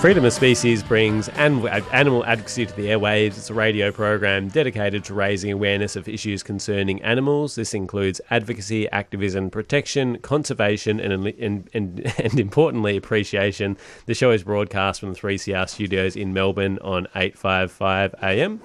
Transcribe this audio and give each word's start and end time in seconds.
Freedom 0.00 0.26
of 0.26 0.32
Species 0.34 0.82
brings 0.82 1.28
animal 1.30 2.24
advocacy 2.26 2.66
to 2.66 2.76
the 2.76 2.88
airwaves. 2.88 3.38
It's 3.38 3.48
a 3.48 3.54
radio 3.54 3.90
program 3.90 4.48
dedicated 4.48 5.04
to 5.04 5.14
raising 5.14 5.50
awareness 5.50 5.96
of 5.96 6.06
issues 6.06 6.42
concerning 6.42 7.02
animals. 7.02 7.54
This 7.54 7.72
includes 7.72 8.20
advocacy, 8.30 8.88
activism, 8.90 9.50
protection, 9.50 10.18
conservation, 10.18 11.00
and, 11.00 11.26
and, 11.26 11.70
and, 11.72 12.12
and 12.18 12.38
importantly, 12.38 12.96
appreciation. 12.96 13.78
The 14.04 14.14
show 14.14 14.32
is 14.32 14.44
broadcast 14.44 15.00
from 15.00 15.14
the 15.14 15.18
3CR 15.18 15.68
studios 15.68 16.14
in 16.14 16.32
Melbourne 16.34 16.78
on 16.82 17.06
855 17.16 18.14
AM. 18.22 18.60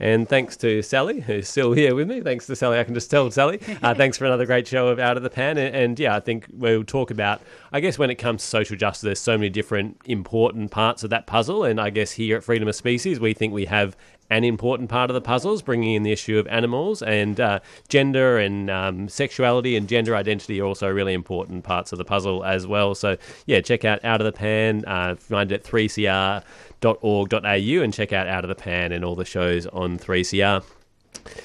And 0.00 0.28
thanks 0.28 0.56
to 0.58 0.82
Sally, 0.82 1.20
who's 1.20 1.48
still 1.48 1.72
here 1.72 1.94
with 1.94 2.08
me. 2.08 2.20
Thanks 2.20 2.46
to 2.46 2.56
Sally. 2.56 2.78
I 2.78 2.84
can 2.84 2.94
just 2.94 3.10
tell 3.10 3.30
Sally. 3.30 3.60
Uh, 3.80 3.94
thanks 3.94 4.18
for 4.18 4.24
another 4.24 4.44
great 4.44 4.66
show 4.66 4.88
of 4.88 4.98
Out 4.98 5.16
of 5.16 5.22
the 5.22 5.30
Pan. 5.30 5.56
And, 5.56 5.74
and, 5.74 6.00
yeah, 6.00 6.16
I 6.16 6.20
think 6.20 6.46
we'll 6.52 6.82
talk 6.82 7.10
about, 7.12 7.40
I 7.72 7.78
guess, 7.78 7.96
when 7.96 8.10
it 8.10 8.16
comes 8.16 8.42
to 8.42 8.48
social 8.48 8.76
justice, 8.76 9.02
there's 9.02 9.20
so 9.20 9.38
many 9.38 9.50
different 9.50 10.00
important 10.04 10.72
parts 10.72 11.04
of 11.04 11.10
that 11.10 11.26
puzzle. 11.26 11.62
And 11.62 11.80
I 11.80 11.90
guess 11.90 12.10
here 12.12 12.36
at 12.36 12.44
Freedom 12.44 12.66
of 12.66 12.74
Species, 12.74 13.20
we 13.20 13.34
think 13.34 13.52
we 13.52 13.66
have 13.66 13.96
an 14.30 14.44
important 14.44 14.88
part 14.88 15.10
of 15.10 15.14
the 15.14 15.20
puzzles, 15.20 15.62
bringing 15.62 15.94
in 15.94 16.02
the 16.02 16.12
issue 16.12 16.38
of 16.38 16.46
animals 16.48 17.02
and 17.02 17.40
uh, 17.40 17.60
gender 17.88 18.38
and 18.38 18.70
um, 18.70 19.08
sexuality 19.08 19.76
and 19.76 19.88
gender 19.88 20.14
identity 20.14 20.60
are 20.60 20.66
also 20.66 20.88
really 20.88 21.14
important 21.14 21.64
parts 21.64 21.92
of 21.92 21.98
the 21.98 22.04
puzzle 22.04 22.44
as 22.44 22.66
well. 22.66 22.94
So, 22.94 23.16
yeah, 23.46 23.60
check 23.60 23.84
out 23.84 24.04
Out 24.04 24.20
of 24.20 24.24
the 24.26 24.32
Pan, 24.32 24.84
uh, 24.86 25.16
find 25.16 25.50
it 25.52 25.66
at 25.66 26.44
3cr.org.au 26.80 27.82
and 27.82 27.92
check 27.92 28.12
out 28.12 28.26
Out 28.26 28.44
of 28.44 28.48
the 28.48 28.54
Pan 28.54 28.92
and 28.92 29.04
all 29.04 29.14
the 29.14 29.24
shows 29.24 29.66
on 29.66 29.98
3CR. 29.98 30.64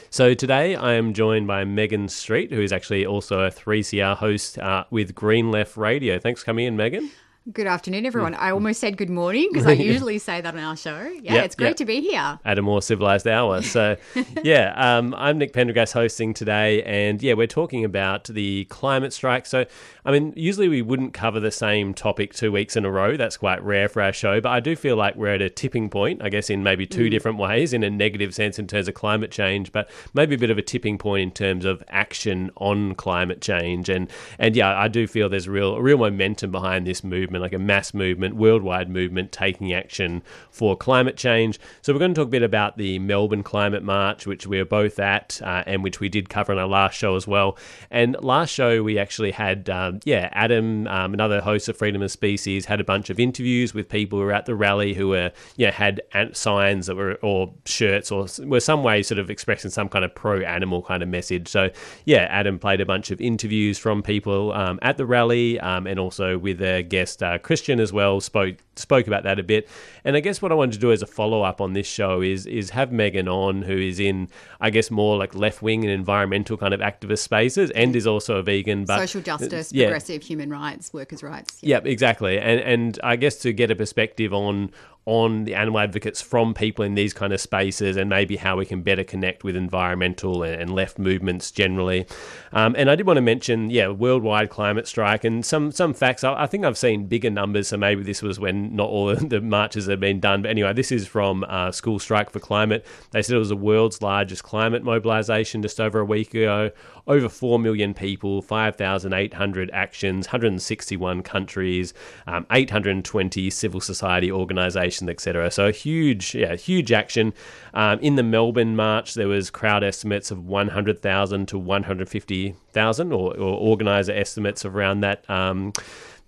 So 0.09 0.33
today 0.33 0.75
I 0.75 0.93
am 0.93 1.13
joined 1.13 1.47
by 1.47 1.65
Megan 1.65 2.07
Street, 2.07 2.51
who 2.51 2.61
is 2.61 2.71
actually 2.71 3.05
also 3.05 3.41
a 3.41 3.49
3CR 3.49 4.17
host 4.17 4.59
uh, 4.59 4.85
with 4.91 5.15
Green 5.15 5.51
Left 5.51 5.75
Radio. 5.75 6.19
Thanks 6.19 6.41
for 6.41 6.45
coming 6.45 6.65
in, 6.65 6.77
Megan. 6.77 7.09
Good 7.51 7.67
afternoon, 7.67 8.05
everyone. 8.05 8.35
I 8.35 8.51
almost 8.51 8.79
said 8.79 8.95
good 8.95 9.09
morning 9.09 9.49
because 9.51 9.67
I 9.67 9.71
usually 9.73 10.17
say 10.17 10.39
that 10.39 10.53
on 10.53 10.61
our 10.61 10.77
show. 10.77 11.11
Yeah, 11.21 11.33
yep, 11.33 11.45
it's 11.45 11.55
great 11.55 11.67
yep. 11.71 11.75
to 11.75 11.85
be 11.85 11.99
here. 11.99 12.39
At 12.45 12.57
a 12.57 12.61
more 12.61 12.81
civilized 12.81 13.27
hour. 13.27 13.61
So, 13.61 13.97
yeah, 14.43 14.73
um, 14.77 15.13
I'm 15.15 15.39
Nick 15.39 15.51
Pendergrast 15.51 15.91
hosting 15.91 16.33
today. 16.33 16.83
And 16.83 17.21
yeah, 17.21 17.33
we're 17.33 17.47
talking 17.47 17.83
about 17.83 18.23
the 18.23 18.63
climate 18.69 19.11
strike. 19.11 19.45
So, 19.45 19.65
I 20.05 20.11
mean, 20.11 20.31
usually 20.37 20.69
we 20.69 20.81
wouldn't 20.81 21.13
cover 21.13 21.41
the 21.41 21.51
same 21.51 21.93
topic 21.93 22.31
two 22.31 22.49
weeks 22.49 22.77
in 22.77 22.85
a 22.85 22.91
row. 22.91 23.17
That's 23.17 23.35
quite 23.35 23.61
rare 23.61 23.89
for 23.89 24.01
our 24.01 24.13
show. 24.13 24.39
But 24.39 24.53
I 24.53 24.61
do 24.61 24.77
feel 24.77 24.95
like 24.95 25.17
we're 25.17 25.33
at 25.33 25.41
a 25.41 25.49
tipping 25.49 25.89
point, 25.89 26.21
I 26.23 26.29
guess, 26.29 26.49
in 26.49 26.63
maybe 26.63 26.85
two 26.85 27.07
mm. 27.07 27.11
different 27.11 27.39
ways, 27.39 27.73
in 27.73 27.83
a 27.83 27.89
negative 27.89 28.33
sense 28.33 28.57
in 28.57 28.67
terms 28.67 28.87
of 28.87 28.93
climate 28.93 29.31
change, 29.31 29.73
but 29.73 29.89
maybe 30.13 30.35
a 30.35 30.37
bit 30.37 30.49
of 30.49 30.57
a 30.57 30.61
tipping 30.61 30.97
point 30.97 31.21
in 31.21 31.31
terms 31.31 31.65
of 31.65 31.83
action 31.89 32.51
on 32.55 32.95
climate 32.95 33.41
change. 33.41 33.89
And, 33.89 34.09
and 34.39 34.55
yeah, 34.55 34.79
I 34.79 34.87
do 34.87 35.07
feel 35.07 35.27
there's 35.27 35.49
real, 35.49 35.81
real 35.81 35.97
momentum 35.97 36.49
behind 36.49 36.87
this 36.87 37.03
movement 37.03 37.32
movement, 37.33 37.51
like 37.51 37.59
a 37.59 37.63
mass 37.63 37.93
movement, 37.93 38.35
worldwide 38.35 38.89
movement 38.89 39.31
taking 39.31 39.73
action 39.73 40.23
for 40.49 40.77
climate 40.77 41.17
change. 41.17 41.59
So 41.81 41.93
we're 41.93 41.99
going 41.99 42.13
to 42.13 42.21
talk 42.21 42.27
a 42.27 42.31
bit 42.31 42.43
about 42.43 42.77
the 42.77 42.99
Melbourne 42.99 43.43
Climate 43.43 43.83
March, 43.83 44.25
which 44.27 44.47
we 44.47 44.59
are 44.59 44.65
both 44.65 44.99
at, 44.99 45.41
uh, 45.43 45.63
and 45.65 45.83
which 45.83 45.99
we 45.99 46.09
did 46.09 46.29
cover 46.29 46.53
in 46.53 46.59
our 46.59 46.67
last 46.67 46.97
show 46.97 47.15
as 47.15 47.27
well. 47.27 47.57
And 47.89 48.15
last 48.21 48.51
show 48.51 48.83
we 48.83 48.99
actually 48.99 49.31
had, 49.31 49.69
um, 49.69 49.99
yeah, 50.05 50.29
Adam, 50.31 50.87
um, 50.87 51.13
another 51.13 51.41
host 51.41 51.67
of 51.69 51.77
Freedom 51.77 52.01
of 52.01 52.11
Species, 52.11 52.65
had 52.65 52.79
a 52.79 52.83
bunch 52.83 53.09
of 53.09 53.19
interviews 53.19 53.73
with 53.73 53.89
people 53.89 54.19
who 54.19 54.25
were 54.25 54.33
at 54.33 54.45
the 54.45 54.55
rally 54.55 54.93
who 54.93 55.09
were, 55.09 55.31
yeah, 55.55 55.71
had 55.71 56.01
signs 56.33 56.87
that 56.87 56.95
were 56.95 57.15
or 57.21 57.53
shirts 57.65 58.11
or 58.11 58.27
were 58.45 58.59
some 58.59 58.83
way 58.83 59.01
sort 59.01 59.19
of 59.19 59.29
expressing 59.29 59.71
some 59.71 59.89
kind 59.89 60.05
of 60.05 60.13
pro-animal 60.13 60.83
kind 60.83 61.01
of 61.01 61.09
message. 61.09 61.47
So 61.47 61.69
yeah, 62.05 62.27
Adam 62.29 62.59
played 62.59 62.81
a 62.81 62.85
bunch 62.85 63.11
of 63.11 63.19
interviews 63.19 63.79
from 63.79 64.03
people 64.03 64.53
um, 64.53 64.79
at 64.81 64.97
the 64.97 65.05
rally 65.05 65.59
um, 65.59 65.87
and 65.87 65.99
also 65.99 66.37
with 66.37 66.61
a 66.61 66.83
guest 66.83 67.22
uh, 67.23 67.37
Christian 67.37 67.79
as 67.79 67.91
well 67.93 68.19
spoke 68.21 68.57
spoke 68.75 69.07
about 69.07 69.23
that 69.23 69.39
a 69.39 69.43
bit. 69.43 69.67
And 70.03 70.15
I 70.15 70.19
guess 70.19 70.41
what 70.41 70.51
I 70.51 70.55
wanted 70.55 70.73
to 70.73 70.79
do 70.79 70.91
as 70.91 71.01
a 71.01 71.07
follow 71.07 71.43
up 71.43 71.61
on 71.61 71.73
this 71.73 71.87
show 71.87 72.21
is 72.21 72.45
is 72.45 72.71
have 72.71 72.91
Megan 72.91 73.27
on, 73.27 73.61
who 73.61 73.77
is 73.77 73.99
in 73.99 74.29
I 74.59 74.69
guess 74.69 74.91
more 74.91 75.17
like 75.17 75.35
left 75.35 75.61
wing 75.61 75.83
and 75.83 75.91
environmental 75.91 76.57
kind 76.57 76.73
of 76.73 76.79
activist 76.79 77.19
spaces, 77.19 77.71
and 77.71 77.95
is 77.95 78.07
also 78.07 78.37
a 78.37 78.43
vegan, 78.43 78.85
but 78.85 78.97
social 78.97 79.21
justice, 79.21 79.71
yeah. 79.71 79.85
progressive 79.85 80.23
human 80.23 80.49
rights, 80.49 80.93
workers' 80.93 81.23
rights. 81.23 81.57
Yeah. 81.61 81.75
Yep, 81.75 81.87
exactly. 81.87 82.39
And 82.39 82.59
and 82.59 82.99
I 83.03 83.15
guess 83.15 83.37
to 83.37 83.53
get 83.53 83.71
a 83.71 83.75
perspective 83.75 84.33
on 84.33 84.71
on 85.05 85.43
the 85.43 85.53
animal 85.53 85.79
advocates 85.79 86.21
from 86.21 86.53
people 86.53 86.85
in 86.85 86.95
these 86.95 87.13
kind 87.13 87.33
of 87.33 87.41
spaces 87.41 87.97
and 87.97 88.09
maybe 88.09 88.37
how 88.37 88.55
we 88.55 88.65
can 88.65 88.81
better 88.81 89.03
connect 89.03 89.43
with 89.43 89.55
environmental 89.55 90.43
and, 90.43 90.73
left 90.73 90.97
movements 90.97 91.51
generally. 91.51 92.07
Um, 92.53 92.73
and 92.77 92.89
I 92.89 92.95
did 92.95 93.05
want 93.05 93.17
to 93.17 93.21
mention, 93.21 93.69
yeah, 93.69 93.89
worldwide 93.89 94.49
climate 94.49 94.87
strike 94.87 95.23
and 95.23 95.45
some 95.45 95.71
some 95.71 95.93
facts. 95.93 96.23
I, 96.23 96.43
I, 96.43 96.47
think 96.47 96.65
I've 96.65 96.77
seen 96.77 97.05
bigger 97.05 97.29
numbers, 97.29 97.67
so 97.67 97.77
maybe 97.77 98.01
this 98.01 98.21
was 98.21 98.39
when 98.39 98.62
not 98.71 98.89
all 98.89 99.15
the 99.15 99.41
marches 99.57 99.87
had 99.87 99.99
been 99.99 100.19
done. 100.19 100.41
But 100.41 100.51
anyway, 100.51 100.73
this 100.73 100.91
is 100.91 101.07
from 101.07 101.43
uh, 101.47 101.71
School 101.71 101.99
Strike 101.99 102.29
for 102.29 102.39
Climate. 102.39 102.85
They 103.11 103.21
said 103.21 103.35
it 103.35 103.39
was 103.39 103.49
the 103.49 103.55
world's 103.55 104.01
largest 104.01 104.43
climate 104.43 104.83
mobilisation 104.83 105.61
just 105.61 105.79
over 105.79 105.99
a 105.99 106.05
week 106.05 106.33
ago 106.33 106.71
over 107.07 107.27
4 107.27 107.59
million 107.59 107.93
people, 107.93 108.41
5,800 108.41 109.69
actions, 109.71 110.27
161 110.27 111.21
countries, 111.23 111.93
um, 112.27 112.45
820 112.51 113.49
civil 113.49 113.81
society 113.81 114.31
organisations, 114.31 115.09
etc. 115.09 115.51
So 115.51 115.67
a 115.67 115.71
huge, 115.71 116.33
yeah, 116.33 116.55
huge 116.55 116.91
action. 116.91 117.33
Um, 117.73 117.99
in 117.99 118.15
the 118.15 118.23
Melbourne 118.23 118.75
March, 118.75 119.15
there 119.15 119.27
was 119.27 119.49
crowd 119.49 119.83
estimates 119.83 120.31
of 120.31 120.45
100,000 120.45 121.47
to 121.47 121.57
150,000, 121.57 123.11
or, 123.11 123.33
or 123.33 123.37
organiser 123.37 124.13
estimates 124.13 124.63
around 124.63 125.01
that. 125.01 125.29
Um, 125.29 125.73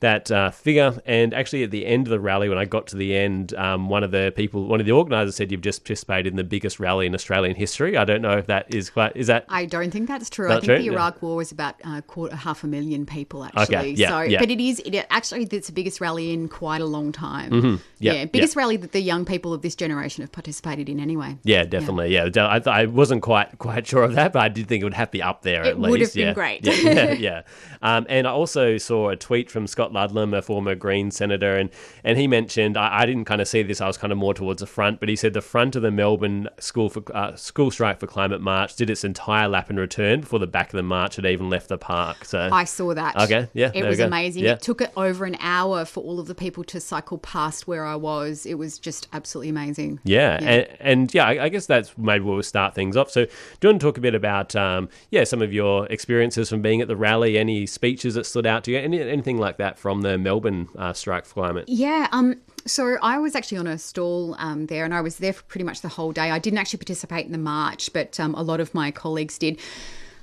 that 0.05 0.29
uh, 0.29 0.51
figure. 0.51 0.93
And 1.05 1.33
actually, 1.33 1.63
at 1.63 1.71
the 1.71 1.85
end 1.85 2.05
of 2.05 2.11
the 2.11 2.19
rally, 2.19 2.47
when 2.47 2.59
I 2.59 2.65
got 2.65 2.85
to 2.87 2.95
the 2.95 3.15
end, 3.15 3.55
um, 3.55 3.89
one 3.89 4.03
of 4.03 4.11
the 4.11 4.31
people, 4.35 4.67
one 4.67 4.79
of 4.79 4.85
the 4.85 4.91
organisers 4.91 5.35
said, 5.35 5.51
"You've 5.51 5.61
just 5.61 5.83
participated 5.83 6.27
in 6.27 6.37
the 6.37 6.43
biggest 6.43 6.79
rally 6.79 7.07
in 7.07 7.15
Australian 7.15 7.55
history." 7.55 7.97
I 7.97 8.05
don't 8.05 8.21
know 8.21 8.37
if 8.37 8.45
that 8.45 8.73
is 8.73 8.91
quite. 8.91 9.13
Is 9.15 9.27
that? 9.27 9.45
I 9.49 9.65
don't 9.65 9.89
think 9.89 10.07
that's 10.07 10.29
true. 10.29 10.49
I 10.49 10.55
think 10.55 10.65
true? 10.65 10.77
the 10.77 10.87
Iraq 10.87 11.21
War 11.21 11.37
was 11.37 11.51
about 11.51 11.75
uh, 11.83 12.01
quarter, 12.01 12.35
half 12.35 12.63
a 12.63 12.67
million 12.67 13.05
people 13.05 13.43
actually. 13.43 13.75
Okay. 13.75 13.89
Yeah, 13.91 14.09
so, 14.09 14.21
yeah. 14.21 14.39
but 14.39 14.51
it 14.51 14.61
is 14.61 14.79
it 14.85 15.05
actually 15.09 15.43
it's 15.51 15.67
the 15.67 15.73
biggest 15.73 15.99
rally 15.99 16.31
in 16.31 16.47
quite 16.49 16.81
a 16.81 16.85
long 16.85 17.11
time. 17.11 17.51
Mm-hmm. 17.51 17.75
Yep, 17.99 18.15
yeah, 18.15 18.25
biggest 18.25 18.53
yep. 18.53 18.57
rally 18.57 18.77
that 18.77 18.91
the 18.91 19.01
young 19.01 19.25
people 19.25 19.53
of 19.53 19.63
this 19.63 19.75
generation 19.75 20.21
have 20.21 20.31
participated 20.31 20.87
in 20.87 20.99
anyway. 20.99 21.37
Yeah, 21.43 21.65
definitely. 21.65 22.13
Yeah, 22.13 22.29
yeah. 22.33 22.45
I, 22.45 22.81
I, 22.81 22.85
wasn't 22.85 23.23
quite 23.23 23.57
quite 23.57 23.87
sure 23.87 24.03
of 24.03 24.13
that, 24.13 24.33
but 24.33 24.39
I 24.43 24.49
did 24.49 24.67
think 24.67 24.81
it 24.81 24.83
would 24.83 24.93
have 24.93 25.09
to 25.09 25.17
be 25.17 25.23
up 25.23 25.41
there 25.41 25.63
it 25.63 25.69
at 25.69 25.79
least. 25.79 25.87
It 25.87 25.91
would 25.91 26.01
have 26.01 26.15
yeah. 26.15 26.25
been 26.25 26.33
great. 26.35 26.65
yeah, 26.65 26.73
yeah. 26.93 27.13
yeah. 27.13 27.41
Um, 27.81 28.07
and 28.09 28.27
I 28.27 28.31
also 28.31 28.79
saw 28.79 29.09
a 29.09 29.15
tweet 29.15 29.51
from 29.51 29.67
Scott 29.67 29.93
Ludlam, 29.95 30.33
a 30.33 30.41
former 30.41 30.75
Green 30.75 31.09
senator, 31.11 31.55
and 31.55 31.69
and 32.03 32.17
he 32.17 32.27
mentioned 32.27 32.77
I, 32.77 33.01
I 33.01 33.05
didn't 33.05 33.25
kind 33.25 33.41
of 33.41 33.47
see 33.47 33.63
this. 33.63 33.81
I 33.81 33.87
was 33.87 33.97
kind 33.97 34.11
of 34.13 34.19
more 34.19 34.33
towards 34.33 34.59
the 34.59 34.67
front, 34.67 34.99
but 34.99 35.09
he 35.09 35.15
said 35.15 35.33
the 35.33 35.41
front 35.41 35.75
of 35.75 35.81
the 35.81 35.91
Melbourne 35.91 36.47
school 36.59 36.89
for 36.89 37.03
uh, 37.15 37.35
school 37.35 37.71
strike 37.71 37.99
for 37.99 38.07
climate 38.07 38.41
march 38.41 38.75
did 38.75 38.89
its 38.89 39.03
entire 39.03 39.47
lap 39.47 39.69
and 39.69 39.79
return 39.79 40.21
before 40.21 40.39
the 40.39 40.47
back 40.47 40.67
of 40.67 40.77
the 40.77 40.83
march 40.83 41.15
had 41.15 41.25
even 41.25 41.49
left 41.49 41.69
the 41.69 41.77
park. 41.77 42.25
So 42.25 42.49
I 42.51 42.65
saw 42.65 42.93
that. 42.93 43.15
Okay, 43.15 43.47
yeah, 43.53 43.71
it 43.73 43.83
was 43.83 43.99
amazing. 43.99 44.43
Yeah. 44.43 44.53
It 44.53 44.61
took 44.61 44.81
it 44.81 44.91
over 44.95 45.25
an 45.25 45.37
hour 45.39 45.85
for 45.85 46.03
all 46.03 46.19
of 46.19 46.27
the 46.27 46.35
people 46.35 46.63
to 46.65 46.79
cycle 46.79 47.17
past 47.17 47.67
where 47.67 47.85
I 47.85 47.95
was. 47.95 48.45
It 48.45 48.55
was 48.55 48.77
just 48.77 49.07
absolutely 49.13 49.49
amazing. 49.49 49.99
Yeah, 50.03 50.39
yeah. 50.41 50.49
And, 50.49 50.67
and, 50.79 51.13
yeah, 51.13 51.25
I, 51.25 51.45
I, 51.45 51.49
guess 51.49 51.65
that's 51.65 51.97
maybe 51.97 52.23
where 52.23 52.33
we'll 52.33 52.43
start 52.43 52.75
things 52.75 52.97
off. 52.97 53.09
So 53.09 53.25
do 53.25 53.31
you 53.61 53.69
want 53.69 53.81
to 53.81 53.87
talk 53.87 53.97
a 53.97 54.01
bit 54.01 54.15
about 54.15 54.55
um, 54.55 54.89
yeah 55.09 55.23
some 55.23 55.41
of 55.41 55.53
your 55.53 55.87
experiences 55.87 56.49
from 56.49 56.61
being 56.61 56.81
at 56.81 56.87
the 56.87 56.95
rally? 56.95 57.37
Any 57.37 57.65
speeches 57.65 58.15
that 58.15 58.25
stood 58.25 58.45
out 58.45 58.63
to 58.65 58.71
you? 58.71 58.77
Any, 58.77 59.01
anything 59.01 59.37
like 59.37 59.57
that 59.57 59.77
from 59.85 60.01
the 60.01 60.17
Melbourne 60.17 60.67
uh, 60.79 60.93
strike 60.93 61.25
for 61.25 61.35
climate? 61.35 61.65
Yeah. 61.67 62.07
Um, 62.11 62.41
so 62.65 62.97
I 63.03 63.19
was 63.19 63.35
actually 63.35 63.59
on 63.59 63.67
a 63.67 63.77
stall 63.77 64.35
um, 64.39 64.65
there, 64.65 64.83
and 64.83 64.95
I 64.95 65.01
was 65.01 65.17
there 65.17 65.31
for 65.31 65.43
pretty 65.43 65.63
much 65.63 65.81
the 65.81 65.89
whole 65.89 66.11
day. 66.11 66.31
I 66.31 66.39
didn't 66.39 66.57
actually 66.57 66.77
participate 66.77 67.27
in 67.27 67.31
the 67.31 67.37
march, 67.37 67.93
but 67.93 68.19
um, 68.19 68.33
a 68.33 68.41
lot 68.41 68.59
of 68.59 68.73
my 68.73 68.89
colleagues 68.89 69.37
did. 69.37 69.59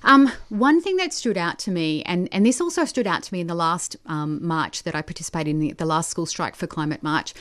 Um, 0.03 0.33
one 0.49 0.81
thing 0.81 0.97
that 0.97 1.13
stood 1.13 1.39
out 1.39 1.61
to 1.61 1.71
me, 1.71 2.03
and, 2.03 2.29
and 2.33 2.45
this 2.45 2.61
also 2.61 2.85
stood 2.85 3.07
out 3.07 3.23
to 3.23 3.33
me 3.33 3.41
in 3.41 3.47
the 3.47 3.55
last 3.55 3.95
um, 4.07 4.45
march 4.45 4.83
that 4.83 4.97
I 4.97 5.01
participated 5.01 5.53
in, 5.53 5.61
the, 5.61 5.73
the 5.75 5.87
last 5.87 6.11
school 6.11 6.27
strike 6.27 6.57
for 6.57 6.67
climate 6.67 7.05
march, 7.05 7.33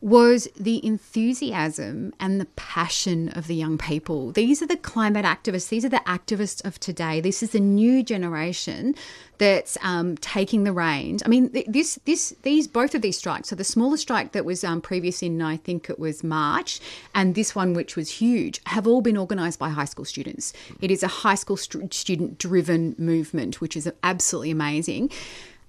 was 0.00 0.48
the 0.58 0.84
enthusiasm 0.84 2.12
and 2.18 2.40
the 2.40 2.46
passion 2.56 3.28
of 3.30 3.46
the 3.46 3.54
young 3.54 3.76
people. 3.76 4.32
These 4.32 4.62
are 4.62 4.66
the 4.66 4.76
climate 4.76 5.24
activists. 5.24 5.68
These 5.68 5.84
are 5.84 5.90
the 5.90 6.02
activists 6.06 6.64
of 6.64 6.80
today. 6.80 7.20
This 7.20 7.42
is 7.42 7.50
the 7.50 7.60
new 7.60 8.02
generation 8.02 8.94
that's 9.38 9.78
um, 9.82 10.16
taking 10.18 10.64
the 10.64 10.72
reins. 10.72 11.22
I 11.24 11.28
mean, 11.28 11.50
this, 11.66 11.98
this, 12.04 12.34
these, 12.42 12.66
both 12.66 12.94
of 12.94 13.02
these 13.02 13.16
strikes. 13.16 13.48
So 13.48 13.56
the 13.56 13.64
smaller 13.64 13.96
strike 13.96 14.32
that 14.32 14.44
was 14.44 14.64
um, 14.64 14.80
previous 14.80 15.22
in, 15.22 15.40
I 15.40 15.56
think 15.56 15.88
it 15.88 15.98
was 15.98 16.22
March, 16.22 16.78
and 17.14 17.34
this 17.34 17.54
one, 17.54 17.72
which 17.72 17.96
was 17.96 18.10
huge, 18.10 18.60
have 18.66 18.86
all 18.86 19.00
been 19.00 19.16
organised 19.16 19.58
by 19.58 19.70
high 19.70 19.86
school 19.86 20.04
students. 20.04 20.52
It 20.80 20.90
is 20.90 21.02
a 21.02 21.08
high 21.08 21.36
school 21.36 21.56
st- 21.56 21.92
student-driven 21.92 22.96
movement, 22.98 23.60
which 23.62 23.76
is 23.76 23.90
absolutely 24.02 24.50
amazing. 24.50 25.10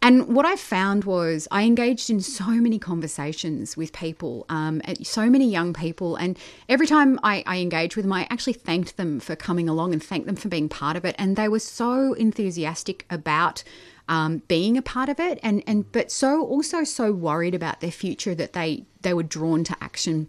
And 0.03 0.35
what 0.35 0.47
I 0.47 0.55
found 0.55 1.03
was 1.03 1.47
I 1.51 1.63
engaged 1.63 2.09
in 2.09 2.21
so 2.21 2.47
many 2.47 2.79
conversations 2.79 3.77
with 3.77 3.93
people, 3.93 4.47
um, 4.49 4.81
so 5.03 5.29
many 5.29 5.47
young 5.47 5.73
people. 5.73 6.15
And 6.15 6.39
every 6.67 6.87
time 6.87 7.19
I, 7.21 7.43
I 7.45 7.59
engaged 7.59 7.95
with 7.95 8.05
them, 8.05 8.13
I 8.13 8.25
actually 8.31 8.53
thanked 8.53 8.97
them 8.97 9.19
for 9.19 9.35
coming 9.35 9.69
along 9.69 9.93
and 9.93 10.03
thanked 10.03 10.25
them 10.25 10.35
for 10.35 10.49
being 10.49 10.69
part 10.69 10.97
of 10.97 11.05
it. 11.05 11.15
And 11.19 11.35
they 11.35 11.47
were 11.47 11.59
so 11.59 12.13
enthusiastic 12.13 13.05
about 13.11 13.63
um, 14.09 14.41
being 14.47 14.75
a 14.75 14.81
part 14.81 15.07
of 15.07 15.19
it, 15.19 15.39
and 15.41 15.63
and 15.65 15.89
but 15.91 16.11
so 16.11 16.45
also 16.45 16.83
so 16.83 17.13
worried 17.13 17.55
about 17.55 17.79
their 17.79 17.91
future 17.91 18.35
that 18.35 18.51
they 18.51 18.83
they 19.03 19.13
were 19.13 19.23
drawn 19.23 19.63
to 19.63 19.77
action. 19.79 20.27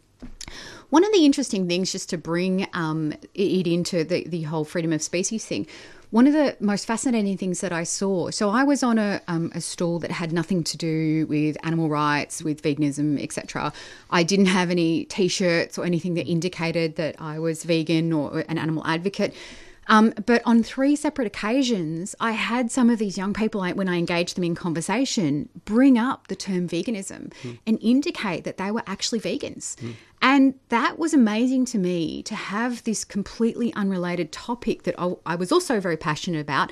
One 0.92 1.04
of 1.04 1.12
the 1.12 1.24
interesting 1.24 1.66
things, 1.68 1.90
just 1.90 2.10
to 2.10 2.18
bring 2.18 2.68
um, 2.74 3.14
it 3.32 3.66
into 3.66 4.04
the 4.04 4.24
the 4.28 4.42
whole 4.42 4.66
freedom 4.66 4.92
of 4.92 5.02
species 5.02 5.42
thing, 5.42 5.66
one 6.10 6.26
of 6.26 6.34
the 6.34 6.54
most 6.60 6.84
fascinating 6.84 7.38
things 7.38 7.62
that 7.62 7.72
I 7.72 7.84
saw. 7.84 8.30
So 8.30 8.50
I 8.50 8.62
was 8.62 8.82
on 8.82 8.98
a, 8.98 9.22
um, 9.26 9.50
a 9.54 9.62
stall 9.62 10.00
that 10.00 10.10
had 10.10 10.34
nothing 10.34 10.62
to 10.64 10.76
do 10.76 11.26
with 11.28 11.56
animal 11.62 11.88
rights, 11.88 12.42
with 12.42 12.60
veganism, 12.60 13.18
etc. 13.22 13.72
I 14.10 14.22
didn't 14.22 14.52
have 14.58 14.70
any 14.70 15.06
T-shirts 15.06 15.78
or 15.78 15.86
anything 15.86 16.12
that 16.16 16.26
indicated 16.26 16.96
that 16.96 17.16
I 17.18 17.38
was 17.38 17.64
vegan 17.64 18.12
or 18.12 18.40
an 18.40 18.58
animal 18.58 18.86
advocate. 18.86 19.34
Um, 19.88 20.12
but 20.26 20.42
on 20.44 20.62
three 20.62 20.94
separate 20.94 21.26
occasions, 21.26 22.14
I 22.20 22.32
had 22.32 22.70
some 22.70 22.88
of 22.88 22.98
these 22.98 23.18
young 23.18 23.34
people, 23.34 23.62
when 23.62 23.88
I 23.88 23.96
engaged 23.96 24.36
them 24.36 24.44
in 24.44 24.54
conversation, 24.54 25.48
bring 25.64 25.98
up 25.98 26.28
the 26.28 26.36
term 26.36 26.68
veganism 26.68 27.32
mm. 27.42 27.58
and 27.66 27.78
indicate 27.80 28.44
that 28.44 28.58
they 28.58 28.70
were 28.70 28.82
actually 28.86 29.20
vegans. 29.20 29.76
Mm. 29.76 29.94
And 30.22 30.54
that 30.68 30.98
was 30.98 31.12
amazing 31.12 31.64
to 31.66 31.78
me 31.78 32.22
to 32.22 32.34
have 32.36 32.84
this 32.84 33.04
completely 33.04 33.74
unrelated 33.74 34.30
topic 34.30 34.84
that 34.84 34.94
I 35.26 35.34
was 35.34 35.50
also 35.50 35.80
very 35.80 35.96
passionate 35.96 36.40
about 36.40 36.70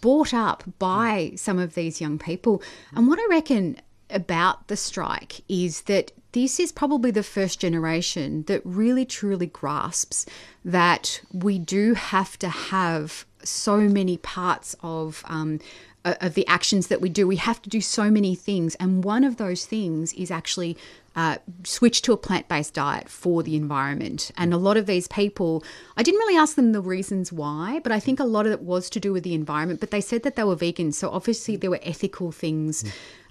brought 0.00 0.34
up 0.34 0.64
by 0.78 1.32
some 1.36 1.58
of 1.58 1.74
these 1.74 2.00
young 2.00 2.18
people. 2.18 2.62
And 2.94 3.08
what 3.08 3.18
I 3.18 3.26
reckon 3.30 3.80
about 4.10 4.68
the 4.68 4.76
strike 4.76 5.42
is 5.48 5.82
that 5.82 6.12
this 6.32 6.60
is 6.60 6.72
probably 6.72 7.10
the 7.10 7.22
first 7.22 7.60
generation 7.60 8.42
that 8.44 8.62
really 8.64 9.04
truly 9.04 9.46
grasps 9.46 10.26
that 10.64 11.20
we 11.32 11.58
do 11.58 11.94
have 11.94 12.38
to 12.38 12.48
have 12.48 13.24
so 13.42 13.78
many 13.78 14.16
parts 14.18 14.74
of 14.82 15.22
um, 15.26 15.60
of 16.04 16.34
the 16.34 16.46
actions 16.46 16.86
that 16.88 17.00
we 17.00 17.08
do. 17.08 17.26
We 17.26 17.36
have 17.36 17.60
to 17.62 17.68
do 17.68 17.80
so 17.80 18.10
many 18.10 18.34
things, 18.34 18.74
and 18.76 19.04
one 19.04 19.24
of 19.24 19.36
those 19.36 19.66
things 19.66 20.12
is 20.14 20.30
actually 20.30 20.76
uh, 21.18 21.36
switch 21.64 22.00
to 22.02 22.12
a 22.12 22.16
plant 22.16 22.46
based 22.46 22.74
diet 22.74 23.08
for 23.08 23.42
the 23.42 23.56
environment. 23.56 24.30
And 24.36 24.54
a 24.54 24.56
lot 24.56 24.76
of 24.76 24.86
these 24.86 25.08
people, 25.08 25.64
I 25.96 26.04
didn't 26.04 26.20
really 26.20 26.38
ask 26.38 26.54
them 26.54 26.70
the 26.70 26.80
reasons 26.80 27.32
why, 27.32 27.80
but 27.82 27.90
I 27.90 27.98
think 27.98 28.20
a 28.20 28.24
lot 28.24 28.46
of 28.46 28.52
it 28.52 28.62
was 28.62 28.88
to 28.90 29.00
do 29.00 29.12
with 29.12 29.24
the 29.24 29.34
environment. 29.34 29.80
But 29.80 29.90
they 29.90 30.00
said 30.00 30.22
that 30.22 30.36
they 30.36 30.44
were 30.44 30.54
vegan, 30.54 30.92
so 30.92 31.10
obviously 31.10 31.56
there 31.56 31.70
were 31.70 31.80
ethical 31.82 32.30
things. 32.30 32.84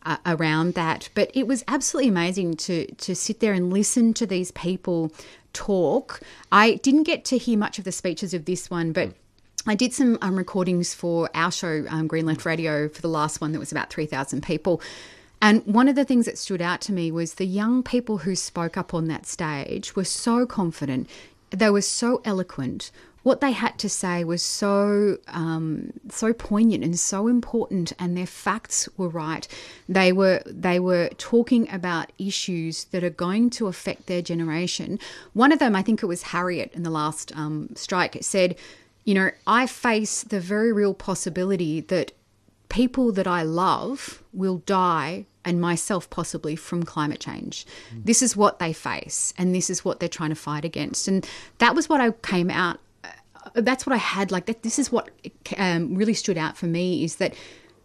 Uh, 0.05 0.15
around 0.25 0.73
that, 0.75 1.09
but 1.15 1.29
it 1.33 1.47
was 1.47 1.65
absolutely 1.67 2.07
amazing 2.07 2.53
to 2.55 2.85
to 2.93 3.13
sit 3.13 3.41
there 3.41 3.51
and 3.51 3.73
listen 3.73 4.13
to 4.13 4.25
these 4.25 4.51
people 4.51 5.11
talk. 5.51 6.21
I 6.49 6.75
didn't 6.75 7.03
get 7.03 7.25
to 7.25 7.37
hear 7.37 7.57
much 7.57 7.77
of 7.77 7.83
the 7.83 7.91
speeches 7.91 8.33
of 8.33 8.45
this 8.45 8.69
one, 8.69 8.93
but 8.93 9.11
I 9.65 9.75
did 9.75 9.93
some 9.93 10.17
um, 10.21 10.37
recordings 10.37 10.93
for 10.93 11.29
our 11.33 11.51
show, 11.51 11.85
um, 11.89 12.07
Green 12.07 12.25
Left 12.25 12.45
Radio, 12.45 12.87
for 12.87 13.01
the 13.01 13.09
last 13.09 13.41
one 13.41 13.51
that 13.51 13.59
was 13.59 13.73
about 13.73 13.89
3,000 13.89 14.43
people. 14.43 14.81
And 15.41 15.65
one 15.65 15.87
of 15.87 15.95
the 15.95 16.05
things 16.05 16.25
that 16.25 16.37
stood 16.37 16.61
out 16.61 16.81
to 16.81 16.93
me 16.93 17.11
was 17.11 17.35
the 17.35 17.45
young 17.45 17.83
people 17.83 18.19
who 18.19 18.35
spoke 18.35 18.77
up 18.77 18.93
on 18.93 19.07
that 19.07 19.25
stage 19.25 19.95
were 19.95 20.03
so 20.03 20.45
confident, 20.45 21.07
they 21.51 21.69
were 21.69 21.81
so 21.81 22.21
eloquent. 22.25 22.91
What 23.23 23.41
they 23.41 23.51
had 23.51 23.77
to 23.79 23.89
say 23.89 24.23
was 24.23 24.41
so 24.41 25.17
um, 25.27 25.91
so 26.09 26.31
poignant 26.33 26.83
and 26.83 26.97
so 26.97 27.27
important, 27.27 27.91
and 27.99 28.15
their 28.15 28.25
facts 28.25 28.87
were 28.95 29.09
right. 29.09 29.45
They 29.89 30.13
were 30.13 30.41
they 30.45 30.79
were 30.79 31.09
talking 31.17 31.69
about 31.69 32.11
issues 32.17 32.85
that 32.85 33.03
are 33.03 33.09
going 33.09 33.49
to 33.51 33.67
affect 33.67 34.07
their 34.07 34.21
generation. 34.21 34.97
One 35.33 35.51
of 35.51 35.59
them, 35.59 35.75
I 35.75 35.81
think 35.81 36.01
it 36.01 36.05
was 36.05 36.23
Harriet 36.23 36.71
in 36.73 36.83
the 36.83 36.89
last 36.89 37.35
um, 37.35 37.69
strike, 37.75 38.17
said 38.21 38.55
you 39.07 39.13
know, 39.13 39.31
I 39.47 39.67
face 39.67 40.23
the 40.23 40.41
very 40.41 40.73
real 40.73 40.93
possibility 40.93 41.79
that 41.79 42.11
people 42.69 43.11
that 43.13 43.27
I 43.27 43.43
love 43.43 44.23
will 44.33 44.57
die 44.65 45.25
and 45.45 45.61
myself 45.61 46.09
possibly 46.09 46.55
from 46.55 46.83
climate 46.83 47.19
change. 47.19 47.65
Mm. 47.93 48.05
This 48.05 48.21
is 48.21 48.35
what 48.35 48.59
they 48.59 48.73
face 48.73 49.33
and 49.37 49.55
this 49.55 49.69
is 49.69 49.85
what 49.85 49.99
they're 49.99 50.09
trying 50.09 50.29
to 50.29 50.35
fight 50.35 50.65
against. 50.65 51.07
And 51.07 51.27
that 51.59 51.73
was 51.73 51.87
what 51.87 52.01
I 52.01 52.11
came 52.11 52.49
out 52.49 52.79
uh, 53.03 53.09
that's 53.55 53.85
what 53.85 53.93
I 53.93 53.97
had 53.97 54.31
like 54.31 54.45
that 54.47 54.63
this 54.63 54.77
is 54.77 54.91
what 54.91 55.09
um, 55.57 55.95
really 55.95 56.13
stood 56.13 56.37
out 56.37 56.57
for 56.57 56.65
me 56.65 57.03
is 57.03 57.15
that 57.17 57.33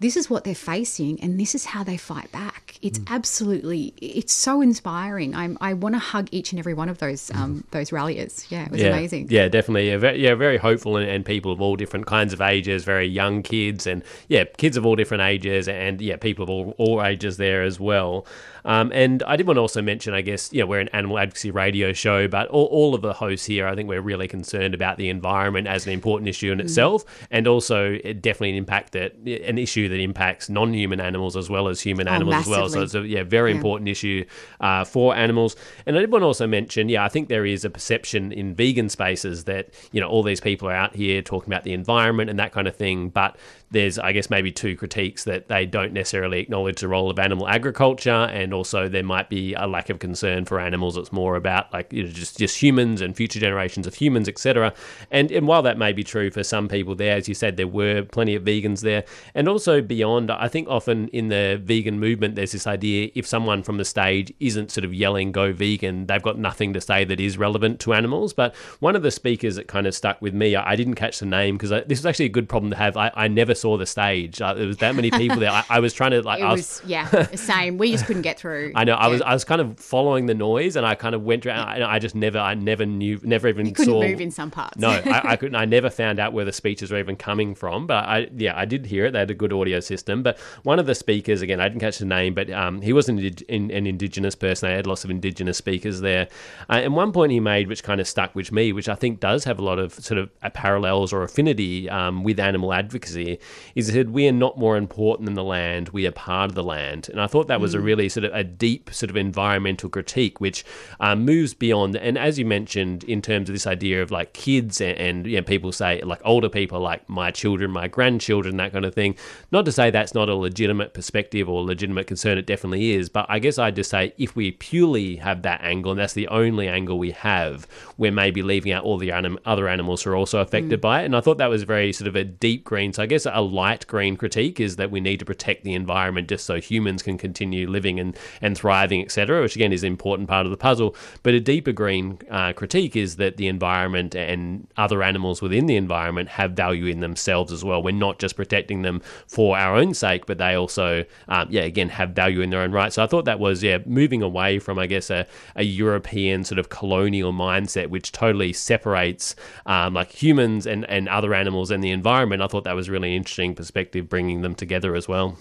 this 0.02 0.16
is 0.16 0.28
what 0.28 0.44
they're 0.44 0.54
facing 0.54 1.20
and 1.22 1.38
this 1.38 1.54
is 1.54 1.64
how 1.64 1.84
they 1.84 1.96
fight 1.96 2.30
back. 2.32 2.78
It's 2.82 2.98
mm. 2.98 3.14
absolutely 3.14 3.94
it's 4.00 4.32
so 4.32 4.60
inspiring. 4.60 5.34
I'm, 5.34 5.56
i 5.60 5.72
want 5.72 5.94
to 5.94 6.00
hug 6.00 6.28
each 6.32 6.52
and 6.52 6.58
every 6.58 6.74
one 6.74 6.88
of 6.88 6.98
those 6.98 7.30
um, 7.30 7.64
those 7.70 7.92
ralliers. 7.92 8.46
Yeah 8.50 8.64
it 8.64 8.72
was 8.72 8.80
yeah, 8.80 8.88
amazing. 8.88 9.28
Yeah 9.30 9.48
definitely. 9.48 9.88
Yeah 9.88 9.96
very, 9.96 10.22
yeah, 10.22 10.34
very 10.34 10.58
hopeful 10.58 10.96
and, 10.96 11.08
and, 11.08 11.22
people 11.24 11.52
of 11.52 11.60
all 11.60 11.76
different 11.76 12.06
kinds 12.06 12.32
of 12.32 12.40
ages 12.40 12.82
very 12.84 13.06
young 13.06 13.44
kids 13.44 13.86
and 13.86 14.02
yeah 14.26 14.42
kids 14.56 14.76
of 14.76 14.84
all 14.84 14.96
different 14.96 15.22
ages 15.22 15.68
and 15.68 16.00
yeah 16.02 16.16
people 16.16 16.42
of 16.42 16.50
all, 16.50 16.74
all 16.78 17.02
ages 17.02 17.36
there 17.36 17.62
as 17.62 17.78
well. 17.78 18.26
Um, 18.64 18.92
and 18.92 19.22
I 19.24 19.36
did 19.36 19.46
want 19.46 19.56
to 19.56 19.60
also 19.60 19.82
mention, 19.82 20.14
I 20.14 20.20
guess, 20.20 20.52
you 20.52 20.60
know, 20.60 20.66
we're 20.66 20.80
an 20.80 20.88
animal 20.88 21.18
advocacy 21.18 21.50
radio 21.50 21.92
show, 21.92 22.28
but 22.28 22.48
all, 22.48 22.66
all 22.66 22.94
of 22.94 23.02
the 23.02 23.12
hosts 23.12 23.46
here, 23.46 23.66
I 23.66 23.74
think 23.74 23.88
we're 23.88 24.00
really 24.00 24.28
concerned 24.28 24.74
about 24.74 24.98
the 24.98 25.08
environment 25.08 25.66
as 25.66 25.86
an 25.86 25.92
important 25.92 26.28
issue 26.28 26.52
in 26.52 26.58
mm. 26.58 26.62
itself, 26.62 27.04
and 27.30 27.46
also 27.46 27.98
definitely 27.98 28.50
an 28.50 28.56
impact 28.56 28.92
that 28.92 29.14
an 29.16 29.58
issue 29.58 29.88
that 29.92 30.00
impacts 30.00 30.48
non-human 30.48 31.00
animals 31.00 31.36
as 31.36 31.48
well 31.48 31.68
as 31.68 31.80
human 31.80 32.08
oh, 32.08 32.12
animals 32.12 32.34
massively. 32.34 32.54
as 32.54 32.58
well. 32.58 32.68
So 32.68 32.82
it's 32.82 32.94
a 32.94 33.06
yeah 33.06 33.22
very 33.22 33.50
yeah. 33.50 33.56
important 33.56 33.88
issue 33.88 34.24
uh, 34.60 34.84
for 34.84 35.14
animals. 35.14 35.54
And 35.86 35.96
I 35.96 36.00
did 36.00 36.10
want 36.10 36.22
to 36.22 36.26
also 36.26 36.46
mention, 36.46 36.88
yeah, 36.88 37.04
I 37.04 37.08
think 37.08 37.28
there 37.28 37.46
is 37.46 37.64
a 37.64 37.70
perception 37.70 38.32
in 38.32 38.54
vegan 38.54 38.88
spaces 38.88 39.44
that 39.44 39.68
you 39.92 40.00
know 40.00 40.08
all 40.08 40.22
these 40.22 40.40
people 40.40 40.68
are 40.68 40.74
out 40.74 40.94
here 40.94 41.22
talking 41.22 41.52
about 41.52 41.64
the 41.64 41.72
environment 41.72 42.30
and 42.30 42.38
that 42.38 42.52
kind 42.52 42.66
of 42.66 42.74
thing, 42.74 43.08
but 43.08 43.36
there's, 43.72 43.98
I 43.98 44.12
guess, 44.12 44.30
maybe 44.30 44.52
two 44.52 44.76
critiques 44.76 45.24
that 45.24 45.48
they 45.48 45.66
don't 45.66 45.92
necessarily 45.92 46.40
acknowledge 46.40 46.80
the 46.80 46.88
role 46.88 47.10
of 47.10 47.18
animal 47.18 47.48
agriculture, 47.48 48.10
and 48.10 48.52
also 48.54 48.88
there 48.88 49.02
might 49.02 49.28
be 49.28 49.54
a 49.54 49.66
lack 49.66 49.90
of 49.90 49.98
concern 49.98 50.44
for 50.44 50.60
animals. 50.60 50.96
It's 50.96 51.12
more 51.12 51.36
about 51.36 51.72
like 51.72 51.92
you 51.92 52.04
know, 52.04 52.10
just 52.10 52.38
just 52.38 52.62
humans 52.62 53.00
and 53.00 53.16
future 53.16 53.40
generations 53.40 53.86
of 53.86 53.94
humans, 53.94 54.28
etc. 54.28 54.74
And 55.10 55.32
and 55.32 55.48
while 55.48 55.62
that 55.62 55.78
may 55.78 55.92
be 55.92 56.04
true 56.04 56.30
for 56.30 56.44
some 56.44 56.68
people 56.68 56.94
there, 56.94 57.16
as 57.16 57.28
you 57.28 57.34
said, 57.34 57.56
there 57.56 57.66
were 57.66 58.02
plenty 58.02 58.34
of 58.34 58.44
vegans 58.44 58.80
there, 58.80 59.04
and 59.34 59.48
also 59.48 59.80
beyond. 59.80 60.30
I 60.30 60.48
think 60.48 60.68
often 60.68 61.08
in 61.08 61.28
the 61.28 61.60
vegan 61.62 61.98
movement, 61.98 62.34
there's 62.34 62.52
this 62.52 62.66
idea 62.66 63.10
if 63.14 63.26
someone 63.26 63.62
from 63.62 63.78
the 63.78 63.84
stage 63.84 64.32
isn't 64.38 64.70
sort 64.70 64.84
of 64.84 64.92
yelling 64.92 65.32
"Go 65.32 65.52
vegan," 65.52 66.06
they've 66.06 66.22
got 66.22 66.38
nothing 66.38 66.74
to 66.74 66.80
say 66.80 67.04
that 67.04 67.20
is 67.20 67.38
relevant 67.38 67.80
to 67.80 67.94
animals. 67.94 68.34
But 68.34 68.54
one 68.80 68.94
of 68.94 69.02
the 69.02 69.10
speakers 69.10 69.56
that 69.56 69.66
kind 69.66 69.86
of 69.86 69.94
stuck 69.94 70.20
with 70.20 70.34
me, 70.34 70.54
I, 70.54 70.72
I 70.72 70.76
didn't 70.76 70.94
catch 70.96 71.18
the 71.18 71.26
name 71.26 71.56
because 71.56 71.70
this 71.70 71.98
was 71.98 72.06
actually 72.06 72.26
a 72.26 72.30
good 72.30 72.48
problem 72.48 72.70
to 72.70 72.76
have. 72.76 72.96
I, 72.96 73.10
I 73.14 73.28
never 73.28 73.54
saw 73.62 73.76
the 73.78 73.86
stage. 73.86 74.42
Uh, 74.42 74.54
there 74.54 74.66
was 74.66 74.78
that 74.78 74.94
many 74.94 75.10
people 75.10 75.38
there. 75.38 75.50
I, 75.50 75.64
I 75.70 75.80
was 75.80 75.94
trying 75.94 76.10
to 76.10 76.22
like. 76.22 76.32
It 76.42 76.44
I 76.44 76.52
was, 76.52 76.80
was 76.82 76.90
yeah, 76.90 77.26
same. 77.36 77.78
We 77.78 77.92
just 77.92 78.06
couldn't 78.06 78.22
get 78.22 78.38
through. 78.38 78.72
I 78.74 78.82
know. 78.84 78.94
I 78.94 79.06
was 79.06 79.22
I 79.22 79.32
was 79.32 79.44
kind 79.44 79.60
of 79.60 79.78
following 79.78 80.26
the 80.26 80.34
noise, 80.34 80.74
and 80.74 80.84
I 80.84 80.96
kind 80.96 81.14
of 81.14 81.22
went 81.22 81.46
around. 81.46 81.68
And 81.74 81.84
I 81.84 82.00
just 82.00 82.14
never, 82.14 82.38
I 82.38 82.54
never 82.54 82.84
knew, 82.84 83.20
never 83.22 83.46
even 83.48 83.66
you 83.66 83.72
couldn't 83.72 83.92
saw. 83.92 84.02
move 84.02 84.20
in 84.20 84.30
some 84.30 84.50
parts. 84.50 84.78
No, 84.78 84.88
I, 84.88 85.32
I 85.32 85.36
couldn't. 85.40 85.54
I 85.54 85.66
never 85.66 85.88
found 85.88 86.18
out 86.18 86.32
where 86.32 86.44
the 86.44 86.52
speeches 86.52 86.90
were 86.90 86.98
even 86.98 87.14
coming 87.16 87.54
from. 87.54 87.86
But 87.86 88.04
I, 88.06 88.28
yeah, 88.34 88.58
I 88.58 88.64
did 88.64 88.86
hear 88.86 89.06
it. 89.06 89.12
They 89.12 89.20
had 89.20 89.30
a 89.30 89.34
good 89.34 89.52
audio 89.52 89.78
system. 89.78 90.22
But 90.22 90.38
one 90.64 90.80
of 90.80 90.86
the 90.86 90.94
speakers, 90.94 91.42
again, 91.42 91.60
I 91.60 91.68
didn't 91.68 91.80
catch 91.80 91.98
the 91.98 92.06
name, 92.06 92.34
but 92.34 92.50
um, 92.50 92.80
he 92.80 92.92
was 92.92 93.08
an, 93.08 93.18
an, 93.48 93.70
an 93.70 93.86
indigenous 93.86 94.34
person. 94.34 94.68
They 94.68 94.74
had 94.74 94.86
lots 94.86 95.04
of 95.04 95.10
indigenous 95.10 95.58
speakers 95.58 96.00
there. 96.00 96.28
Uh, 96.68 96.80
and 96.82 96.96
one 96.96 97.12
point 97.12 97.30
he 97.30 97.40
made, 97.40 97.68
which 97.68 97.84
kind 97.84 98.00
of 98.00 98.08
stuck 98.08 98.34
with 98.34 98.50
me, 98.50 98.72
which 98.72 98.88
I 98.88 98.94
think 98.96 99.20
does 99.20 99.44
have 99.44 99.58
a 99.58 99.62
lot 99.62 99.78
of 99.78 99.92
sort 99.94 100.18
of 100.18 100.30
parallels 100.54 101.12
or 101.12 101.22
affinity 101.22 101.88
um, 101.88 102.24
with 102.24 102.40
animal 102.40 102.72
advocacy, 102.72 103.38
he 103.74 103.82
said 103.82 104.10
we 104.10 104.28
are 104.28 104.32
not 104.32 104.58
more 104.58 104.76
important 104.76 105.26
than 105.26 105.34
the 105.34 105.44
land. 105.44 105.90
We 105.90 106.06
are 106.06 106.12
part 106.12 106.50
of 106.50 106.54
the 106.54 106.62
land. 106.62 107.08
And 107.08 107.20
I 107.20 107.26
thought 107.26 107.48
that 107.48 107.60
was 107.60 107.74
mm. 107.74 107.78
a 107.78 107.80
really 107.80 108.08
sort 108.08 108.24
of 108.24 108.34
a 108.34 108.44
deep 108.44 108.90
sort 108.92 109.10
of 109.10 109.16
environmental 109.16 109.88
critique, 109.88 110.40
which 110.40 110.64
um, 111.00 111.24
moves 111.24 111.54
beyond. 111.54 111.96
And 111.96 112.18
as 112.18 112.38
you 112.38 112.44
mentioned, 112.44 113.04
in 113.04 113.22
terms 113.22 113.48
of 113.48 113.54
this 113.54 113.66
idea 113.66 114.02
of 114.02 114.10
like 114.10 114.32
kids 114.32 114.80
and, 114.80 114.98
and 114.98 115.26
you 115.26 115.36
know, 115.36 115.42
people 115.42 115.72
say 115.72 116.00
like 116.02 116.20
older 116.24 116.48
people, 116.48 116.80
like 116.80 117.08
my 117.08 117.30
children, 117.30 117.70
my 117.70 117.88
grandchildren, 117.88 118.56
that 118.56 118.72
kind 118.72 118.84
of 118.84 118.94
thing. 118.94 119.16
not 119.50 119.64
to 119.64 119.72
say 119.72 119.90
that's 119.90 120.14
not 120.14 120.28
a 120.28 120.34
legitimate 120.34 120.94
perspective 120.94 121.48
or 121.48 121.62
legitimate 121.62 122.06
concern, 122.06 122.38
it 122.38 122.46
definitely 122.46 122.92
is. 122.92 123.08
But 123.08 123.26
I 123.28 123.38
guess 123.38 123.58
I'd 123.58 123.76
just 123.76 123.90
say 123.90 124.12
if 124.18 124.34
we 124.34 124.52
purely 124.52 125.16
have 125.16 125.42
that 125.42 125.62
angle, 125.62 125.92
and 125.92 126.00
that's 126.00 126.14
the 126.14 126.28
only 126.28 126.68
angle 126.68 126.98
we 126.98 127.10
have, 127.12 127.66
we're 127.98 128.12
maybe 128.12 128.42
leaving 128.42 128.72
out 128.72 128.84
all 128.84 128.98
the 128.98 129.12
anim- 129.12 129.38
other 129.44 129.68
animals 129.68 130.02
who 130.02 130.10
are 130.10 130.16
also 130.16 130.40
affected 130.40 130.78
mm. 130.78 130.82
by 130.82 131.02
it. 131.02 131.06
And 131.06 131.16
I 131.16 131.20
thought 131.20 131.38
that 131.38 131.50
was 131.50 131.64
very 131.64 131.92
sort 131.92 132.08
of 132.08 132.16
a 132.16 132.24
deep 132.24 132.64
green. 132.64 132.92
So 132.92 133.02
I 133.02 133.06
guess 133.06 133.26
a 133.26 133.41
light 133.42 133.86
green 133.86 134.16
critique 134.16 134.60
is 134.60 134.76
that 134.76 134.90
we 134.90 135.00
need 135.00 135.18
to 135.18 135.24
protect 135.24 135.64
the 135.64 135.74
environment 135.74 136.28
just 136.28 136.46
so 136.46 136.60
humans 136.60 137.02
can 137.02 137.18
continue 137.18 137.68
living 137.68 137.98
and, 137.98 138.16
and 138.40 138.56
thriving, 138.56 139.02
etc., 139.02 139.40
which 139.42 139.56
again 139.56 139.72
is 139.72 139.82
an 139.82 139.88
important 139.88 140.28
part 140.28 140.46
of 140.46 140.50
the 140.50 140.56
puzzle. 140.56 140.94
But 141.22 141.34
a 141.34 141.40
deeper 141.40 141.72
green 141.72 142.18
uh, 142.30 142.52
critique 142.52 142.96
is 142.96 143.16
that 143.16 143.36
the 143.36 143.48
environment 143.48 144.14
and 144.14 144.66
other 144.76 145.02
animals 145.02 145.42
within 145.42 145.66
the 145.66 145.76
environment 145.76 146.28
have 146.30 146.52
value 146.52 146.86
in 146.86 147.00
themselves 147.00 147.52
as 147.52 147.64
well. 147.64 147.82
We're 147.82 147.92
not 147.92 148.18
just 148.18 148.36
protecting 148.36 148.82
them 148.82 149.02
for 149.26 149.56
our 149.56 149.76
own 149.76 149.94
sake, 149.94 150.26
but 150.26 150.38
they 150.38 150.54
also, 150.54 151.04
um, 151.28 151.48
yeah, 151.50 151.62
again, 151.62 151.88
have 151.88 152.10
value 152.10 152.40
in 152.40 152.50
their 152.50 152.60
own 152.60 152.72
right. 152.72 152.92
So 152.92 153.02
I 153.02 153.06
thought 153.06 153.24
that 153.24 153.40
was, 153.40 153.62
yeah, 153.62 153.78
moving 153.86 154.22
away 154.22 154.58
from, 154.58 154.78
I 154.78 154.86
guess, 154.86 155.10
a, 155.10 155.26
a 155.56 155.64
European 155.64 156.44
sort 156.44 156.58
of 156.58 156.68
colonial 156.68 157.32
mindset, 157.32 157.88
which 157.88 158.12
totally 158.12 158.52
separates 158.52 159.34
um, 159.66 159.94
like 159.94 160.10
humans 160.12 160.66
and, 160.66 160.88
and 160.88 161.08
other 161.08 161.34
animals 161.34 161.70
and 161.70 161.82
the 161.82 161.90
environment. 161.90 162.42
I 162.42 162.46
thought 162.46 162.64
that 162.64 162.76
was 162.76 162.88
really 162.88 163.16
interesting 163.16 163.31
perspective, 163.54 164.08
bringing 164.08 164.42
them 164.42 164.54
together 164.54 164.94
as 164.94 165.08
well. 165.08 165.38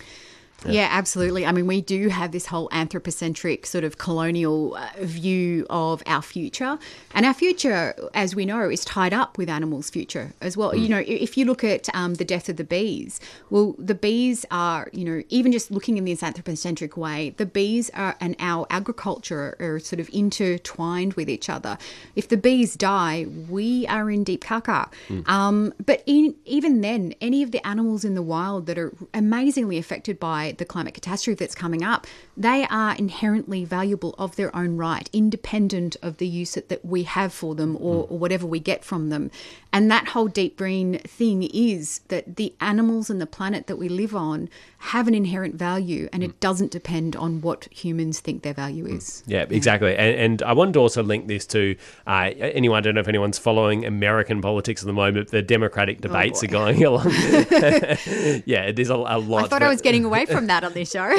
Yeah. 0.65 0.71
yeah. 0.71 0.87
absolutely. 0.91 1.45
I 1.45 1.51
mean, 1.51 1.67
we 1.67 1.81
do 1.81 2.09
have 2.09 2.31
this 2.31 2.45
whole 2.45 2.69
anthropocentric 2.71 3.65
sort 3.65 3.83
of 3.83 3.97
colonial 3.97 4.75
uh, 4.75 4.89
view 4.99 5.65
of 5.69 6.03
our 6.05 6.21
future. 6.21 6.77
And 7.13 7.25
our 7.25 7.33
future, 7.33 7.95
as 8.13 8.35
we 8.35 8.45
know, 8.45 8.69
is 8.69 8.85
tied 8.85 9.13
up 9.13 9.37
with 9.37 9.49
animals' 9.49 9.89
future 9.89 10.33
as 10.41 10.55
well. 10.55 10.71
Mm. 10.71 10.81
You 10.81 10.89
know, 10.89 11.03
if 11.05 11.37
you 11.37 11.45
look 11.45 11.63
at 11.63 11.93
um, 11.95 12.15
the 12.15 12.25
death 12.25 12.49
of 12.49 12.57
the 12.57 12.63
bees, 12.63 13.19
well, 13.49 13.75
the 13.77 13.95
bees 13.95 14.45
are, 14.51 14.89
you 14.93 15.05
know, 15.05 15.23
even 15.29 15.51
just 15.51 15.71
looking 15.71 15.97
in 15.97 16.05
this 16.05 16.23
anthropocentric 16.23 16.97
way, 16.97 17.33
the 17.37 17.45
bees 17.45 17.89
are 17.93 18.15
and 18.19 18.35
our 18.39 18.67
agriculture 18.69 19.55
are 19.59 19.79
sort 19.79 19.99
of 19.99 20.09
intertwined 20.13 21.13
with 21.13 21.29
each 21.29 21.49
other. 21.49 21.77
If 22.15 22.27
the 22.27 22.37
bees 22.37 22.75
die, 22.75 23.25
we 23.49 23.87
are 23.87 24.09
in 24.09 24.23
deep 24.23 24.43
caca. 24.43 24.89
Mm. 25.07 25.27
Um, 25.27 25.73
but 25.85 26.03
in, 26.05 26.35
even 26.45 26.81
then, 26.81 27.13
any 27.21 27.43
of 27.43 27.51
the 27.51 27.65
animals 27.65 28.05
in 28.05 28.15
the 28.15 28.21
wild 28.21 28.65
that 28.67 28.77
are 28.77 28.93
amazingly 29.13 29.77
affected 29.77 30.19
by 30.19 30.50
the 30.57 30.65
climate 30.65 30.93
catastrophe 30.93 31.35
that's 31.35 31.55
coming 31.55 31.83
up, 31.83 32.07
they 32.35 32.65
are 32.69 32.95
inherently 32.95 33.65
valuable 33.65 34.15
of 34.17 34.35
their 34.35 34.55
own 34.55 34.77
right, 34.77 35.09
independent 35.13 35.97
of 36.01 36.17
the 36.17 36.27
use 36.27 36.53
that 36.53 36.85
we 36.85 37.03
have 37.03 37.33
for 37.33 37.55
them 37.55 37.75
or, 37.77 38.05
hmm. 38.05 38.13
or 38.13 38.17
whatever 38.17 38.45
we 38.45 38.59
get 38.59 38.83
from 38.83 39.09
them. 39.09 39.31
And 39.73 39.89
that 39.89 40.09
whole 40.09 40.27
deep 40.27 40.57
green 40.57 40.99
thing 40.99 41.43
is 41.43 41.99
that 42.09 42.35
the 42.35 42.53
animals 42.59 43.09
and 43.09 43.21
the 43.21 43.25
planet 43.25 43.67
that 43.67 43.77
we 43.77 43.87
live 43.89 44.15
on 44.15 44.49
have 44.79 45.07
an 45.07 45.15
inherent 45.15 45.55
value 45.55 46.09
and 46.11 46.23
it 46.23 46.31
hmm. 46.31 46.37
doesn't 46.39 46.71
depend 46.71 47.15
on 47.15 47.41
what 47.41 47.67
humans 47.71 48.19
think 48.19 48.43
their 48.43 48.53
value 48.53 48.85
hmm. 48.85 48.97
is. 48.97 49.23
Yeah, 49.27 49.45
exactly. 49.49 49.95
And, 49.95 50.15
and 50.15 50.43
I 50.43 50.53
wanted 50.53 50.73
to 50.73 50.79
also 50.79 51.03
link 51.03 51.27
this 51.27 51.45
to 51.47 51.75
uh, 52.07 52.31
anyone, 52.37 52.77
I 52.77 52.81
don't 52.81 52.95
know 52.95 53.01
if 53.01 53.07
anyone's 53.07 53.37
following 53.37 53.85
American 53.85 54.41
politics 54.41 54.81
at 54.81 54.87
the 54.87 54.93
moment, 54.93 55.29
the 55.29 55.41
Democratic 55.41 55.97
oh, 55.99 56.07
debates 56.07 56.43
oh 56.43 56.47
are 56.47 56.49
going 56.49 56.83
along. 56.83 57.09
yeah, 58.45 58.71
there's 58.71 58.89
a, 58.89 58.95
a, 58.95 59.19
lot. 59.19 59.45
I 59.45 59.47
thought 59.47 59.49
but... 59.49 59.63
I 59.63 59.69
was 59.69 59.81
getting 59.81 60.05
away 60.05 60.25
from 60.25 60.40
that 60.47 60.63
on 60.63 60.73
this 60.73 60.91
show. 60.91 61.09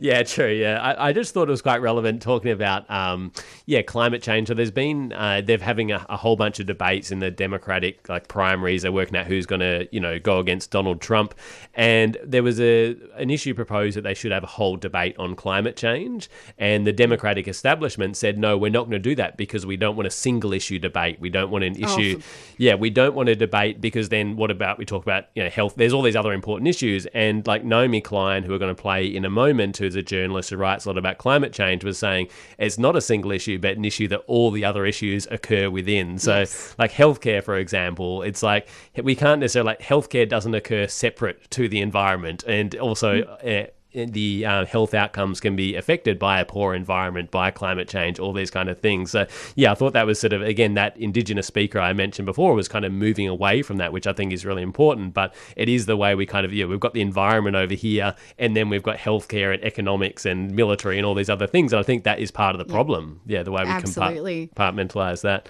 yeah, 0.00 0.22
true. 0.22 0.52
Yeah, 0.52 0.80
I, 0.80 1.08
I, 1.08 1.12
just 1.12 1.34
thought 1.34 1.48
it 1.48 1.50
was 1.50 1.62
quite 1.62 1.82
relevant 1.82 2.22
talking 2.22 2.50
about, 2.50 2.88
um, 2.90 3.32
yeah, 3.66 3.82
climate 3.82 4.22
change. 4.22 4.48
So 4.48 4.54
there's 4.54 4.70
been, 4.70 5.12
uh, 5.12 5.42
they're 5.44 5.58
having 5.58 5.92
a, 5.92 6.04
a 6.08 6.16
whole 6.16 6.36
bunch 6.36 6.60
of 6.60 6.66
debates 6.66 7.10
in 7.10 7.18
the 7.18 7.30
Democratic 7.30 8.08
like 8.08 8.28
primaries. 8.28 8.82
They're 8.82 8.92
working 8.92 9.16
out 9.16 9.26
who's 9.26 9.46
going 9.46 9.60
to, 9.60 9.88
you 9.92 10.00
know, 10.00 10.18
go 10.18 10.38
against 10.38 10.70
Donald 10.70 11.00
Trump. 11.00 11.34
And 11.74 12.16
there 12.24 12.42
was 12.42 12.60
a 12.60 12.96
an 13.16 13.30
issue 13.30 13.54
proposed 13.54 13.96
that 13.96 14.02
they 14.02 14.14
should 14.14 14.32
have 14.32 14.42
a 14.42 14.48
whole 14.48 14.76
debate 14.76 15.16
on 15.18 15.34
climate 15.36 15.76
change, 15.76 16.28
and 16.58 16.86
the 16.86 16.92
Democratic 16.92 17.48
establishment 17.48 18.16
said 18.16 18.38
no, 18.38 18.56
we're 18.56 18.70
not 18.70 18.84
going 18.84 18.92
to 18.92 18.98
do 18.98 19.14
that 19.16 19.36
because 19.36 19.64
we 19.66 19.76
don't 19.76 19.96
want 19.96 20.06
a 20.06 20.10
single 20.10 20.52
issue 20.52 20.78
debate. 20.78 21.20
We 21.20 21.30
don't 21.30 21.50
want 21.50 21.64
an 21.64 21.76
issue. 21.76 22.20
Oh. 22.20 22.22
Yeah, 22.56 22.74
we 22.74 22.90
don't 22.90 23.14
want 23.14 23.28
a 23.28 23.36
debate 23.36 23.80
because 23.80 24.08
then 24.08 24.36
what 24.36 24.50
about 24.50 24.78
we 24.78 24.84
talk 24.84 25.02
about 25.02 25.26
you 25.34 25.42
know 25.42 25.50
health? 25.50 25.74
There's 25.76 25.92
all 25.92 26.02
these 26.02 26.16
other 26.16 26.32
important 26.32 26.68
issues, 26.68 27.06
and 27.06 27.46
like 27.46 27.64
Naomi 27.88 28.00
Klein, 28.02 28.42
who 28.42 28.52
we're 28.52 28.58
going 28.58 28.74
to 28.74 28.80
play 28.80 29.06
in 29.06 29.24
a 29.24 29.30
moment, 29.30 29.78
who's 29.78 29.96
a 29.96 30.02
journalist 30.02 30.50
who 30.50 30.58
writes 30.58 30.84
a 30.84 30.88
lot 30.90 30.98
about 30.98 31.16
climate 31.16 31.54
change, 31.54 31.84
was 31.84 31.96
saying 31.96 32.28
it's 32.58 32.76
not 32.76 32.96
a 32.96 33.00
single 33.00 33.30
issue, 33.32 33.58
but 33.58 33.78
an 33.78 33.84
issue 33.86 34.06
that 34.08 34.20
all 34.26 34.50
the 34.50 34.62
other 34.62 34.84
issues 34.84 35.26
occur 35.30 35.70
within. 35.70 36.18
So 36.18 36.40
yes. 36.40 36.74
like 36.78 36.92
healthcare, 36.92 37.42
for 37.42 37.56
example, 37.56 38.22
it's 38.22 38.42
like 38.42 38.68
we 39.02 39.14
can't 39.14 39.40
necessarily 39.40 39.68
like 39.68 39.80
healthcare 39.80 40.28
doesn't 40.28 40.54
occur 40.54 40.86
separate 40.86 41.50
to 41.52 41.66
the 41.66 41.80
environment 41.80 42.44
and 42.46 42.74
also 42.74 43.22
uh, 43.22 43.66
the 44.06 44.44
uh, 44.46 44.64
health 44.66 44.94
outcomes 44.94 45.40
can 45.40 45.56
be 45.56 45.76
affected 45.76 46.18
by 46.18 46.40
a 46.40 46.44
poor 46.44 46.74
environment, 46.74 47.30
by 47.30 47.50
climate 47.50 47.88
change, 47.88 48.18
all 48.18 48.32
these 48.32 48.50
kind 48.50 48.68
of 48.68 48.78
things. 48.78 49.10
So, 49.10 49.26
yeah, 49.54 49.72
I 49.72 49.74
thought 49.74 49.92
that 49.92 50.06
was 50.06 50.18
sort 50.18 50.32
of, 50.32 50.42
again, 50.42 50.74
that 50.74 50.96
Indigenous 50.96 51.46
speaker 51.46 51.80
I 51.80 51.92
mentioned 51.92 52.26
before 52.26 52.54
was 52.54 52.68
kind 52.68 52.84
of 52.84 52.92
moving 52.92 53.28
away 53.28 53.62
from 53.62 53.78
that, 53.78 53.92
which 53.92 54.06
I 54.06 54.12
think 54.12 54.32
is 54.32 54.44
really 54.44 54.62
important. 54.62 55.14
But 55.14 55.34
it 55.56 55.68
is 55.68 55.86
the 55.86 55.96
way 55.96 56.14
we 56.14 56.26
kind 56.26 56.46
of, 56.46 56.52
yeah, 56.52 56.66
we've 56.66 56.80
got 56.80 56.94
the 56.94 57.00
environment 57.00 57.56
over 57.56 57.74
here, 57.74 58.14
and 58.38 58.56
then 58.56 58.68
we've 58.68 58.82
got 58.82 58.98
healthcare 58.98 59.52
and 59.52 59.62
economics 59.64 60.26
and 60.26 60.54
military 60.54 60.98
and 60.98 61.06
all 61.06 61.14
these 61.14 61.30
other 61.30 61.46
things. 61.46 61.72
And 61.72 61.80
I 61.80 61.82
think 61.82 62.04
that 62.04 62.18
is 62.18 62.30
part 62.30 62.54
of 62.54 62.58
the 62.58 62.72
problem. 62.72 63.20
Yeah, 63.26 63.42
the 63.42 63.52
way 63.52 63.64
we 63.64 63.70
Absolutely. 63.70 64.50
compartmentalize 64.54 65.22
that. 65.22 65.48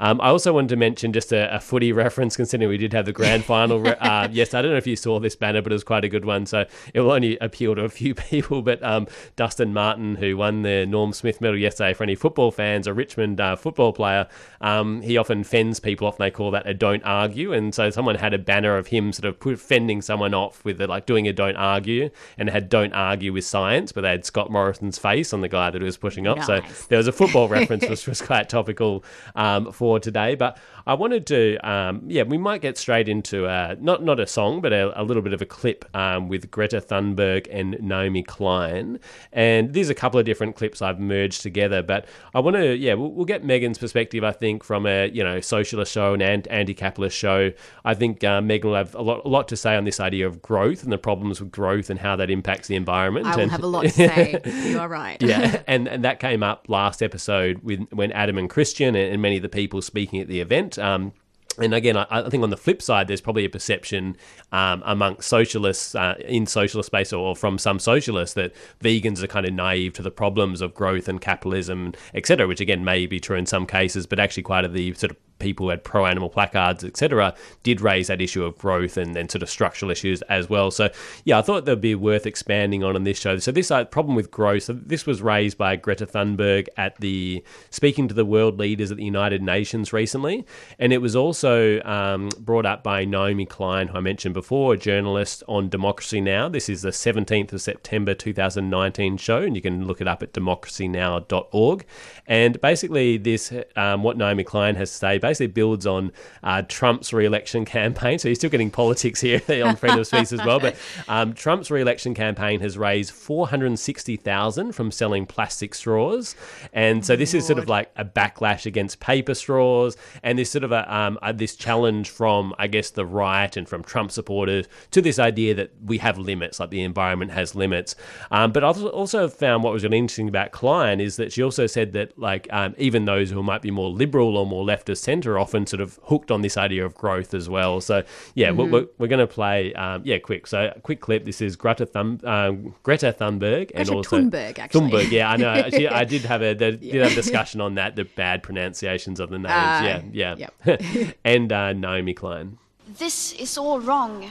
Um, 0.00 0.20
I 0.20 0.28
also 0.28 0.52
wanted 0.52 0.68
to 0.70 0.76
mention 0.76 1.12
just 1.12 1.32
a, 1.32 1.54
a, 1.54 1.60
footy 1.60 1.92
reference, 1.92 2.36
considering 2.36 2.68
we 2.68 2.78
did 2.78 2.92
have 2.92 3.06
the 3.06 3.12
grand 3.12 3.44
final. 3.46 3.80
Re- 3.80 3.96
uh, 3.96 4.28
yes, 4.30 4.54
I 4.54 4.62
don't 4.62 4.70
know 4.70 4.76
if 4.76 4.86
you 4.86 4.96
saw 4.96 5.18
this 5.18 5.36
banner, 5.36 5.62
but 5.62 5.72
it 5.72 5.74
was 5.74 5.84
quite 5.84 6.04
a 6.04 6.08
good 6.08 6.24
one. 6.24 6.46
So 6.46 6.64
it 6.94 7.00
will 7.00 7.10
only 7.10 7.36
appeal 7.38 7.74
to 7.74 7.82
a 7.82 7.88
few 7.88 8.14
people. 8.14 8.62
But 8.62 8.82
um, 8.82 9.06
Dustin 9.36 9.72
Martin, 9.72 10.16
who 10.16 10.36
won 10.36 10.62
the 10.62 10.86
Norm 10.86 11.12
Smith 11.12 11.40
Medal 11.40 11.58
yesterday 11.58 11.94
for 11.94 12.04
any 12.04 12.14
football 12.14 12.50
fans, 12.50 12.86
a 12.86 12.94
Richmond 12.94 13.40
uh, 13.40 13.56
football 13.56 13.92
player, 13.92 14.28
um, 14.60 15.02
he 15.02 15.16
often 15.16 15.44
fends 15.44 15.80
people 15.80 16.06
off. 16.06 16.18
And 16.18 16.26
they 16.26 16.30
call 16.30 16.50
that 16.52 16.66
a 16.66 16.74
"don't 16.74 17.02
argue." 17.04 17.52
And 17.52 17.74
so 17.74 17.90
someone 17.90 18.14
had 18.14 18.34
a 18.34 18.38
banner 18.38 18.76
of 18.76 18.88
him 18.88 19.12
sort 19.12 19.34
of 19.34 19.60
fending 19.60 20.02
someone 20.02 20.34
off 20.34 20.64
with 20.64 20.80
like 20.80 21.06
doing 21.06 21.26
a 21.26 21.32
"don't 21.32 21.56
argue," 21.56 22.10
and 22.36 22.48
had 22.48 22.68
"don't 22.68 22.92
argue 22.92 23.32
with 23.32 23.44
science," 23.44 23.92
but 23.92 24.02
they 24.02 24.10
had 24.10 24.24
Scott 24.24 24.50
Morrison's 24.50 24.98
face 24.98 25.32
on 25.32 25.40
the 25.40 25.48
guy 25.48 25.70
that 25.70 25.80
he 25.80 25.84
was 25.84 25.96
pushing 25.96 26.26
off. 26.26 26.38
Nice. 26.38 26.46
So 26.46 26.86
there 26.88 26.98
was 26.98 27.08
a 27.08 27.12
football 27.12 27.48
reference, 27.48 27.84
which 27.88 28.06
was 28.06 28.22
quite 28.22 28.48
topical 28.48 29.04
um, 29.34 29.72
for 29.72 29.87
today. 29.96 30.34
But 30.34 30.58
I 30.88 30.94
wanted 30.94 31.26
to, 31.26 31.56
um, 31.68 32.02
yeah, 32.06 32.22
we 32.22 32.38
might 32.38 32.62
get 32.62 32.78
straight 32.78 33.10
into 33.10 33.46
uh, 33.46 33.76
not 33.78 34.02
not 34.02 34.18
a 34.18 34.26
song, 34.26 34.62
but 34.62 34.72
a, 34.72 34.98
a 34.98 35.04
little 35.04 35.22
bit 35.22 35.34
of 35.34 35.42
a 35.42 35.46
clip 35.46 35.84
um, 35.94 36.28
with 36.28 36.50
Greta 36.50 36.80
Thunberg 36.80 37.46
and 37.50 37.78
Naomi 37.80 38.22
Klein. 38.22 38.98
And 39.32 39.74
there's 39.74 39.90
a 39.90 39.94
couple 39.94 40.18
of 40.18 40.24
different 40.24 40.56
clips 40.56 40.80
I've 40.80 40.98
merged 40.98 41.42
together. 41.42 41.82
But 41.82 42.06
I 42.34 42.40
want 42.40 42.56
to, 42.56 42.74
yeah, 42.74 42.94
we'll, 42.94 43.12
we'll, 43.12 43.26
get 43.26 43.44
Megan's 43.44 43.76
perspective. 43.76 44.24
I 44.24 44.32
think 44.32 44.64
from 44.64 44.86
a 44.86 45.08
you 45.10 45.22
know 45.22 45.40
socialist 45.40 45.92
show 45.92 46.14
and 46.14 46.22
anti-capitalist 46.48 47.16
show. 47.16 47.52
I 47.84 47.94
think 47.94 48.24
uh, 48.24 48.40
Megan 48.40 48.70
will 48.70 48.76
have 48.76 48.94
a 48.94 49.02
lot, 49.02 49.24
a 49.24 49.28
lot 49.28 49.48
to 49.48 49.56
say 49.56 49.76
on 49.76 49.84
this 49.84 50.00
idea 50.00 50.26
of 50.26 50.40
growth 50.40 50.82
and 50.82 50.92
the 50.92 50.98
problems 50.98 51.40
with 51.40 51.50
growth 51.50 51.90
and 51.90 51.98
how 52.00 52.16
that 52.16 52.30
impacts 52.30 52.68
the 52.68 52.76
environment. 52.76 53.26
I 53.26 53.36
will 53.36 53.42
and, 53.42 53.50
have 53.50 53.62
a 53.62 53.66
lot 53.66 53.82
to 53.82 53.90
say. 53.90 54.40
you 54.70 54.78
are 54.78 54.88
right. 54.88 55.20
yeah, 55.22 55.62
and 55.66 55.86
and 55.86 56.04
that 56.04 56.18
came 56.18 56.42
up 56.42 56.66
last 56.68 57.02
episode 57.02 57.58
with 57.62 57.80
when 57.92 58.10
Adam 58.12 58.38
and 58.38 58.48
Christian 58.48 58.94
and, 58.94 59.12
and 59.12 59.20
many 59.20 59.36
of 59.36 59.42
the 59.42 59.48
people 59.48 59.77
speaking 59.82 60.20
at 60.20 60.28
the 60.28 60.40
event. 60.40 60.78
Um, 60.78 61.12
and 61.58 61.74
again, 61.74 61.96
I, 61.96 62.06
I, 62.10 62.28
think 62.28 62.42
on 62.42 62.50
the 62.50 62.56
flip 62.56 62.80
side, 62.80 63.08
there's 63.08 63.20
probably 63.20 63.44
a 63.44 63.50
perception 63.50 64.16
um, 64.52 64.82
among 64.86 65.20
socialists 65.20 65.94
uh, 65.94 66.14
in 66.20 66.46
socialist 66.46 66.86
space 66.86 67.12
or, 67.12 67.30
or, 67.30 67.36
from 67.36 67.58
some 67.58 67.78
socialists 67.78 68.34
that 68.34 68.52
vegans 68.80 69.22
are 69.22 69.26
kind 69.26 69.44
of 69.44 69.52
naive 69.52 69.94
to 69.94 70.02
the 70.02 70.10
problems 70.10 70.60
of 70.60 70.74
growth 70.74 71.08
and 71.08 71.20
capitalism, 71.20 71.94
etc., 72.14 72.46
which 72.46 72.60
again 72.60 72.84
may 72.84 73.06
be 73.06 73.18
true 73.18 73.36
in 73.36 73.46
some 73.46 73.66
cases, 73.66 74.06
but 74.06 74.20
actually 74.20 74.44
quite 74.44 74.64
of 74.64 74.72
the 74.72 74.94
sort 74.94 75.10
of 75.10 75.16
people 75.38 75.66
who 75.66 75.70
had 75.70 75.84
pro 75.84 76.06
animal 76.06 76.28
placards, 76.28 76.84
etc., 76.84 77.34
did 77.62 77.80
raise 77.80 78.08
that 78.08 78.20
issue 78.20 78.44
of 78.44 78.56
growth 78.58 78.96
and, 78.96 79.16
and 79.16 79.30
sort 79.30 79.42
of 79.42 79.50
structural 79.50 79.90
issues 79.90 80.22
as 80.22 80.48
well. 80.48 80.70
So, 80.70 80.90
yeah, 81.24 81.38
I 81.38 81.42
thought 81.42 81.64
that'd 81.64 81.80
be 81.80 81.94
worth 81.94 82.26
expanding 82.26 82.84
on 82.84 82.96
in 82.96 83.04
this 83.04 83.18
show. 83.18 83.38
So, 83.38 83.52
this 83.52 83.70
uh, 83.70 83.84
problem 83.84 84.16
with 84.16 84.30
growth, 84.30 84.70
this 84.72 85.06
was 85.06 85.22
raised 85.22 85.58
by 85.58 85.76
Greta 85.76 86.06
Thunberg 86.06 86.68
at 86.76 86.96
the 87.00 87.42
speaking 87.70 88.08
to 88.08 88.14
the 88.14 88.24
world 88.24 88.58
leaders 88.58 88.90
at 88.90 88.96
the 88.96 89.04
United 89.04 89.42
Nations 89.42 89.92
recently, 89.92 90.46
and 90.78 90.92
it 90.92 90.98
was 90.98 91.16
also 91.16 91.80
um, 91.82 92.30
brought 92.38 92.66
up 92.66 92.82
by 92.82 93.04
Naomi 93.04 93.46
Klein, 93.46 93.88
who 93.88 93.98
I 93.98 94.00
mentioned 94.00 94.34
before, 94.34 94.74
a 94.74 94.76
journalist 94.78 95.42
on 95.48 95.68
Democracy 95.68 96.20
Now. 96.20 96.48
This 96.48 96.68
is 96.68 96.82
the 96.82 96.90
17th 96.90 97.52
of 97.52 97.60
September 97.60 98.14
2019 98.14 99.16
show, 99.16 99.42
and 99.42 99.54
you 99.54 99.62
can 99.62 99.86
look 99.86 100.00
it 100.00 100.08
up 100.08 100.22
at 100.22 100.32
democracynow.org. 100.32 101.84
And 102.26 102.60
basically, 102.60 103.16
this 103.16 103.52
um, 103.76 104.02
what 104.02 104.16
Naomi 104.16 104.44
Klein 104.44 104.74
has 104.76 104.90
to 104.90 104.96
say 104.96 105.18
basically 105.28 105.48
builds 105.48 105.86
on 105.86 106.12
uh, 106.42 106.62
Trump's 106.62 107.12
re-election 107.12 107.64
campaign. 107.64 108.18
So 108.18 108.28
you're 108.28 108.34
still 108.36 108.50
getting 108.50 108.70
politics 108.70 109.20
here 109.20 109.40
on 109.64 109.76
freedom 109.76 110.00
of 110.00 110.06
speech 110.06 110.32
as 110.32 110.44
well. 110.44 110.60
But 110.60 110.76
um, 111.08 111.34
Trump's 111.34 111.70
re-election 111.70 112.14
campaign 112.14 112.60
has 112.60 112.78
raised 112.78 113.10
four 113.12 113.48
hundred 113.48 113.78
sixty 113.78 114.16
thousand 114.16 114.72
from 114.72 114.90
selling 114.90 115.26
plastic 115.26 115.74
straws, 115.74 116.34
and 116.72 117.04
so 117.04 117.16
this 117.16 117.34
is 117.34 117.46
sort 117.46 117.58
of 117.58 117.68
like 117.68 117.90
a 117.96 118.04
backlash 118.04 118.66
against 118.66 119.00
paper 119.00 119.34
straws, 119.34 119.96
and 120.22 120.38
this 120.38 120.50
sort 120.50 120.64
of 120.64 120.72
a, 120.72 120.94
um, 120.94 121.18
a 121.22 121.32
this 121.32 121.54
challenge 121.54 122.08
from 122.08 122.54
I 122.58 122.66
guess 122.66 122.90
the 122.90 123.04
right 123.04 123.54
and 123.56 123.68
from 123.68 123.82
Trump 123.84 124.10
supporters 124.10 124.66
to 124.92 125.02
this 125.02 125.18
idea 125.18 125.54
that 125.54 125.70
we 125.84 125.98
have 125.98 126.18
limits, 126.18 126.60
like 126.60 126.70
the 126.70 126.82
environment 126.82 127.32
has 127.32 127.54
limits. 127.54 127.94
Um, 128.30 128.52
but 128.52 128.64
I 128.64 128.68
also 128.68 129.28
found 129.28 129.62
what 129.62 129.72
was 129.72 129.84
really 129.84 129.98
interesting 129.98 130.28
about 130.28 130.52
Klein 130.52 131.00
is 131.00 131.16
that 131.16 131.32
she 131.32 131.42
also 131.42 131.66
said 131.66 131.92
that 131.92 132.18
like 132.18 132.48
um, 132.50 132.74
even 132.78 133.04
those 133.04 133.30
who 133.30 133.42
might 133.42 133.62
be 133.62 133.70
more 133.70 133.90
liberal 133.90 134.36
or 134.36 134.46
more 134.46 134.64
left 134.64 134.88
of 134.88 134.98
centre 134.98 135.17
often 135.26 135.66
sort 135.66 135.80
of 135.80 135.98
hooked 136.04 136.30
on 136.30 136.42
this 136.42 136.56
idea 136.56 136.84
of 136.84 136.94
growth 136.94 137.34
as 137.34 137.48
well. 137.48 137.80
So 137.80 138.04
yeah, 138.34 138.50
mm-hmm. 138.50 138.70
we're, 138.70 138.86
we're 138.98 139.08
going 139.08 139.18
to 139.18 139.26
play 139.26 139.74
um, 139.74 140.02
yeah 140.04 140.18
quick. 140.18 140.46
So 140.46 140.72
quick 140.82 141.00
clip. 141.00 141.24
This 141.24 141.40
is 141.40 141.56
Greta 141.56 141.86
Thun, 141.86 142.20
um, 142.24 142.74
Greta 142.82 143.14
Thunberg 143.18 143.70
and 143.74 143.88
Greta 143.88 143.94
also 143.94 144.18
Thunberg. 144.18 144.58
Actually, 144.58 144.90
Thunberg. 144.90 145.10
Yeah, 145.10 145.30
I 145.30 145.36
know. 145.36 145.48
Actually, 145.54 145.88
I 145.88 146.04
did 146.04 146.22
have 146.22 146.42
a 146.42 146.54
did 146.54 146.82
have 146.82 147.12
a 147.12 147.14
discussion 147.14 147.60
on 147.60 147.74
that. 147.74 147.96
The 147.96 148.04
bad 148.04 148.42
pronunciations 148.42 149.20
of 149.20 149.30
the 149.30 149.38
names. 149.38 149.52
Uh, 149.52 150.02
yeah, 150.12 150.36
yeah. 150.36 150.50
Yep. 150.66 151.16
and 151.24 151.52
uh, 151.52 151.72
Naomi 151.72 152.14
Klein. 152.14 152.58
This 152.86 153.32
is 153.32 153.58
all 153.58 153.80
wrong. 153.80 154.30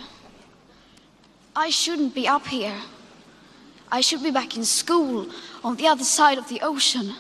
I 1.56 1.70
shouldn't 1.70 2.14
be 2.14 2.28
up 2.28 2.48
here. 2.48 2.76
I 3.92 4.02
should 4.02 4.22
be 4.22 4.32
back 4.32 4.58
in 4.58 4.66
school 4.66 5.28
on 5.64 5.78
the 5.78 5.88
other 5.88 6.04
side 6.04 6.38
of 6.38 6.50
the 6.50 6.60
ocean. 6.62 7.14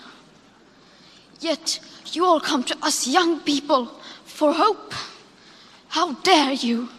Yet 1.39 1.79
you 2.15 2.25
all 2.25 2.39
come 2.39 2.63
to 2.63 2.77
us 2.81 3.07
young 3.07 3.39
people 3.41 3.87
for 4.25 4.53
hope. 4.53 4.93
How 5.89 6.13
dare 6.13 6.53
you? 6.53 6.89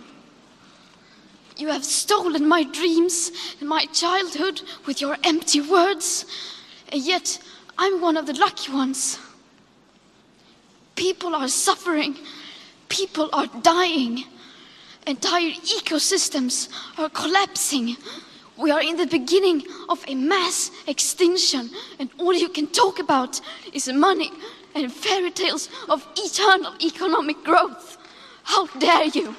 You 1.56 1.68
have 1.68 1.84
stolen 1.84 2.48
my 2.48 2.62
dreams 2.62 3.32
and 3.60 3.68
my 3.68 3.84
childhood 3.86 4.62
with 4.86 5.00
your 5.00 5.16
empty 5.24 5.60
words, 5.60 6.24
and 6.90 7.02
yet 7.02 7.38
I'm 7.76 8.00
one 8.00 8.16
of 8.16 8.26
the 8.26 8.34
lucky 8.34 8.72
ones. 8.72 9.18
People 10.94 11.34
are 11.34 11.48
suffering, 11.48 12.16
people 12.88 13.28
are 13.32 13.46
dying, 13.62 14.24
entire 15.06 15.50
ecosystems 15.50 16.68
are 16.96 17.08
collapsing. 17.08 17.96
We 18.56 18.72
are 18.72 18.82
in 18.82 18.96
the 18.96 19.06
beginning 19.06 19.62
of 19.88 20.04
a 20.08 20.14
mass 20.14 20.70
extinction, 20.86 21.70
and 21.98 22.10
all 22.18 22.34
you 22.34 22.48
can 22.48 22.66
talk 22.66 22.98
about 22.98 23.40
is 23.72 23.88
money 23.88 24.32
and 24.78 24.92
fairy 24.92 25.30
tales 25.30 25.68
of 25.88 26.06
eternal 26.16 26.72
economic 26.80 27.42
growth. 27.44 27.98
How 28.44 28.66
dare 28.78 29.04
you! 29.06 29.34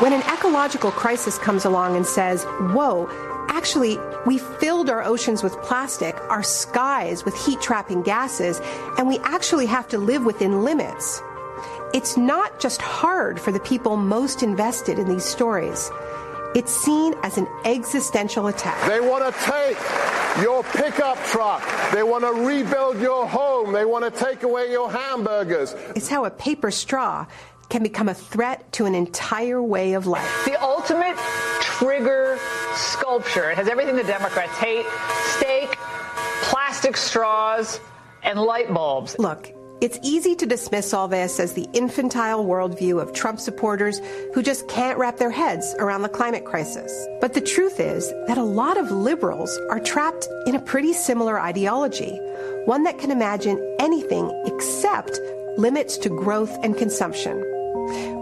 When 0.00 0.12
an 0.12 0.22
ecological 0.22 0.90
crisis 0.90 1.38
comes 1.38 1.64
along 1.64 1.96
and 1.96 2.04
says, 2.04 2.44
whoa, 2.74 3.08
actually, 3.48 3.98
we 4.26 4.38
filled 4.38 4.90
our 4.90 5.02
oceans 5.04 5.42
with 5.42 5.60
plastic, 5.62 6.16
our 6.28 6.42
skies 6.42 7.24
with 7.24 7.36
heat 7.46 7.60
trapping 7.60 8.02
gases, 8.02 8.60
and 8.98 9.06
we 9.06 9.18
actually 9.20 9.66
have 9.66 9.88
to 9.88 9.98
live 9.98 10.24
within 10.24 10.64
limits. 10.64 11.22
It's 11.94 12.16
not 12.16 12.58
just 12.58 12.82
hard 12.82 13.38
for 13.38 13.52
the 13.52 13.60
people 13.60 13.96
most 13.96 14.42
invested 14.42 14.98
in 14.98 15.08
these 15.08 15.24
stories. 15.24 15.90
It's 16.54 16.74
seen 16.74 17.14
as 17.22 17.38
an 17.38 17.48
existential 17.64 18.48
attack. 18.48 18.86
They 18.86 19.00
want 19.00 19.24
to 19.24 19.40
take 19.40 19.78
your 20.42 20.62
pickup 20.64 21.16
truck. 21.24 21.62
They 21.92 22.02
want 22.02 22.24
to 22.24 22.32
rebuild 22.46 23.00
your 23.00 23.26
home. 23.26 23.72
They 23.72 23.86
want 23.86 24.04
to 24.04 24.10
take 24.10 24.42
away 24.42 24.70
your 24.70 24.90
hamburgers. 24.90 25.74
It's 25.96 26.08
how 26.08 26.26
a 26.26 26.30
paper 26.30 26.70
straw 26.70 27.26
can 27.70 27.82
become 27.82 28.10
a 28.10 28.14
threat 28.14 28.70
to 28.72 28.84
an 28.84 28.94
entire 28.94 29.62
way 29.62 29.94
of 29.94 30.06
life. 30.06 30.44
The 30.44 30.62
ultimate 30.62 31.16
trigger 31.62 32.38
sculpture. 32.74 33.50
It 33.50 33.56
has 33.56 33.68
everything 33.68 33.96
the 33.96 34.04
Democrats 34.04 34.52
hate 34.58 34.84
steak, 35.38 35.74
plastic 36.42 36.98
straws, 36.98 37.80
and 38.22 38.38
light 38.38 38.72
bulbs. 38.74 39.16
Look, 39.18 39.50
it's 39.82 39.98
easy 40.00 40.36
to 40.36 40.46
dismiss 40.46 40.94
all 40.94 41.08
this 41.08 41.40
as 41.40 41.54
the 41.54 41.68
infantile 41.72 42.44
worldview 42.44 43.02
of 43.02 43.12
Trump 43.12 43.40
supporters 43.40 44.00
who 44.32 44.40
just 44.40 44.68
can't 44.68 44.96
wrap 44.96 45.16
their 45.16 45.32
heads 45.32 45.74
around 45.80 46.02
the 46.02 46.08
climate 46.08 46.44
crisis. 46.44 46.92
But 47.20 47.34
the 47.34 47.40
truth 47.40 47.80
is 47.80 48.08
that 48.28 48.38
a 48.38 48.44
lot 48.44 48.76
of 48.76 48.92
liberals 48.92 49.58
are 49.70 49.80
trapped 49.80 50.28
in 50.46 50.54
a 50.54 50.60
pretty 50.60 50.92
similar 50.92 51.40
ideology, 51.40 52.16
one 52.64 52.84
that 52.84 53.00
can 53.00 53.10
imagine 53.10 53.58
anything 53.80 54.30
except 54.46 55.18
limits 55.58 55.98
to 55.98 56.08
growth 56.08 56.56
and 56.62 56.78
consumption 56.78 57.42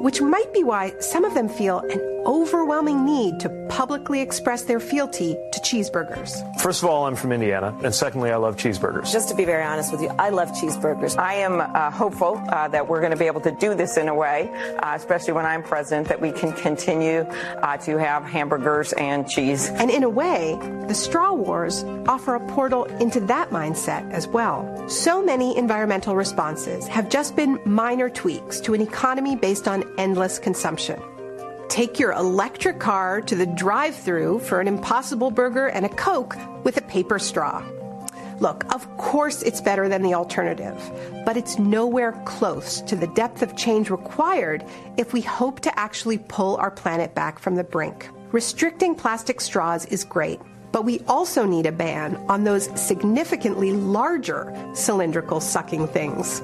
which 0.02 0.22
might 0.22 0.52
be 0.54 0.64
why 0.64 0.94
some 1.00 1.24
of 1.24 1.34
them 1.34 1.48
feel 1.48 1.80
an 1.80 2.00
overwhelming 2.30 3.04
need 3.04 3.40
to 3.40 3.48
publicly 3.68 4.20
express 4.20 4.62
their 4.62 4.78
fealty 4.78 5.36
to 5.52 5.60
cheeseburgers. 5.60 6.30
First 6.60 6.84
of 6.84 6.88
all, 6.88 7.06
I'm 7.06 7.16
from 7.16 7.32
Indiana, 7.32 7.76
and 7.82 7.92
secondly, 7.92 8.30
I 8.30 8.36
love 8.36 8.56
cheeseburgers. 8.56 9.10
Just 9.10 9.28
to 9.30 9.34
be 9.34 9.44
very 9.44 9.64
honest 9.64 9.90
with 9.90 10.00
you, 10.00 10.10
I 10.10 10.28
love 10.30 10.48
cheeseburgers. 10.52 11.18
I 11.18 11.34
am 11.34 11.60
uh, 11.60 11.90
hopeful 11.90 12.40
uh, 12.48 12.68
that 12.68 12.88
we're 12.88 13.00
going 13.00 13.10
to 13.10 13.16
be 13.16 13.26
able 13.26 13.40
to 13.40 13.50
do 13.50 13.74
this 13.74 13.96
in 13.96 14.06
a 14.06 14.14
way, 14.14 14.48
uh, 14.78 14.92
especially 14.94 15.32
when 15.32 15.44
I'm 15.44 15.64
president, 15.64 16.06
that 16.06 16.20
we 16.20 16.30
can 16.30 16.52
continue 16.52 17.26
uh, 17.62 17.76
to 17.78 17.98
have 17.98 18.22
hamburgers 18.22 18.92
and 18.92 19.28
cheese. 19.28 19.68
And 19.68 19.90
in 19.90 20.04
a 20.04 20.08
way, 20.08 20.56
the 20.86 20.94
straw 20.94 21.32
wars 21.32 21.82
offer 22.06 22.36
a 22.36 22.46
portal 22.46 22.84
into 23.00 23.18
that 23.26 23.50
mindset 23.50 24.08
as 24.12 24.28
well. 24.28 24.88
So 24.88 25.20
many 25.20 25.56
environmental 25.56 26.14
responses 26.14 26.86
have 26.86 27.08
just 27.08 27.34
been 27.34 27.58
minor 27.64 28.08
tweaks 28.08 28.60
to 28.60 28.74
an 28.74 28.80
economy 28.80 29.34
based 29.34 29.66
on 29.66 29.82
endless 29.98 30.38
consumption. 30.38 31.00
Take 31.70 32.00
your 32.00 32.10
electric 32.10 32.80
car 32.80 33.20
to 33.20 33.36
the 33.36 33.46
drive 33.46 33.94
through 33.94 34.40
for 34.40 34.60
an 34.60 34.66
impossible 34.66 35.30
burger 35.30 35.68
and 35.68 35.86
a 35.86 35.88
Coke 35.88 36.36
with 36.64 36.76
a 36.76 36.82
paper 36.82 37.20
straw. 37.20 37.64
Look, 38.40 38.64
of 38.74 38.96
course 38.96 39.44
it's 39.44 39.60
better 39.60 39.88
than 39.88 40.02
the 40.02 40.14
alternative, 40.14 40.76
but 41.24 41.36
it's 41.36 41.60
nowhere 41.60 42.20
close 42.26 42.80
to 42.82 42.96
the 42.96 43.06
depth 43.06 43.42
of 43.42 43.56
change 43.56 43.88
required 43.88 44.64
if 44.96 45.12
we 45.12 45.20
hope 45.20 45.60
to 45.60 45.78
actually 45.78 46.18
pull 46.18 46.56
our 46.56 46.72
planet 46.72 47.14
back 47.14 47.38
from 47.38 47.54
the 47.54 47.62
brink. 47.62 48.08
Restricting 48.32 48.96
plastic 48.96 49.40
straws 49.40 49.86
is 49.86 50.02
great, 50.02 50.40
but 50.72 50.84
we 50.84 50.98
also 51.06 51.46
need 51.46 51.66
a 51.66 51.72
ban 51.72 52.16
on 52.28 52.42
those 52.42 52.68
significantly 52.80 53.70
larger 53.70 54.52
cylindrical 54.74 55.38
sucking 55.38 55.86
things. 55.86 56.42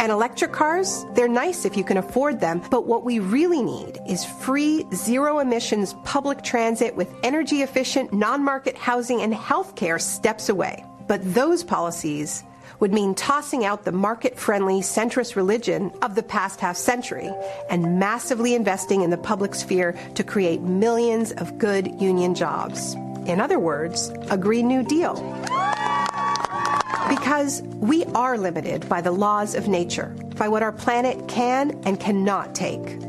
And 0.00 0.10
electric 0.10 0.52
cars, 0.52 1.04
they're 1.12 1.28
nice 1.28 1.66
if 1.66 1.76
you 1.76 1.84
can 1.84 1.98
afford 1.98 2.40
them, 2.40 2.62
but 2.70 2.86
what 2.86 3.04
we 3.04 3.18
really 3.18 3.62
need 3.62 3.98
is 4.08 4.24
free, 4.24 4.86
zero 4.94 5.40
emissions 5.40 5.94
public 6.04 6.42
transit 6.42 6.96
with 6.96 7.14
energy 7.22 7.60
efficient, 7.60 8.10
non 8.10 8.42
market 8.42 8.78
housing 8.78 9.20
and 9.20 9.34
healthcare 9.34 10.00
steps 10.00 10.48
away. 10.48 10.82
But 11.06 11.34
those 11.34 11.62
policies 11.62 12.42
would 12.78 12.94
mean 12.94 13.14
tossing 13.14 13.66
out 13.66 13.84
the 13.84 13.92
market 13.92 14.38
friendly 14.38 14.80
centrist 14.80 15.36
religion 15.36 15.92
of 16.00 16.14
the 16.14 16.22
past 16.22 16.60
half 16.60 16.78
century 16.78 17.30
and 17.68 17.98
massively 17.98 18.54
investing 18.54 19.02
in 19.02 19.10
the 19.10 19.18
public 19.18 19.54
sphere 19.54 19.92
to 20.14 20.24
create 20.24 20.62
millions 20.62 21.32
of 21.32 21.58
good 21.58 22.00
union 22.00 22.34
jobs. 22.34 22.94
In 23.26 23.38
other 23.38 23.58
words, 23.58 24.08
a 24.30 24.38
Green 24.38 24.66
New 24.66 24.82
Deal. 24.82 25.14
Because 27.10 27.60
we 27.62 28.04
are 28.14 28.38
limited 28.38 28.88
by 28.88 29.00
the 29.00 29.10
laws 29.10 29.54
of 29.54 29.68
nature, 29.68 30.14
by 30.36 30.48
what 30.48 30.62
our 30.62 30.72
planet 30.72 31.28
can 31.28 31.72
and 31.84 31.98
cannot 31.98 32.54
take. 32.54 33.00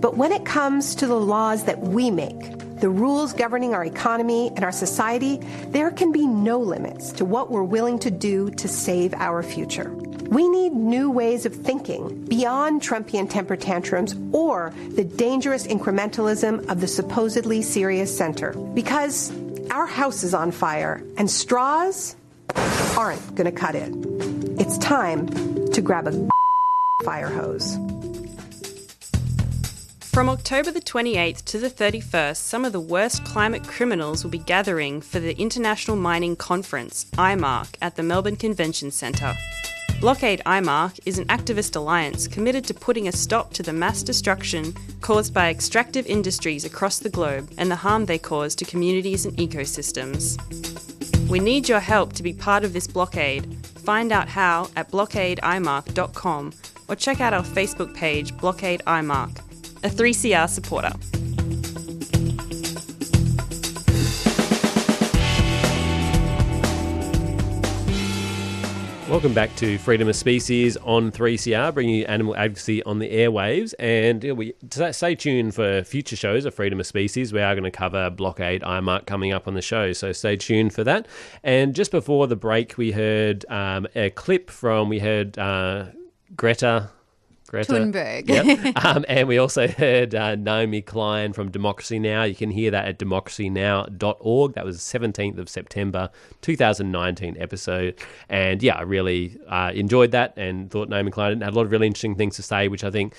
But 0.00 0.16
when 0.16 0.30
it 0.30 0.44
comes 0.44 0.94
to 0.94 1.06
the 1.06 1.18
laws 1.18 1.64
that 1.64 1.80
we 1.80 2.10
make, 2.10 2.56
the 2.80 2.88
rules 2.88 3.32
governing 3.32 3.74
our 3.74 3.84
economy 3.84 4.52
and 4.54 4.64
our 4.64 4.70
society, 4.70 5.38
there 5.70 5.90
can 5.90 6.12
be 6.12 6.26
no 6.26 6.60
limits 6.60 7.10
to 7.12 7.24
what 7.24 7.50
we're 7.50 7.64
willing 7.64 7.98
to 8.00 8.10
do 8.10 8.50
to 8.50 8.68
save 8.68 9.12
our 9.14 9.42
future. 9.42 9.90
We 10.28 10.48
need 10.48 10.72
new 10.72 11.10
ways 11.10 11.46
of 11.46 11.54
thinking 11.54 12.26
beyond 12.26 12.82
Trumpian 12.82 13.28
temper 13.28 13.56
tantrums 13.56 14.14
or 14.32 14.72
the 14.90 15.04
dangerous 15.04 15.66
incrementalism 15.66 16.68
of 16.68 16.80
the 16.80 16.88
supposedly 16.88 17.62
serious 17.62 18.16
center. 18.16 18.52
Because 18.52 19.32
our 19.70 19.86
house 19.86 20.22
is 20.22 20.34
on 20.34 20.52
fire 20.52 21.02
and 21.16 21.30
straws 21.30 22.14
aren't 22.96 23.34
going 23.34 23.44
to 23.44 23.52
cut 23.52 23.74
it. 23.74 23.92
It's 24.58 24.78
time 24.78 25.26
to 25.72 25.80
grab 25.80 26.06
a 26.06 26.28
fire 27.04 27.28
hose. 27.28 27.76
From 30.00 30.30
October 30.30 30.70
the 30.70 30.80
28th 30.80 31.44
to 31.44 31.58
the 31.58 31.68
31st, 31.68 32.36
some 32.36 32.64
of 32.64 32.72
the 32.72 32.80
worst 32.80 33.22
climate 33.26 33.64
criminals 33.64 34.24
will 34.24 34.30
be 34.30 34.38
gathering 34.38 35.02
for 35.02 35.20
the 35.20 35.38
International 35.38 35.94
Mining 35.94 36.36
Conference, 36.36 37.04
IMARC, 37.18 37.76
at 37.82 37.96
the 37.96 38.02
Melbourne 38.02 38.36
Convention 38.36 38.90
Centre. 38.90 39.34
Blockade 40.00 40.40
IMARC 40.46 41.00
is 41.04 41.18
an 41.18 41.26
activist 41.26 41.76
alliance 41.76 42.26
committed 42.28 42.64
to 42.64 42.72
putting 42.72 43.08
a 43.08 43.12
stop 43.12 43.52
to 43.54 43.62
the 43.62 43.74
mass 43.74 44.02
destruction 44.02 44.74
caused 45.02 45.34
by 45.34 45.50
extractive 45.50 46.06
industries 46.06 46.64
across 46.64 46.98
the 46.98 47.10
globe 47.10 47.50
and 47.58 47.70
the 47.70 47.76
harm 47.76 48.06
they 48.06 48.18
cause 48.18 48.54
to 48.54 48.64
communities 48.64 49.26
and 49.26 49.36
ecosystems. 49.36 50.38
We 51.28 51.40
need 51.40 51.68
your 51.68 51.80
help 51.80 52.12
to 52.14 52.22
be 52.22 52.32
part 52.32 52.64
of 52.64 52.72
this 52.72 52.86
blockade. 52.86 53.52
Find 53.80 54.12
out 54.12 54.28
how 54.28 54.68
at 54.76 54.90
blockadeimarc.com 54.92 56.52
or 56.88 56.96
check 56.96 57.20
out 57.20 57.34
our 57.34 57.42
Facebook 57.42 57.94
page, 57.94 58.36
Blockade 58.36 58.80
IMARC, 58.86 59.38
a 59.82 59.88
3CR 59.88 60.48
supporter. 60.48 60.92
Welcome 69.08 69.34
back 69.34 69.54
to 69.56 69.78
Freedom 69.78 70.08
of 70.08 70.16
Species 70.16 70.76
on 70.78 71.12
3CR, 71.12 71.72
bringing 71.72 71.94
you 71.94 72.04
animal 72.06 72.36
advocacy 72.36 72.82
on 72.82 72.98
the 72.98 73.08
airwaves. 73.08 73.72
And 73.78 74.36
we 74.36 74.54
stay 74.90 75.14
tuned 75.14 75.54
for 75.54 75.84
future 75.84 76.16
shows 76.16 76.44
of 76.44 76.54
Freedom 76.54 76.80
of 76.80 76.88
Species. 76.88 77.32
We 77.32 77.40
are 77.40 77.54
going 77.54 77.62
to 77.62 77.70
cover 77.70 78.10
Blockade 78.10 78.62
IMARC 78.62 79.06
coming 79.06 79.32
up 79.32 79.46
on 79.46 79.54
the 79.54 79.62
show, 79.62 79.92
so 79.92 80.10
stay 80.10 80.34
tuned 80.34 80.74
for 80.74 80.82
that. 80.82 81.06
And 81.44 81.72
just 81.72 81.92
before 81.92 82.26
the 82.26 82.34
break, 82.34 82.76
we 82.76 82.90
heard 82.90 83.46
um, 83.48 83.86
a 83.94 84.10
clip 84.10 84.50
from 84.50 84.88
we 84.88 84.98
heard 84.98 85.38
uh, 85.38 85.84
Greta 86.34 86.90
Greta 87.46 87.72
Thunberg. 87.72 88.28
Yep. 88.28 88.84
um, 88.84 89.04
and 89.08 89.28
we 89.28 89.38
also 89.38 89.68
heard 89.68 90.14
uh, 90.14 90.34
Naomi 90.34 90.82
Klein 90.82 91.32
from 91.32 91.50
Democracy 91.50 91.98
Now! 91.98 92.24
You 92.24 92.34
can 92.34 92.50
hear 92.50 92.70
that 92.70 92.86
at 92.86 92.98
democracynow.org. 92.98 94.54
That 94.54 94.64
was 94.64 94.78
17th 94.78 95.38
of 95.38 95.48
September 95.48 96.10
2019 96.42 97.36
episode. 97.38 97.98
And 98.28 98.62
yeah, 98.62 98.76
I 98.76 98.82
really 98.82 99.38
uh, 99.48 99.72
enjoyed 99.74 100.10
that 100.12 100.34
and 100.36 100.70
thought 100.70 100.88
Naomi 100.88 101.10
Klein 101.10 101.40
had 101.40 101.52
a 101.52 101.56
lot 101.56 101.66
of 101.66 101.70
really 101.70 101.86
interesting 101.86 102.16
things 102.16 102.36
to 102.36 102.42
say, 102.42 102.68
which 102.68 102.84
I 102.84 102.90
think 102.90 103.14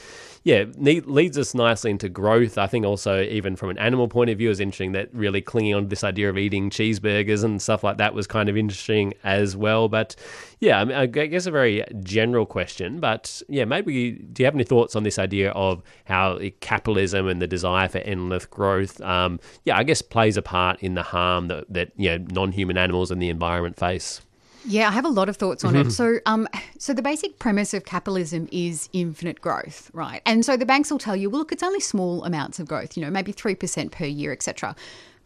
yeah, 0.48 0.64
leads 0.78 1.38
us 1.38 1.54
nicely 1.54 1.92
into 1.92 2.08
growth. 2.08 2.58
I 2.58 2.68
think 2.68 2.86
also 2.86 3.22
even 3.22 3.58
from 3.58 3.70
an 3.70 3.78
animal 3.80 4.08
point 4.08 4.30
of 4.30 4.38
view 4.38 4.50
is 4.50 4.62
interesting 4.62 4.94
that 4.94 5.14
really 5.14 5.42
clinging 5.42 5.74
on 5.74 5.84
to 5.84 5.90
this 5.90 6.06
idea 6.06 6.30
of 6.30 6.38
eating 6.38 6.70
cheeseburgers 6.70 7.44
and 7.44 7.62
stuff 7.62 7.84
like 7.84 7.98
that 7.98 8.14
was 8.14 8.28
kind 8.28 8.48
of 8.48 8.56
interesting 8.56 9.14
as 9.26 9.58
well. 9.58 9.90
But 9.90 10.16
yeah, 10.62 10.80
I, 10.80 10.86
mean, 10.86 10.96
I 10.96 11.06
guess 11.06 11.48
a 11.48 11.52
very 11.52 11.84
general 12.02 12.46
question, 12.46 13.02
but 13.02 13.42
yeah, 13.50 13.66
maybe 13.66 14.14
do 14.14 14.42
you 14.42 14.46
have 14.46 14.56
any 14.56 14.64
thoughts 14.64 14.96
on 14.96 15.04
this 15.04 15.20
idea 15.20 15.52
of 15.52 15.84
how 16.06 16.40
capitalism 16.62 17.28
and 17.28 17.42
the 17.42 17.48
desire 17.48 17.90
for 17.90 17.98
endless 17.98 18.46
growth, 18.46 19.02
um, 19.02 19.42
yeah, 19.66 19.78
I 19.78 19.84
guess 19.84 20.02
plays 20.02 20.38
a 20.38 20.42
part 20.42 20.82
in 20.82 20.94
the 20.94 21.04
harm 21.04 21.50
that, 21.50 21.66
that 21.74 21.92
you 21.98 22.12
know 22.12 22.26
non-human 22.32 22.78
animals 22.78 23.12
and 23.12 23.22
the 23.22 23.28
environment 23.28 23.76
face? 23.76 24.22
Yeah, 24.68 24.90
I 24.90 24.92
have 24.92 25.06
a 25.06 25.10
lot 25.10 25.30
of 25.30 25.38
thoughts 25.38 25.64
on 25.64 25.76
it. 25.78 25.92
So, 25.92 26.20
um, 26.26 26.48
so 26.78 26.94
the 26.94 27.02
basic 27.02 27.40
premise 27.40 27.74
of 27.74 27.86
capitalism 27.86 28.50
is 28.52 28.90
infinite 28.92 29.40
growth, 29.40 29.90
right? 29.94 30.22
And 30.26 30.44
so 30.44 30.58
the 30.58 30.66
banks 30.66 30.92
will 30.92 31.00
tell 31.00 31.16
you, 31.16 31.30
well, 31.30 31.40
look, 31.40 31.54
it's 31.54 31.64
only 31.64 31.80
small 31.80 32.24
amounts 32.26 32.60
of 32.60 32.68
growth, 32.68 32.98
you 32.98 33.04
know, 33.04 33.10
maybe 33.10 33.32
three 33.32 33.56
percent 33.56 33.94
per 33.94 34.06
year, 34.06 34.34
etc. 34.34 34.76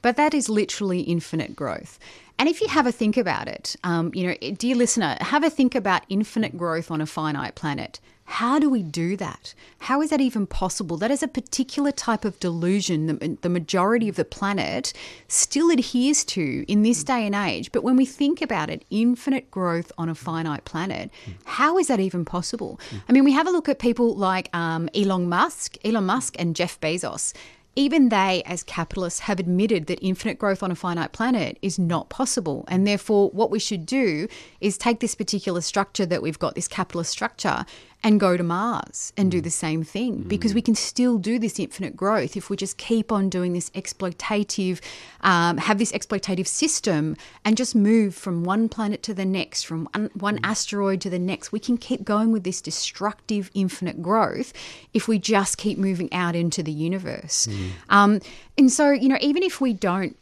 But 0.04 0.16
that 0.18 0.36
is 0.36 0.48
literally 0.48 1.02
infinite 1.02 1.56
growth. 1.56 1.98
And 2.38 2.50
if 2.50 2.62
you 2.62 2.68
have 2.68 2.88
a 2.88 2.92
think 2.92 3.18
about 3.18 3.48
it, 3.48 3.76
um, 3.84 4.12
you 4.14 4.28
know, 4.28 4.52
dear 4.54 4.76
listener, 4.76 5.18
have 5.22 5.44
a 5.44 5.50
think 5.50 5.76
about 5.76 6.04
infinite 6.10 6.58
growth 6.58 6.92
on 6.92 7.02
a 7.02 7.06
finite 7.06 7.56
planet. 7.56 8.00
How 8.32 8.60
do 8.60 8.70
we 8.70 8.82
do 8.82 9.18
that? 9.18 9.54
How 9.80 10.02
is 10.02 10.10
that 10.10 10.22
even 10.22 10.48
possible? 10.48 10.96
That 10.96 11.12
is 11.12 11.22
a 11.22 11.28
particular 11.28 11.92
type 11.92 12.24
of 12.24 12.40
delusion 12.40 13.08
that 13.08 13.42
the 13.42 13.50
majority 13.50 14.08
of 14.08 14.16
the 14.16 14.24
planet 14.24 14.94
still 15.28 15.70
adheres 15.70 16.24
to 16.26 16.64
in 16.72 16.82
this 16.82 17.04
mm. 17.04 17.08
day 17.08 17.26
and 17.26 17.36
age. 17.36 17.74
But 17.74 17.84
when 17.84 17.98
we 17.98 18.06
think 18.06 18.42
about 18.42 18.70
it, 18.70 18.86
infinite 18.90 19.52
growth 19.52 19.92
on 19.98 20.08
a 20.08 20.16
finite 20.16 20.64
planet, 20.64 21.12
mm. 21.26 21.34
how 21.44 21.78
is 21.78 21.88
that 21.88 22.00
even 22.00 22.24
possible? 22.24 22.80
Mm. 22.92 23.02
I 23.10 23.12
mean, 23.12 23.24
we 23.26 23.34
have 23.34 23.48
a 23.48 23.52
look 23.52 23.68
at 23.68 23.80
people 23.80 24.16
like 24.16 24.50
um, 24.56 24.88
Elon 24.96 25.28
Musk, 25.28 25.76
Elon 25.84 26.06
Musk 26.06 26.38
and 26.40 26.56
Jeff 26.56 26.80
Bezos 26.80 27.34
even 27.76 28.10
they, 28.10 28.44
as 28.46 28.64
capitalists, 28.64 29.22
have 29.22 29.40
admitted 29.40 29.88
that 29.88 30.00
infinite 30.06 30.38
growth 30.38 30.62
on 30.62 30.72
a 30.72 30.76
finite 30.76 31.14
planet 31.14 31.58
is 31.62 31.80
not 31.80 32.10
possible. 32.10 32.66
And 32.68 32.86
therefore, 32.86 33.30
what 33.30 33.50
we 33.50 33.60
should 33.60 33.86
do 33.86 34.28
is 34.60 34.78
take 34.78 35.00
this 35.00 35.16
particular 35.16 35.62
structure 35.62 36.06
that 36.06 36.22
we've 36.22 36.38
got, 36.38 36.56
this 36.56 36.68
capitalist 36.68 37.12
structure, 37.12 37.66
and 38.04 38.20
go 38.20 38.36
to 38.36 38.44
Mars 38.44 39.14
and 39.16 39.32
do 39.32 39.40
mm. 39.40 39.44
the 39.44 39.52
same 39.52 39.84
thing 39.84 40.24
mm. 40.24 40.28
because 40.28 40.54
we 40.54 40.62
can 40.62 40.76
still 40.76 41.18
do 41.18 41.38
this 41.38 41.60
infinite 41.60 41.96
growth 41.96 42.36
if 42.36 42.50
we 42.50 42.58
just 42.58 42.78
keep 42.78 43.12
on 43.12 43.30
doing 43.30 43.54
this 43.54 43.70
exploitative, 43.72 44.82
um, 45.22 45.58
have 45.58 45.78
this 45.78 45.92
exploitative 45.92 46.48
system 46.48 47.16
and 47.46 47.58
just 47.58 47.76
move 47.76 48.16
from 48.16 48.44
one 48.44 48.68
planet 48.70 49.04
to 49.04 49.14
the 49.14 49.26
next, 49.26 49.64
from 49.64 49.88
one, 49.94 50.10
one 50.16 50.38
mm. 50.38 50.42
asteroid 50.44 51.02
to 51.02 51.10
the 51.10 51.20
next. 51.20 51.52
We 51.52 51.60
can 51.60 51.78
keep 51.78 52.04
going 52.04 52.32
with 52.32 52.44
this 52.44 52.62
destructive 52.62 53.52
infinite 53.54 54.02
growth 54.02 54.54
if 54.94 55.08
we 55.08 55.20
just 55.20 55.58
keep 55.58 55.78
moving 55.78 56.12
out 56.14 56.36
into 56.36 56.64
the 56.64 56.72
universe. 56.72 57.48
Mm. 57.48 57.70
Um, 57.90 58.20
and 58.58 58.72
so, 58.72 58.92
you 58.92 59.10
know, 59.10 59.18
even 59.22 59.44
if 59.44 59.62
we 59.62 59.74
don't, 59.74 60.18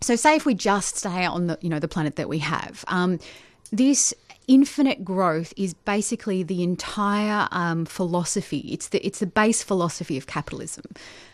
so 0.00 0.16
say 0.16 0.34
if 0.34 0.44
we 0.44 0.54
just 0.54 0.96
stay 0.96 1.24
on 1.24 1.46
the, 1.46 1.58
you 1.60 1.68
know, 1.68 1.78
the 1.78 1.88
planet 1.88 2.16
that 2.16 2.28
we 2.28 2.40
have, 2.40 2.84
um, 2.88 3.18
this 3.72 4.12
infinite 4.48 5.04
growth 5.04 5.52
is 5.56 5.74
basically 5.74 6.42
the 6.42 6.62
entire 6.62 7.48
um, 7.50 7.84
philosophy. 7.84 8.68
It's 8.70 8.88
the 8.88 9.04
it's 9.06 9.20
the 9.20 9.26
base 9.26 9.62
philosophy 9.62 10.16
of 10.16 10.26
capitalism, 10.26 10.84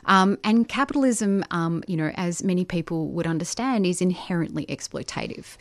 um, 0.04 0.38
and 0.44 0.68
capitalism, 0.68 1.44
um, 1.50 1.82
you 1.86 1.96
know, 1.96 2.12
as 2.14 2.42
many 2.42 2.64
people 2.64 3.08
would 3.08 3.26
understand, 3.26 3.86
is 3.86 4.00
inherently 4.00 4.66
exploitative. 4.66 5.56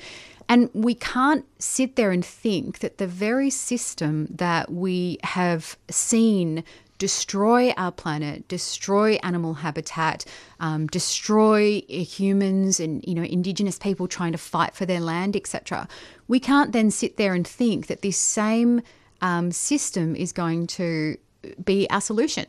And 0.50 0.70
we 0.74 0.96
can't 0.96 1.46
sit 1.60 1.98
there 1.98 2.12
and 2.12 2.24
think 2.24 2.80
that 2.80 2.98
the 2.98 3.08
very 3.08 3.50
system 3.50 4.28
that 4.30 4.72
we 4.72 5.18
have 5.24 5.78
seen 5.90 6.64
destroy 6.98 7.72
our 7.72 7.92
planet, 7.92 8.48
destroy 8.48 9.16
animal 9.24 9.56
habitat, 9.56 10.26
um, 10.60 10.88
destroy 10.88 11.82
humans 11.88 12.80
and 12.80 13.04
you 13.08 13.14
know 13.16 13.24
indigenous 13.24 13.78
people 13.78 14.08
trying 14.08 14.32
to 14.32 14.38
fight 14.38 14.76
for 14.76 14.86
their 14.86 15.00
land, 15.00 15.36
etc. 15.36 15.88
We 16.28 16.40
can't 16.40 16.72
then 16.72 16.92
sit 16.92 17.18
there 17.18 17.34
and 17.34 17.48
think 17.48 17.88
that 17.88 18.02
this 18.02 18.18
same 18.18 18.82
um, 19.22 19.52
system 19.52 20.16
is 20.16 20.32
going 20.32 20.68
to 20.68 21.18
be 21.64 21.90
our 21.90 22.02
solution. 22.02 22.46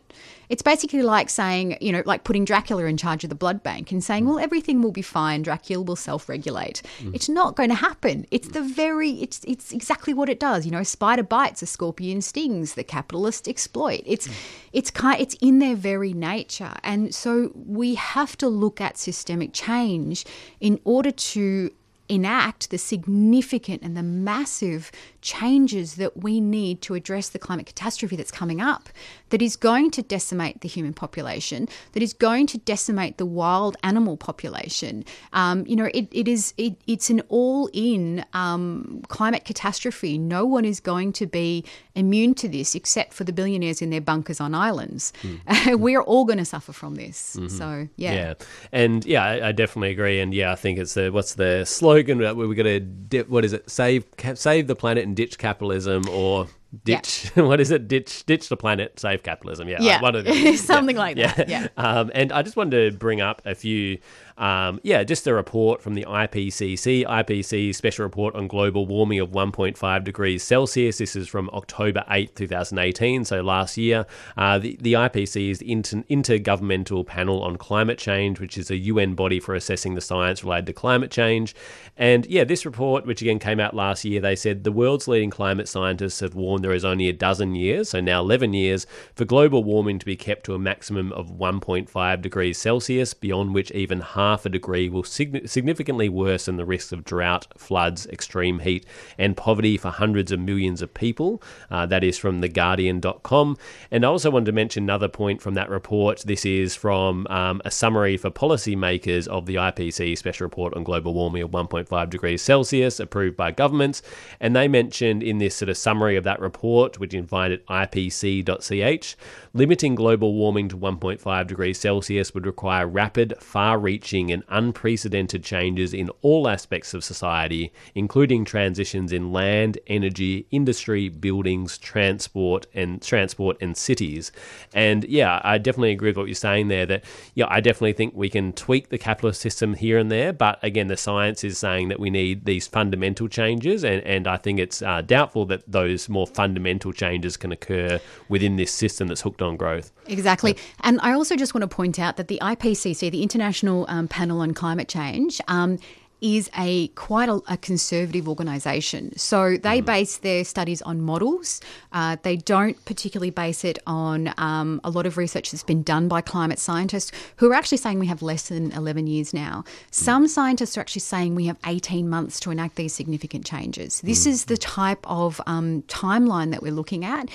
It's 0.48 0.62
basically 0.62 1.02
like 1.02 1.28
saying, 1.28 1.76
you 1.80 1.92
know, 1.92 2.02
like 2.06 2.24
putting 2.24 2.46
Dracula 2.46 2.84
in 2.84 2.96
charge 2.96 3.22
of 3.22 3.28
the 3.28 3.36
blood 3.36 3.62
bank 3.62 3.92
and 3.92 4.02
saying, 4.02 4.24
well, 4.24 4.38
everything 4.38 4.80
will 4.80 4.92
be 4.92 5.02
fine. 5.02 5.42
Dracula 5.42 5.84
will 5.84 5.96
self-regulate. 5.96 6.80
Mm. 7.00 7.14
It's 7.14 7.28
not 7.28 7.54
going 7.54 7.68
to 7.68 7.74
happen. 7.74 8.26
It's 8.30 8.48
the 8.48 8.62
very, 8.62 9.10
it's 9.20 9.44
it's 9.44 9.72
exactly 9.72 10.14
what 10.14 10.30
it 10.30 10.40
does. 10.40 10.64
You 10.64 10.72
know, 10.72 10.82
spider 10.82 11.22
bites, 11.22 11.60
a 11.62 11.66
scorpion 11.66 12.22
stings, 12.22 12.74
the 12.74 12.84
capitalist 12.84 13.46
exploit. 13.46 14.02
It's 14.06 14.28
mm. 14.28 14.34
it's 14.72 14.90
kind, 14.90 15.20
it's 15.20 15.36
in 15.40 15.58
their 15.58 15.76
very 15.76 16.14
nature, 16.14 16.74
and 16.82 17.14
so 17.14 17.52
we 17.54 17.96
have 17.96 18.36
to 18.38 18.48
look 18.48 18.80
at 18.80 18.96
systemic 18.96 19.52
change 19.52 20.24
in 20.60 20.80
order 20.84 21.10
to 21.10 21.70
enact 22.08 22.70
the 22.70 22.78
significant 22.78 23.82
and 23.82 23.96
the 23.96 24.02
massive 24.02 24.90
changes 25.20 25.96
that 25.96 26.22
we 26.22 26.40
need 26.40 26.80
to 26.82 26.94
address 26.94 27.28
the 27.28 27.38
climate 27.38 27.66
catastrophe 27.66 28.16
that's 28.16 28.30
coming 28.30 28.60
up, 28.60 28.88
that 29.30 29.42
is 29.42 29.56
going 29.56 29.90
to 29.90 30.02
decimate 30.02 30.60
the 30.60 30.68
human 30.68 30.94
population, 30.94 31.68
that 31.92 32.02
is 32.02 32.12
going 32.12 32.46
to 32.46 32.58
decimate 32.58 33.18
the 33.18 33.26
wild 33.26 33.76
animal 33.82 34.16
population. 34.16 35.04
Um, 35.32 35.66
you 35.66 35.76
know, 35.76 35.90
it, 35.92 36.08
it 36.10 36.28
is 36.28 36.54
it, 36.56 36.76
it's 36.86 37.10
an 37.10 37.20
all-in 37.28 38.24
um, 38.32 39.02
climate 39.08 39.44
catastrophe. 39.44 40.18
No 40.18 40.46
one 40.46 40.64
is 40.64 40.80
going 40.80 41.12
to 41.14 41.26
be 41.26 41.64
immune 41.94 42.34
to 42.34 42.48
this 42.48 42.74
except 42.74 43.12
for 43.12 43.24
the 43.24 43.32
billionaires 43.32 43.82
in 43.82 43.90
their 43.90 44.00
bunkers 44.00 44.40
on 44.40 44.54
islands. 44.54 45.12
Mm. 45.22 45.80
We're 45.80 46.02
all 46.02 46.24
going 46.24 46.38
to 46.38 46.44
suffer 46.44 46.72
from 46.72 46.94
this. 46.94 47.36
Mm-hmm. 47.36 47.48
So 47.48 47.88
yeah, 47.96 48.12
yeah, 48.12 48.34
and 48.72 49.04
yeah, 49.04 49.24
I, 49.24 49.48
I, 49.48 49.52
definitely 49.52 49.90
agree. 49.90 50.20
And 50.20 50.32
yeah, 50.32 50.52
I 50.52 50.54
think 50.54 50.78
it's 50.78 50.94
the 50.94 51.10
what's 51.10 51.34
the 51.34 51.64
slogan? 52.06 52.36
We're 52.36 52.54
going 52.54 53.08
to 53.10 53.22
what 53.24 53.44
is 53.44 53.52
it? 53.52 53.68
Save 53.70 54.04
save 54.34 54.66
the 54.66 54.76
planet 54.76 55.04
and 55.04 55.16
ditch 55.16 55.38
capitalism 55.38 56.08
or 56.08 56.48
ditch 56.84 57.30
yeah. 57.34 57.42
what 57.44 57.60
is 57.60 57.70
it 57.70 57.88
ditch 57.88 58.26
ditch 58.26 58.48
the 58.50 58.56
planet 58.56 58.98
save 59.00 59.22
capitalism 59.22 59.68
yeah, 59.68 59.80
yeah. 59.80 60.00
Uh, 60.02 60.52
something 60.56 60.96
yeah. 60.96 61.02
like 61.02 61.16
that 61.16 61.48
yeah, 61.48 61.68
um, 61.78 62.10
and 62.14 62.30
i 62.30 62.42
just 62.42 62.56
wanted 62.56 62.92
to 62.92 62.98
bring 62.98 63.22
up 63.22 63.40
a 63.46 63.54
few 63.54 63.98
um, 64.38 64.80
yeah, 64.84 65.02
just 65.02 65.26
a 65.26 65.34
report 65.34 65.82
from 65.82 65.94
the 65.94 66.04
IPCC. 66.04 67.04
IPCC 67.04 67.74
special 67.74 68.04
report 68.04 68.36
on 68.36 68.46
global 68.46 68.86
warming 68.86 69.18
of 69.18 69.30
1.5 69.30 70.04
degrees 70.04 70.42
Celsius. 70.44 70.98
This 70.98 71.16
is 71.16 71.28
from 71.28 71.50
October 71.52 72.04
8, 72.08 72.36
2018, 72.36 73.24
so 73.24 73.42
last 73.42 73.76
year. 73.76 74.06
Uh, 74.36 74.58
the, 74.58 74.78
the 74.80 74.92
IPCC 74.92 75.50
is 75.50 75.58
the 75.58 75.70
Inter- 75.70 76.04
Intergovernmental 76.08 77.04
Panel 77.04 77.42
on 77.42 77.56
Climate 77.56 77.98
Change, 77.98 78.38
which 78.38 78.56
is 78.56 78.70
a 78.70 78.76
UN 78.76 79.14
body 79.14 79.40
for 79.40 79.56
assessing 79.56 79.94
the 79.94 80.00
science 80.00 80.44
related 80.44 80.66
to 80.66 80.72
climate 80.72 81.10
change. 81.10 81.54
And 81.96 82.24
yeah, 82.26 82.44
this 82.44 82.64
report, 82.64 83.06
which 83.06 83.20
again 83.20 83.40
came 83.40 83.58
out 83.58 83.74
last 83.74 84.04
year, 84.04 84.20
they 84.20 84.36
said 84.36 84.62
the 84.62 84.70
world's 84.72 85.08
leading 85.08 85.30
climate 85.30 85.68
scientists 85.68 86.20
have 86.20 86.36
warned 86.36 86.62
there 86.62 86.72
is 86.72 86.84
only 86.84 87.08
a 87.08 87.12
dozen 87.12 87.56
years, 87.56 87.90
so 87.90 88.00
now 88.00 88.20
11 88.20 88.52
years, 88.54 88.86
for 89.16 89.24
global 89.24 89.64
warming 89.64 89.98
to 89.98 90.06
be 90.06 90.16
kept 90.16 90.44
to 90.44 90.54
a 90.54 90.58
maximum 90.58 91.12
of 91.12 91.32
1.5 91.32 92.22
degrees 92.22 92.56
Celsius, 92.58 93.14
beyond 93.14 93.52
which 93.52 93.72
even 93.72 94.00
half 94.28 94.46
a 94.46 94.48
degree 94.48 94.88
will 94.88 95.04
sig- 95.04 95.48
significantly 95.48 96.08
worsen 96.08 96.56
the 96.56 96.64
risks 96.64 96.92
of 96.92 97.04
drought, 97.04 97.46
floods, 97.56 98.06
extreme 98.06 98.58
heat, 98.60 98.84
and 99.16 99.36
poverty 99.36 99.76
for 99.76 99.90
hundreds 99.90 100.30
of 100.32 100.40
millions 100.40 100.82
of 100.82 100.92
people. 100.92 101.42
Uh, 101.70 101.86
that 101.86 102.04
is 102.04 102.18
from 102.18 102.40
TheGuardian.com. 102.42 103.56
And 103.90 104.04
I 104.04 104.08
also 104.08 104.30
wanted 104.30 104.46
to 104.46 104.52
mention 104.52 104.82
another 104.84 105.08
point 105.08 105.40
from 105.40 105.54
that 105.54 105.70
report. 105.70 106.22
This 106.26 106.44
is 106.44 106.76
from 106.76 107.26
um, 107.28 107.62
a 107.64 107.70
summary 107.70 108.16
for 108.16 108.30
policymakers 108.30 109.26
of 109.28 109.46
the 109.46 109.56
IPCC 109.56 110.16
Special 110.18 110.44
Report 110.44 110.74
on 110.74 110.84
Global 110.84 111.14
Warming 111.14 111.42
of 111.42 111.50
1.5 111.50 112.10
degrees 112.10 112.42
Celsius, 112.42 113.00
approved 113.00 113.36
by 113.36 113.50
governments. 113.50 114.02
And 114.40 114.54
they 114.54 114.68
mentioned 114.68 115.22
in 115.22 115.38
this 115.38 115.56
sort 115.56 115.68
of 115.68 115.76
summary 115.76 116.16
of 116.16 116.24
that 116.24 116.40
report, 116.40 116.98
which 116.98 117.14
you 117.14 117.20
can 117.20 117.28
find 117.28 117.52
at 117.52 117.66
ipcc.ch, 117.66 119.16
limiting 119.54 119.94
global 119.94 120.34
warming 120.34 120.68
to 120.68 120.76
1.5 120.76 121.46
degrees 121.46 121.78
Celsius 121.78 122.34
would 122.34 122.46
require 122.46 122.86
rapid, 122.86 123.34
far 123.40 123.78
reaching, 123.78 124.17
and 124.26 124.42
unprecedented 124.48 125.44
changes 125.44 125.94
in 125.94 126.10
all 126.22 126.48
aspects 126.48 126.92
of 126.92 127.04
society, 127.04 127.72
including 127.94 128.44
transitions 128.44 129.12
in 129.12 129.32
land, 129.32 129.78
energy, 129.86 130.46
industry, 130.50 131.08
buildings, 131.08 131.78
transport, 131.78 132.66
and 132.74 133.00
transport 133.00 133.56
and 133.60 133.76
cities. 133.76 134.32
And 134.74 135.04
yeah, 135.04 135.40
I 135.44 135.58
definitely 135.58 135.92
agree 135.92 136.10
with 136.10 136.16
what 136.16 136.26
you're 136.26 136.34
saying 136.34 136.68
there. 136.68 136.86
That 136.86 137.04
yeah, 137.34 137.46
I 137.48 137.60
definitely 137.60 137.92
think 137.94 138.14
we 138.14 138.28
can 138.28 138.52
tweak 138.52 138.88
the 138.88 138.98
capitalist 138.98 139.40
system 139.40 139.74
here 139.74 139.98
and 139.98 140.10
there, 140.10 140.32
but 140.32 140.58
again, 140.62 140.88
the 140.88 140.96
science 140.96 141.44
is 141.44 141.58
saying 141.58 141.88
that 141.88 142.00
we 142.00 142.10
need 142.10 142.44
these 142.44 142.66
fundamental 142.66 143.28
changes, 143.28 143.84
and 143.84 144.02
and 144.02 144.26
I 144.26 144.36
think 144.36 144.58
it's 144.58 144.82
uh, 144.82 145.02
doubtful 145.02 145.46
that 145.46 145.62
those 145.70 146.08
more 146.08 146.26
fundamental 146.26 146.92
changes 146.92 147.36
can 147.36 147.52
occur 147.52 148.00
within 148.28 148.56
this 148.56 148.72
system 148.72 149.08
that's 149.08 149.22
hooked 149.22 149.42
on 149.42 149.56
growth. 149.56 149.92
Exactly. 150.06 150.56
And 150.80 150.98
I 151.02 151.12
also 151.12 151.36
just 151.36 151.54
want 151.54 151.62
to 151.62 151.68
point 151.68 151.98
out 151.98 152.16
that 152.16 152.28
the 152.28 152.38
IPCC, 152.40 153.10
the 153.10 153.22
International 153.22 153.84
um, 153.88 153.97
Panel 154.06 154.40
on 154.40 154.54
Climate 154.54 154.88
Change, 154.88 155.40
um, 155.48 155.78
is 156.20 156.50
a 156.58 156.88
quite 156.88 157.28
a, 157.28 157.40
a 157.48 157.56
conservative 157.56 158.28
organisation. 158.28 159.16
So 159.16 159.56
they 159.56 159.80
mm. 159.80 159.86
base 159.86 160.18
their 160.18 160.44
studies 160.44 160.82
on 160.82 161.00
models. 161.00 161.60
Uh, 161.92 162.16
they 162.22 162.36
don't 162.36 162.82
particularly 162.84 163.30
base 163.30 163.64
it 163.64 163.78
on 163.86 164.34
um, 164.36 164.80
a 164.82 164.90
lot 164.90 165.06
of 165.06 165.16
research 165.16 165.50
that's 165.50 165.62
been 165.62 165.82
done 165.82 166.08
by 166.08 166.20
climate 166.20 166.58
scientists 166.58 167.12
who 167.36 167.50
are 167.50 167.54
actually 167.54 167.78
saying 167.78 167.98
we 167.98 168.08
have 168.08 168.22
less 168.22 168.48
than 168.48 168.72
11 168.72 169.06
years 169.06 169.32
now. 169.32 169.64
Mm. 169.66 169.94
Some 169.94 170.28
scientists 170.28 170.76
are 170.76 170.80
actually 170.80 171.00
saying 171.00 171.34
we 171.34 171.46
have 171.46 171.58
18 171.66 172.08
months 172.08 172.40
to 172.40 172.50
enact 172.50 172.76
these 172.76 172.92
significant 172.92 173.46
changes. 173.46 174.00
This 174.00 174.24
mm. 174.24 174.30
is 174.30 174.46
the 174.46 174.56
type 174.56 175.04
of 175.08 175.40
um, 175.46 175.82
timeline 175.82 176.50
that 176.50 176.62
we're 176.62 176.72
looking 176.72 177.04
at. 177.04 177.28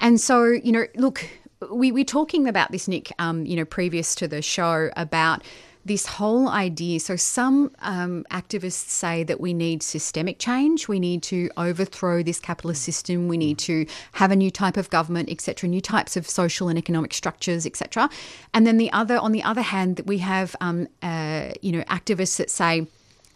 And 0.00 0.20
so, 0.20 0.46
you 0.46 0.72
know, 0.72 0.86
look, 0.96 1.24
we, 1.70 1.92
we're 1.92 2.04
talking 2.04 2.48
about 2.48 2.72
this, 2.72 2.88
Nick, 2.88 3.12
um, 3.18 3.44
you 3.46 3.56
know, 3.56 3.64
previous 3.64 4.14
to 4.16 4.26
the 4.26 4.42
show 4.42 4.90
about 4.96 5.42
this 5.84 6.06
whole 6.06 6.48
idea. 6.48 7.00
So, 7.00 7.16
some 7.16 7.72
um, 7.80 8.24
activists 8.30 8.88
say 8.88 9.24
that 9.24 9.40
we 9.40 9.52
need 9.52 9.82
systemic 9.82 10.38
change. 10.38 10.88
We 10.88 11.00
need 11.00 11.22
to 11.24 11.50
overthrow 11.56 12.22
this 12.22 12.38
capitalist 12.40 12.82
system. 12.82 13.28
We 13.28 13.36
need 13.36 13.58
to 13.60 13.86
have 14.12 14.30
a 14.30 14.36
new 14.36 14.50
type 14.50 14.76
of 14.76 14.90
government, 14.90 15.30
etc., 15.30 15.68
new 15.68 15.80
types 15.80 16.16
of 16.16 16.28
social 16.28 16.68
and 16.68 16.78
economic 16.78 17.12
structures, 17.14 17.66
etc. 17.66 18.08
And 18.54 18.66
then 18.66 18.78
the 18.78 18.92
other, 18.92 19.18
on 19.18 19.32
the 19.32 19.42
other 19.42 19.62
hand, 19.62 19.96
that 19.96 20.06
we 20.06 20.18
have, 20.18 20.54
um, 20.60 20.88
uh, 21.02 21.50
you 21.60 21.72
know, 21.72 21.82
activists 21.84 22.36
that 22.36 22.50
say 22.50 22.86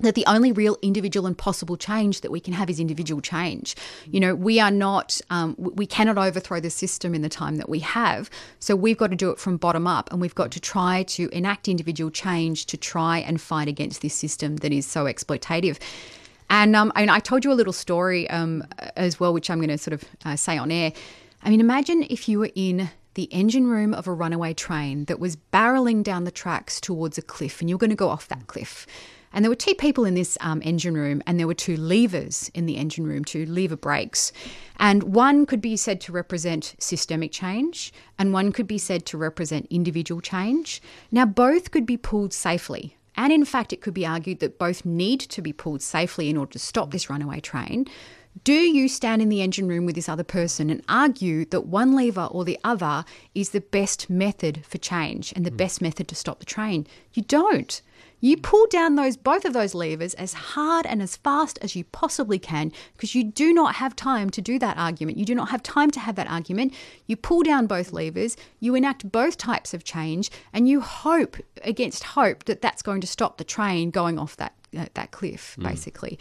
that 0.00 0.14
the 0.14 0.24
only 0.26 0.52
real 0.52 0.76
individual 0.82 1.26
and 1.26 1.36
possible 1.36 1.76
change 1.76 2.20
that 2.20 2.30
we 2.30 2.40
can 2.40 2.52
have 2.52 2.68
is 2.68 2.78
individual 2.78 3.20
change. 3.20 3.74
You 4.06 4.20
know, 4.20 4.34
we 4.34 4.60
are 4.60 4.70
not, 4.70 5.20
um, 5.30 5.54
we 5.58 5.86
cannot 5.86 6.18
overthrow 6.18 6.60
the 6.60 6.70
system 6.70 7.14
in 7.14 7.22
the 7.22 7.28
time 7.28 7.56
that 7.56 7.68
we 7.68 7.78
have. 7.80 8.28
So 8.58 8.76
we've 8.76 8.98
got 8.98 9.10
to 9.10 9.16
do 9.16 9.30
it 9.30 9.38
from 9.38 9.56
bottom 9.56 9.86
up 9.86 10.12
and 10.12 10.20
we've 10.20 10.34
got 10.34 10.50
to 10.52 10.60
try 10.60 11.04
to 11.04 11.28
enact 11.30 11.68
individual 11.68 12.10
change 12.10 12.66
to 12.66 12.76
try 12.76 13.18
and 13.18 13.40
fight 13.40 13.68
against 13.68 14.02
this 14.02 14.14
system 14.14 14.56
that 14.56 14.72
is 14.72 14.86
so 14.86 15.04
exploitative. 15.04 15.78
And 16.50 16.76
um, 16.76 16.92
I, 16.94 17.06
I 17.08 17.20
told 17.20 17.44
you 17.44 17.52
a 17.52 17.54
little 17.54 17.72
story 17.72 18.28
um, 18.30 18.64
as 18.96 19.18
well, 19.18 19.32
which 19.32 19.50
I'm 19.50 19.58
going 19.58 19.68
to 19.68 19.78
sort 19.78 19.94
of 19.94 20.04
uh, 20.24 20.36
say 20.36 20.58
on 20.58 20.70
air. 20.70 20.92
I 21.42 21.50
mean, 21.50 21.60
imagine 21.60 22.06
if 22.08 22.28
you 22.28 22.38
were 22.38 22.50
in 22.54 22.90
the 23.14 23.24
engine 23.32 23.66
room 23.66 23.94
of 23.94 24.06
a 24.06 24.12
runaway 24.12 24.52
train 24.52 25.06
that 25.06 25.18
was 25.18 25.36
barreling 25.36 26.02
down 26.02 26.24
the 26.24 26.30
tracks 26.30 26.80
towards 26.80 27.16
a 27.16 27.22
cliff 27.22 27.60
and 27.60 27.70
you're 27.70 27.78
going 27.78 27.90
to 27.90 27.96
go 27.96 28.10
off 28.10 28.28
that 28.28 28.46
cliff. 28.46 28.86
And 29.32 29.44
there 29.44 29.50
were 29.50 29.56
two 29.56 29.74
people 29.74 30.04
in 30.04 30.14
this 30.14 30.38
um, 30.40 30.62
engine 30.64 30.94
room, 30.94 31.22
and 31.26 31.38
there 31.38 31.46
were 31.46 31.54
two 31.54 31.76
levers 31.76 32.50
in 32.54 32.66
the 32.66 32.76
engine 32.76 33.06
room, 33.06 33.24
two 33.24 33.46
lever 33.46 33.76
brakes. 33.76 34.32
And 34.78 35.02
one 35.02 35.46
could 35.46 35.60
be 35.60 35.76
said 35.76 36.00
to 36.02 36.12
represent 36.12 36.74
systemic 36.78 37.32
change, 37.32 37.92
and 38.18 38.32
one 38.32 38.52
could 38.52 38.66
be 38.66 38.78
said 38.78 39.06
to 39.06 39.18
represent 39.18 39.66
individual 39.70 40.20
change. 40.20 40.80
Now, 41.10 41.26
both 41.26 41.70
could 41.70 41.86
be 41.86 41.96
pulled 41.96 42.32
safely. 42.32 42.96
And 43.16 43.32
in 43.32 43.44
fact, 43.44 43.72
it 43.72 43.80
could 43.80 43.94
be 43.94 44.06
argued 44.06 44.40
that 44.40 44.58
both 44.58 44.84
need 44.84 45.20
to 45.20 45.40
be 45.40 45.52
pulled 45.52 45.82
safely 45.82 46.28
in 46.28 46.36
order 46.36 46.52
to 46.52 46.58
stop 46.58 46.90
this 46.90 47.08
runaway 47.08 47.40
train. 47.40 47.86
Do 48.44 48.52
you 48.52 48.88
stand 48.88 49.22
in 49.22 49.30
the 49.30 49.40
engine 49.40 49.66
room 49.66 49.86
with 49.86 49.94
this 49.94 50.10
other 50.10 50.24
person 50.24 50.68
and 50.68 50.82
argue 50.88 51.46
that 51.46 51.62
one 51.62 51.96
lever 51.96 52.28
or 52.30 52.44
the 52.44 52.58
other 52.62 53.04
is 53.34 53.50
the 53.50 53.62
best 53.62 54.10
method 54.10 54.62
for 54.66 54.76
change 54.76 55.32
and 55.34 55.46
the 55.46 55.50
mm. 55.50 55.56
best 55.56 55.80
method 55.80 56.08
to 56.08 56.14
stop 56.14 56.38
the 56.38 56.44
train? 56.44 56.86
You 57.14 57.22
don't. 57.22 57.80
You 58.20 58.36
pull 58.36 58.66
down 58.68 58.96
those 58.96 59.16
both 59.16 59.44
of 59.44 59.52
those 59.52 59.74
levers 59.74 60.14
as 60.14 60.32
hard 60.32 60.86
and 60.86 61.02
as 61.02 61.16
fast 61.16 61.58
as 61.62 61.76
you 61.76 61.84
possibly 61.84 62.38
can 62.38 62.72
because 62.96 63.14
you 63.14 63.24
do 63.24 63.52
not 63.52 63.76
have 63.76 63.94
time 63.94 64.30
to 64.30 64.40
do 64.40 64.58
that 64.58 64.76
argument. 64.78 65.18
You 65.18 65.24
do 65.24 65.34
not 65.34 65.50
have 65.50 65.62
time 65.62 65.90
to 65.92 66.00
have 66.00 66.16
that 66.16 66.30
argument. 66.30 66.72
You 67.06 67.16
pull 67.16 67.42
down 67.42 67.66
both 67.66 67.92
levers, 67.92 68.36
you 68.58 68.74
enact 68.74 69.10
both 69.12 69.36
types 69.36 69.74
of 69.74 69.84
change, 69.84 70.30
and 70.52 70.68
you 70.68 70.80
hope 70.80 71.36
against 71.62 72.04
hope 72.04 72.44
that 72.44 72.62
that's 72.62 72.82
going 72.82 73.00
to 73.02 73.06
stop 73.06 73.36
the 73.36 73.44
train 73.44 73.90
going 73.90 74.18
off 74.18 74.36
that 74.36 74.54
that 74.72 75.10
cliff, 75.10 75.56
mm. 75.58 75.64
basically. 75.64 76.18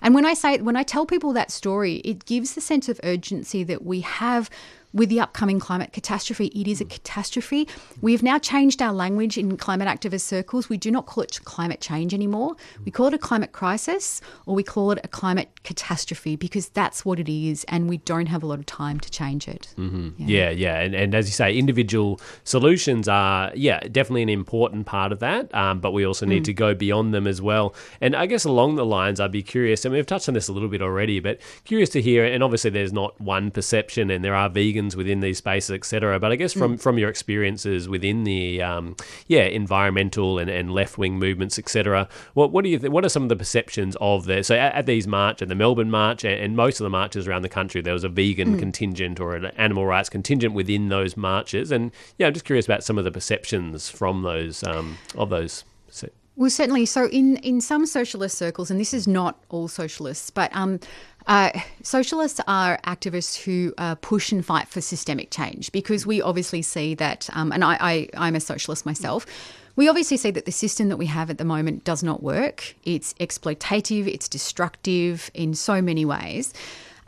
And 0.00 0.14
when 0.14 0.24
I 0.24 0.34
say 0.34 0.58
when 0.58 0.76
I 0.76 0.82
tell 0.82 1.06
people 1.06 1.32
that 1.32 1.50
story, 1.50 1.96
it 1.96 2.24
gives 2.24 2.54
the 2.54 2.60
sense 2.60 2.88
of 2.88 3.00
urgency 3.02 3.64
that 3.64 3.84
we 3.84 4.00
have 4.00 4.48
with 4.92 5.08
the 5.08 5.20
upcoming 5.20 5.58
climate 5.58 5.92
catastrophe. 5.92 6.46
It 6.46 6.66
is 6.66 6.80
a 6.80 6.84
catastrophe. 6.84 7.68
We 8.00 8.12
have 8.12 8.22
now 8.22 8.38
changed 8.38 8.80
our 8.80 8.92
language 8.92 9.36
in 9.36 9.56
climate 9.56 9.88
activist 9.88 10.22
circles. 10.22 10.68
We 10.68 10.76
do 10.76 10.90
not 10.90 11.06
call 11.06 11.24
it 11.24 11.40
climate 11.44 11.80
change 11.80 12.14
anymore. 12.14 12.56
We 12.84 12.90
call 12.90 13.06
it 13.06 13.14
a 13.14 13.18
climate 13.18 13.52
crisis 13.52 14.20
or 14.46 14.54
we 14.54 14.62
call 14.62 14.92
it 14.92 15.00
a 15.04 15.08
climate 15.08 15.50
catastrophe 15.64 16.36
because 16.36 16.68
that's 16.70 17.04
what 17.04 17.20
it 17.20 17.30
is 17.30 17.64
and 17.68 17.88
we 17.88 17.98
don't 17.98 18.26
have 18.26 18.42
a 18.42 18.46
lot 18.46 18.58
of 18.58 18.66
time 18.66 19.00
to 19.00 19.10
change 19.10 19.46
it. 19.48 19.74
Mm-hmm. 19.76 20.10
Yeah, 20.18 20.50
yeah. 20.50 20.50
yeah. 20.50 20.80
And, 20.80 20.94
and, 20.94 21.14
as 21.14 21.26
you 21.26 21.32
say, 21.32 21.56
individual 21.56 22.20
solutions 22.44 23.08
are, 23.08 23.52
yeah, 23.54 23.80
definitely 23.80 24.22
an 24.22 24.28
important 24.28 24.86
part 24.86 25.12
of 25.12 25.18
that, 25.20 25.52
um, 25.54 25.80
but 25.80 25.92
we 25.92 26.06
also 26.06 26.26
need 26.26 26.42
mm. 26.42 26.46
to 26.46 26.52
go 26.54 26.74
beyond 26.74 27.12
them 27.12 27.26
as 27.26 27.42
well. 27.42 27.74
And 28.00 28.14
I 28.14 28.26
guess 28.26 28.44
along 28.44 28.76
the 28.76 28.86
lines, 28.86 29.20
I'd 29.20 29.32
be 29.32 29.42
curious, 29.42 29.84
and 29.84 29.92
we've 29.92 30.06
touched 30.06 30.28
on 30.28 30.34
this 30.34 30.48
a 30.48 30.52
little 30.52 30.68
bit 30.68 30.80
already, 30.80 31.20
but 31.20 31.40
curious 31.64 31.90
to 31.90 32.02
hear, 32.02 32.24
and 32.24 32.42
obviously 32.42 32.70
there's 32.70 32.92
not 32.92 33.20
one 33.20 33.50
perception 33.50 34.10
and 34.10 34.24
there 34.24 34.34
are 34.34 34.48
vegan 34.48 34.77
vegans 34.78 34.94
within 34.94 35.20
these 35.20 35.38
spaces, 35.38 35.70
etc. 35.70 36.18
But 36.18 36.32
I 36.32 36.36
guess 36.36 36.52
from 36.52 36.76
mm. 36.76 36.80
from 36.80 36.98
your 36.98 37.08
experiences 37.08 37.88
within 37.88 38.24
the 38.24 38.62
um, 38.62 38.96
yeah 39.26 39.42
environmental 39.42 40.38
and, 40.38 40.50
and 40.50 40.70
left 40.70 40.98
wing 40.98 41.18
movements, 41.18 41.58
etc. 41.58 42.08
What 42.34 42.52
what 42.52 42.64
do 42.64 42.70
you 42.70 42.78
th- 42.78 42.90
what 42.90 43.04
are 43.04 43.08
some 43.08 43.22
of 43.22 43.28
the 43.28 43.36
perceptions 43.36 43.96
of 44.00 44.26
there? 44.26 44.42
So 44.42 44.54
at, 44.54 44.74
at 44.74 44.86
these 44.86 45.06
march 45.06 45.42
at 45.42 45.48
the 45.48 45.54
Melbourne 45.54 45.90
March 45.90 46.24
and, 46.24 46.40
and, 46.40 46.58
most 46.58 46.80
of 46.80 46.84
the 46.84 46.90
marches 46.90 47.28
around 47.28 47.42
the 47.42 47.48
country, 47.48 47.80
there 47.80 47.92
was 47.92 48.04
a 48.04 48.08
vegan 48.08 48.56
mm. 48.56 48.58
contingent 48.58 49.20
or 49.20 49.36
an 49.36 49.46
animal 49.56 49.86
rights 49.86 50.08
contingent 50.08 50.54
within 50.54 50.88
those 50.88 51.16
marches. 51.16 51.70
And 51.70 51.92
yeah, 52.18 52.26
I'm 52.26 52.32
just 52.32 52.44
curious 52.44 52.66
about 52.66 52.82
some 52.82 52.98
of 52.98 53.04
the 53.04 53.12
perceptions 53.12 53.88
from 53.88 54.22
those 54.22 54.64
um, 54.64 54.98
of 55.16 55.30
those. 55.30 55.64
Well, 56.38 56.50
certainly. 56.50 56.86
So, 56.86 57.08
in, 57.08 57.36
in 57.38 57.60
some 57.60 57.84
socialist 57.84 58.38
circles, 58.38 58.70
and 58.70 58.78
this 58.78 58.94
is 58.94 59.08
not 59.08 59.42
all 59.48 59.66
socialists, 59.66 60.30
but 60.30 60.54
um, 60.54 60.78
uh, 61.28 61.50
socialists 61.82 62.40
are 62.46 62.78
activists 62.86 63.44
who 63.44 63.74
uh, 63.76 63.94
push 63.96 64.32
and 64.32 64.44
fight 64.44 64.66
for 64.66 64.80
systemic 64.80 65.30
change 65.30 65.70
because 65.72 66.06
we 66.06 66.22
obviously 66.22 66.62
see 66.62 66.94
that, 66.94 67.28
um, 67.34 67.52
and 67.52 67.62
I, 67.62 67.76
I, 67.80 68.08
I'm 68.16 68.34
a 68.34 68.40
socialist 68.40 68.86
myself. 68.86 69.26
We 69.76 69.88
obviously 69.88 70.16
see 70.16 70.30
that 70.32 70.46
the 70.46 70.52
system 70.52 70.88
that 70.88 70.96
we 70.96 71.06
have 71.06 71.30
at 71.30 71.38
the 71.38 71.44
moment 71.44 71.84
does 71.84 72.02
not 72.02 72.22
work. 72.22 72.74
It's 72.84 73.12
exploitative, 73.14 74.08
it's 74.08 74.28
destructive 74.28 75.30
in 75.34 75.54
so 75.54 75.80
many 75.80 76.04
ways. 76.04 76.52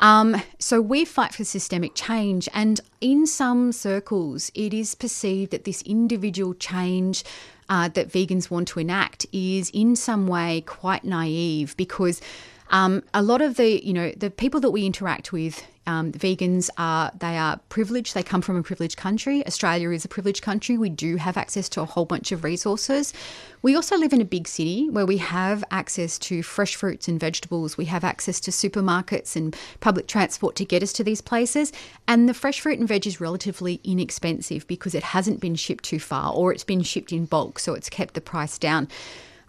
Um, 0.01 0.41
so 0.59 0.81
we 0.81 1.05
fight 1.05 1.35
for 1.35 1.45
systemic 1.45 1.95
change, 1.95 2.49
and 2.53 2.81
in 3.01 3.27
some 3.27 3.73
circles, 3.73 4.51
it 4.55 4.75
is 4.75 4.95
perceived 4.95 5.51
that 5.51 5.65
this 5.65 5.83
individual 5.83 6.55
change 6.55 7.25
uh, 7.71 7.89
that 7.89 8.09
vegans 8.09 8.51
want 8.51 8.69
to 8.69 8.81
enact 8.81 9.25
is 9.33 9.71
in 9.71 9.97
some 9.97 10.27
way 10.27 10.63
quite 10.63 11.05
naive 11.05 11.77
because 11.77 12.21
Um, 12.71 13.03
a 13.13 13.23
lot 13.23 13.43
of 13.43 13.57
the, 13.57 13.85
you 13.85 13.93
know, 13.93 14.13
the 14.17 14.31
people 14.31 14.61
that 14.61 14.71
we 14.71 14.87
interact 14.87 15.33
with, 15.33 15.65
um, 15.87 16.13
vegans 16.13 16.71
are 16.79 17.11
they 17.19 17.37
are 17.37 17.59
privileged. 17.69 18.15
They 18.15 18.23
come 18.23 18.43
from 18.43 18.57
a 18.57 18.63
privileged 18.63 18.97
country. 18.97 19.45
Australia 19.47 19.91
is 19.91 20.05
a 20.05 20.09
privileged 20.09 20.43
country. 20.43 20.79
We 20.79 20.89
do 20.89 21.17
have 21.17 21.37
access 21.37 21.69
to 21.71 21.81
a 21.81 21.85
whole 21.85 22.05
bunch 22.05 22.31
of 22.31 22.45
resources. 22.45 23.13
We 23.63 23.75
also 23.75 23.97
live 23.97 24.13
in 24.13 24.21
a 24.21 24.27
big 24.27 24.47
city 24.47 24.89
where 24.89 25.07
we 25.07 25.17
have 25.17 25.65
access 25.71 26.19
to 26.21 26.45
fresh 26.45 26.77
fruits 26.77 27.09
and 27.09 27.19
vegetables. 27.19 27.77
We 27.77 27.87
have 27.87 28.05
access 28.05 28.39
to 28.41 28.53
supermarkets 28.53 29.35
and 29.35 29.57
public 29.81 30.07
transport 30.07 30.55
to 30.57 30.65
get 30.65 30.83
us 30.83 30.93
to 30.93 31.05
these 31.05 31.21
places. 31.21 31.73
And 32.07 32.29
the 32.29 32.35
fresh 32.35 32.61
fruit 32.61 32.79
and 32.79 32.87
veg 32.87 33.07
is 33.07 33.21
relatively 33.21 33.81
inexpensive 33.83 34.67
because 34.69 34.95
it 34.95 35.03
hasn't 35.03 35.41
been 35.41 35.57
shipped 35.57 35.85
too 35.85 35.99
far 35.99 36.33
or 36.33 36.53
it's 36.53 36.65
been 36.65 36.83
shipped 36.83 37.11
in 37.11 37.25
bulk, 37.25 37.59
so 37.59 37.75
it's 37.75 37.89
kept 37.89 38.15
the 38.15 38.21
price 38.21 38.59
down. 38.59 38.87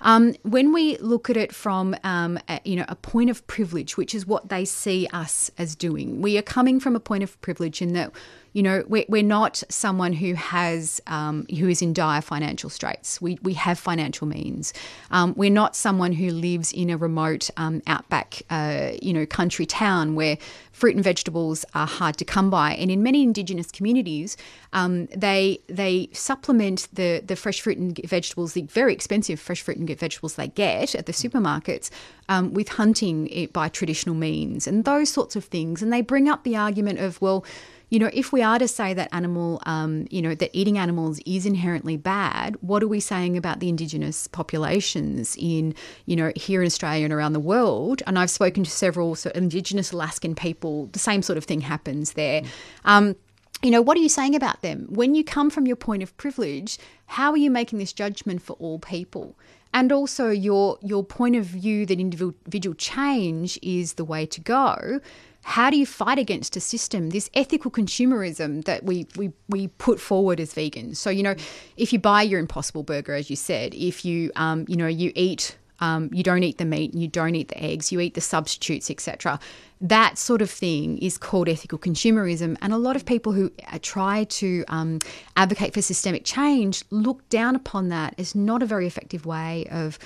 Um, 0.01 0.33
when 0.43 0.73
we 0.73 0.97
look 0.97 1.29
at 1.29 1.37
it 1.37 1.53
from 1.53 1.95
um, 2.03 2.39
a, 2.49 2.59
you 2.65 2.75
know 2.75 2.85
a 2.87 2.95
point 2.95 3.29
of 3.29 3.45
privilege, 3.47 3.97
which 3.97 4.13
is 4.13 4.25
what 4.25 4.49
they 4.49 4.65
see 4.65 5.07
us 5.13 5.51
as 5.57 5.75
doing, 5.75 6.21
we 6.21 6.37
are 6.37 6.43
coming 6.43 6.79
from 6.79 6.95
a 6.95 6.99
point 6.99 7.23
of 7.23 7.39
privilege 7.41 7.81
in 7.81 7.93
that 7.93 8.11
you 8.53 8.63
know 8.63 8.83
we're, 8.87 9.05
we're 9.07 9.23
not 9.23 9.63
someone 9.69 10.13
who 10.13 10.33
has 10.33 11.01
um, 11.07 11.45
who 11.47 11.67
is 11.67 11.81
in 11.81 11.93
dire 11.93 12.21
financial 12.21 12.69
straits. 12.69 13.21
We, 13.21 13.37
we 13.41 13.53
have 13.53 13.79
financial 13.79 14.27
means. 14.27 14.73
Um, 15.09 15.33
we're 15.35 15.49
not 15.49 15.75
someone 15.75 16.11
who 16.13 16.29
lives 16.29 16.71
in 16.73 16.89
a 16.89 16.97
remote 16.97 17.49
um, 17.57 17.81
outback 17.87 18.41
uh, 18.49 18.91
you 19.01 19.13
know 19.13 19.25
country 19.25 19.65
town 19.65 20.15
where 20.15 20.37
fruit 20.71 20.95
and 20.95 21.03
vegetables 21.03 21.63
are 21.75 21.87
hard 21.87 22.17
to 22.17 22.25
come 22.25 22.49
by. 22.49 22.73
And 22.73 22.89
in 22.89 23.03
many 23.03 23.23
indigenous 23.23 23.71
communities 23.71 24.35
um, 24.73 25.05
they 25.07 25.59
they 25.67 26.09
supplement 26.13 26.87
the 26.93 27.21
the 27.25 27.35
fresh 27.35 27.61
fruit 27.61 27.77
and 27.77 27.97
vegetables 28.05 28.53
the 28.53 28.63
very 28.63 28.93
expensive 28.93 29.39
fresh 29.39 29.61
fruit 29.61 29.77
and 29.77 29.87
vegetables 29.87 30.35
they 30.35 30.47
get 30.47 30.95
at 30.95 31.05
the 31.05 31.13
supermarkets 31.13 31.89
um, 32.29 32.53
with 32.53 32.69
hunting 32.69 33.49
by 33.53 33.69
traditional 33.69 34.15
means 34.15 34.67
and 34.67 34.85
those 34.85 35.09
sorts 35.09 35.35
of 35.35 35.45
things. 35.45 35.81
And 35.81 35.91
they 35.91 36.01
bring 36.01 36.27
up 36.27 36.43
the 36.43 36.55
argument 36.55 36.99
of 36.99 37.21
well 37.21 37.45
you 37.91 37.99
know, 37.99 38.09
if 38.13 38.31
we 38.31 38.41
are 38.41 38.57
to 38.57 38.69
say 38.69 38.93
that 38.93 39.09
animal, 39.11 39.61
um, 39.65 40.07
you 40.09 40.21
know, 40.21 40.33
that 40.33 40.49
eating 40.53 40.77
animals 40.77 41.19
is 41.25 41.45
inherently 41.45 41.97
bad, 41.97 42.55
what 42.61 42.81
are 42.81 42.87
we 42.87 43.01
saying 43.01 43.35
about 43.35 43.59
the 43.59 43.67
indigenous 43.67 44.27
populations 44.27 45.35
in, 45.37 45.75
you 46.05 46.15
know, 46.15 46.31
here 46.37 46.61
in 46.61 46.65
Australia 46.65 47.03
and 47.03 47.13
around 47.13 47.33
the 47.33 47.39
world? 47.41 48.01
And 48.07 48.17
I've 48.17 48.29
spoken 48.29 48.63
to 48.63 48.71
several 48.71 49.11
of 49.11 49.27
indigenous 49.35 49.91
Alaskan 49.91 50.35
people. 50.35 50.87
The 50.93 50.99
same 50.99 51.21
sort 51.21 51.37
of 51.37 51.43
thing 51.43 51.59
happens 51.59 52.13
there. 52.13 52.43
Um, 52.85 53.17
you 53.61 53.69
know, 53.69 53.81
what 53.81 53.97
are 53.97 54.01
you 54.01 54.09
saying 54.09 54.35
about 54.35 54.61
them? 54.61 54.87
When 54.89 55.13
you 55.13 55.25
come 55.25 55.49
from 55.49 55.67
your 55.67 55.75
point 55.75 56.01
of 56.01 56.15
privilege, 56.15 56.79
how 57.07 57.31
are 57.31 57.37
you 57.37 57.51
making 57.51 57.77
this 57.77 57.91
judgment 57.91 58.41
for 58.41 58.53
all 58.53 58.79
people? 58.79 59.37
And 59.73 59.91
also 59.91 60.29
your 60.29 60.77
your 60.81 61.03
point 61.03 61.35
of 61.35 61.45
view 61.45 61.85
that 61.85 61.99
individual 61.99 62.75
change 62.75 63.59
is 63.61 63.93
the 63.93 64.05
way 64.05 64.25
to 64.25 64.41
go 64.41 65.01
how 65.43 65.69
do 65.69 65.77
you 65.77 65.85
fight 65.85 66.19
against 66.19 66.55
a 66.55 66.59
system, 66.59 67.09
this 67.09 67.29
ethical 67.33 67.71
consumerism 67.71 68.63
that 68.65 68.83
we, 68.83 69.07
we, 69.15 69.31
we 69.49 69.67
put 69.67 69.99
forward 69.99 70.39
as 70.39 70.53
vegans? 70.53 70.97
So, 70.97 71.09
you 71.09 71.23
know, 71.23 71.35
if 71.77 71.91
you 71.91 71.99
buy 71.99 72.21
your 72.21 72.39
impossible 72.39 72.83
burger, 72.83 73.13
as 73.13 73.29
you 73.29 73.35
said, 73.35 73.73
if 73.73 74.05
you, 74.05 74.31
um, 74.35 74.65
you 74.67 74.75
know, 74.75 74.87
you 74.87 75.11
eat, 75.15 75.57
um, 75.79 76.09
you 76.13 76.21
don't 76.21 76.43
eat 76.43 76.59
the 76.59 76.65
meat 76.65 76.93
and 76.93 77.01
you 77.01 77.07
don't 77.07 77.35
eat 77.35 77.47
the 77.47 77.61
eggs, 77.61 77.91
you 77.91 77.99
eat 77.99 78.13
the 78.13 78.21
substitutes, 78.21 78.91
etc. 78.91 79.39
That 79.81 80.19
sort 80.19 80.43
of 80.43 80.51
thing 80.51 80.99
is 80.99 81.17
called 81.17 81.49
ethical 81.49 81.79
consumerism. 81.79 82.55
And 82.61 82.71
a 82.71 82.77
lot 82.77 82.95
of 82.95 83.05
people 83.05 83.33
who 83.33 83.51
uh, 83.67 83.79
try 83.81 84.25
to 84.25 84.63
um, 84.67 84.99
advocate 85.35 85.73
for 85.73 85.81
systemic 85.81 86.23
change 86.23 86.83
look 86.91 87.27
down 87.29 87.55
upon 87.55 87.89
that 87.89 88.13
as 88.19 88.35
not 88.35 88.61
a 88.61 88.67
very 88.67 88.85
effective 88.85 89.25
way 89.25 89.65
of, 89.71 89.97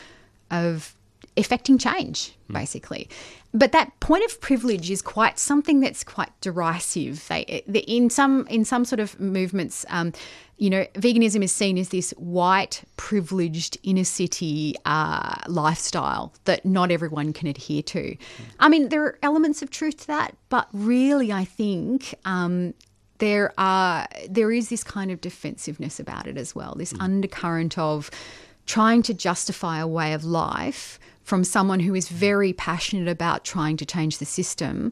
of 0.49 0.94
effecting 1.35 1.77
change, 1.77 2.33
hmm. 2.47 2.53
basically. 2.53 3.09
But 3.53 3.71
that 3.71 3.97
point 4.01 4.25
of 4.25 4.41
privilege 4.41 4.91
is 4.91 5.01
quite 5.01 5.39
something 5.39 5.79
that's 5.79 6.03
quite 6.03 6.29
derisive. 6.41 7.25
They, 7.29 7.63
in 7.87 8.09
some 8.09 8.45
in 8.47 8.65
some 8.65 8.83
sort 8.83 8.99
of 8.99 9.17
movements, 9.19 9.85
um, 9.89 10.11
you 10.57 10.69
know, 10.69 10.85
veganism 10.95 11.41
is 11.43 11.51
seen 11.51 11.77
as 11.77 11.89
this 11.89 12.11
white, 12.11 12.83
privileged 12.97 13.77
inner 13.83 14.03
city 14.03 14.75
uh, 14.85 15.35
lifestyle 15.47 16.33
that 16.45 16.65
not 16.65 16.91
everyone 16.91 17.31
can 17.31 17.47
adhere 17.47 17.83
to. 17.83 18.17
I 18.59 18.69
mean, 18.69 18.89
there 18.89 19.03
are 19.03 19.19
elements 19.23 19.61
of 19.61 19.69
truth 19.69 19.97
to 20.01 20.07
that, 20.07 20.35
but 20.49 20.67
really, 20.73 21.31
I 21.31 21.45
think 21.45 22.13
um, 22.25 22.73
there 23.19 23.53
are 23.57 24.07
there 24.29 24.51
is 24.51 24.69
this 24.69 24.83
kind 24.83 25.11
of 25.11 25.21
defensiveness 25.21 25.99
about 25.99 26.27
it 26.27 26.37
as 26.37 26.53
well. 26.55 26.75
This 26.75 26.93
mm. 26.93 27.01
undercurrent 27.01 27.77
of 27.77 28.11
trying 28.65 29.01
to 29.03 29.13
justify 29.13 29.79
a 29.79 29.87
way 29.87 30.13
of 30.13 30.25
life 30.25 30.99
from 31.25 31.43
someone 31.43 31.81
who 31.81 31.93
is 31.95 32.07
very 32.07 32.53
passionate 32.53 33.09
about 33.09 33.43
trying 33.43 33.75
to 33.77 33.85
change 33.85 34.19
the 34.19 34.25
system. 34.25 34.91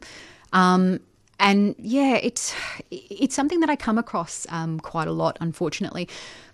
Um, 0.52 1.00
and 1.38 1.74
yeah, 1.78 2.16
it's 2.16 2.54
it's 2.90 3.34
something 3.34 3.60
that 3.60 3.70
I 3.70 3.76
come 3.76 3.98
across 3.98 4.46
um, 4.50 4.78
quite 4.80 5.08
a 5.08 5.12
lot, 5.12 5.38
unfortunately. 5.40 6.08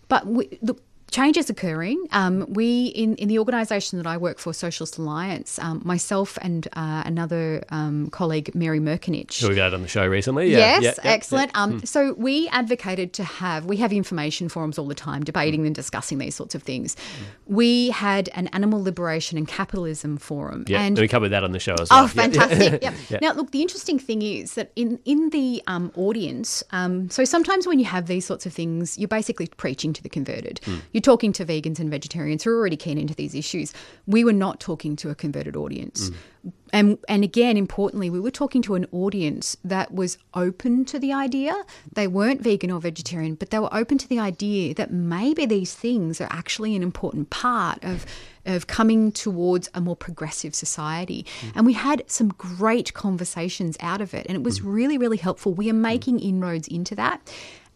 But 0.09 0.27
we, 0.27 0.59
look, 0.63 0.83
change 1.11 1.37
is 1.37 1.51
occurring. 1.51 2.03
Um, 2.13 2.47
we, 2.49 2.87
in, 2.87 3.15
in 3.17 3.29
the 3.29 3.39
organisation 3.39 3.99
that 3.99 4.07
I 4.07 4.17
work 4.17 4.39
for, 4.39 4.53
Socialist 4.53 4.99
Alliance, 4.99 5.59
um, 5.59 5.83
myself 5.85 6.39
and 6.43 6.67
uh, 6.75 7.03
another 7.05 7.65
um, 7.71 8.11
colleague, 8.11 8.55
Mary 8.55 8.81
Merkinich. 8.81 9.41
Who 9.41 9.49
we 9.49 9.55
got 9.55 9.75
on 9.75 9.83
the 9.83 9.89
show 9.89 10.07
recently. 10.07 10.51
Yeah. 10.51 10.59
Yes, 10.59 10.83
yeah, 10.83 10.95
yeah, 11.05 11.11
excellent. 11.11 11.51
Yeah. 11.55 11.63
Um, 11.63 11.81
mm. 11.81 11.89
So 11.89 12.15
we 12.15 12.49
advocated 12.49 13.13
to 13.15 13.25
have, 13.25 13.67
we 13.67 13.77
have 13.79 13.93
information 13.93 14.49
forums 14.49 14.79
all 14.79 14.87
the 14.87 14.95
time, 14.95 15.25
debating 15.25 15.67
and 15.67 15.75
discussing 15.75 16.19
these 16.19 16.35
sorts 16.35 16.55
of 16.55 16.63
things. 16.63 16.95
Mm. 16.95 16.99
We 17.47 17.91
had 17.91 18.29
an 18.35 18.47
animal 18.49 18.83
liberation 18.83 19.37
and 19.37 19.47
capitalism 19.49 20.17
forum. 20.17 20.65
Yeah, 20.69 20.83
and 20.83 20.99
we 20.99 21.09
covered 21.09 21.31
that 21.31 21.45
on 21.45 21.53
the 21.53 21.59
show 21.59 21.75
as 21.75 21.91
well. 21.91 22.05
Oh, 22.05 22.09
fantastic. 22.09 22.83
yep. 23.11 23.23
Now, 23.23 23.33
look, 23.33 23.51
the 23.51 23.63
interesting 23.63 23.99
thing 23.99 24.23
is 24.23 24.55
that 24.55 24.73
in, 24.77 24.99
in 25.05 25.31
the 25.31 25.63
um, 25.67 25.93
audience, 25.97 26.63
um, 26.71 27.11
so 27.11 27.25
sometimes 27.25 27.67
when 27.67 27.79
you 27.79 27.85
have 27.85 28.07
these 28.07 28.25
sorts 28.25 28.47
of 28.47 28.53
things, 28.53 28.99
you're 28.99 29.09
basically 29.09 29.47
preaching 29.57 29.93
to 29.93 30.03
the 30.03 30.09
converted. 30.09 30.61
Mm. 30.65 30.81
You 31.01 31.05
you're 31.07 31.17
talking 31.17 31.33
to 31.33 31.47
vegans 31.47 31.81
and 31.81 31.91
vegetarians 31.91 32.45
who 32.45 32.51
are 32.51 32.57
already 32.57 32.77
keen 32.77 32.99
into 32.99 33.15
these 33.15 33.35
issues. 33.35 33.73
We 34.07 34.23
were 34.23 34.35
not 34.35 34.61
talking 34.61 34.97
to 34.97 35.09
a 35.09 35.15
converted 35.15 35.57
audience. 35.57 36.11
Mm. 36.11 36.53
And 36.73 36.99
and 37.09 37.25
again, 37.25 37.57
importantly, 37.57 38.11
we 38.11 38.21
were 38.21 38.31
talking 38.31 38.63
to 38.63 38.75
an 38.75 38.87
audience 38.93 39.57
that 39.65 39.95
was 39.95 40.19
open 40.35 40.85
to 40.85 40.99
the 40.99 41.13
idea. 41.13 41.65
They 41.95 42.07
weren't 42.07 42.43
vegan 42.43 42.71
or 42.71 42.81
vegetarian, 42.81 43.35
but 43.35 43.49
they 43.49 43.59
were 43.59 43.75
open 43.75 43.97
to 43.99 44.09
the 44.09 44.19
idea 44.19 44.75
that 44.75 44.91
maybe 44.91 45.47
these 45.47 45.75
things 45.75 46.21
are 46.21 46.29
actually 46.31 46.77
an 46.77 46.83
important 46.83 47.31
part 47.31 47.83
of 47.83 48.05
of 48.47 48.67
coming 48.67 49.11
towards 49.13 49.71
a 49.75 49.81
more 49.81 49.97
progressive 49.97 50.55
society. 50.55 51.25
Mm. 51.41 51.53
And 51.57 51.67
we 51.67 51.73
had 51.73 52.03
some 52.07 52.29
great 52.29 52.93
conversations 52.93 53.77
out 53.81 54.01
of 54.01 54.13
it. 54.15 54.27
And 54.29 54.37
it 54.37 54.43
was 54.43 54.61
mm. 54.61 54.75
really, 54.75 54.99
really 54.99 55.19
helpful. 55.19 55.55
We 55.55 55.71
are 55.71 55.75
making 55.75 56.21
inroads 56.21 56.69
into 56.69 56.95
that. 56.95 57.21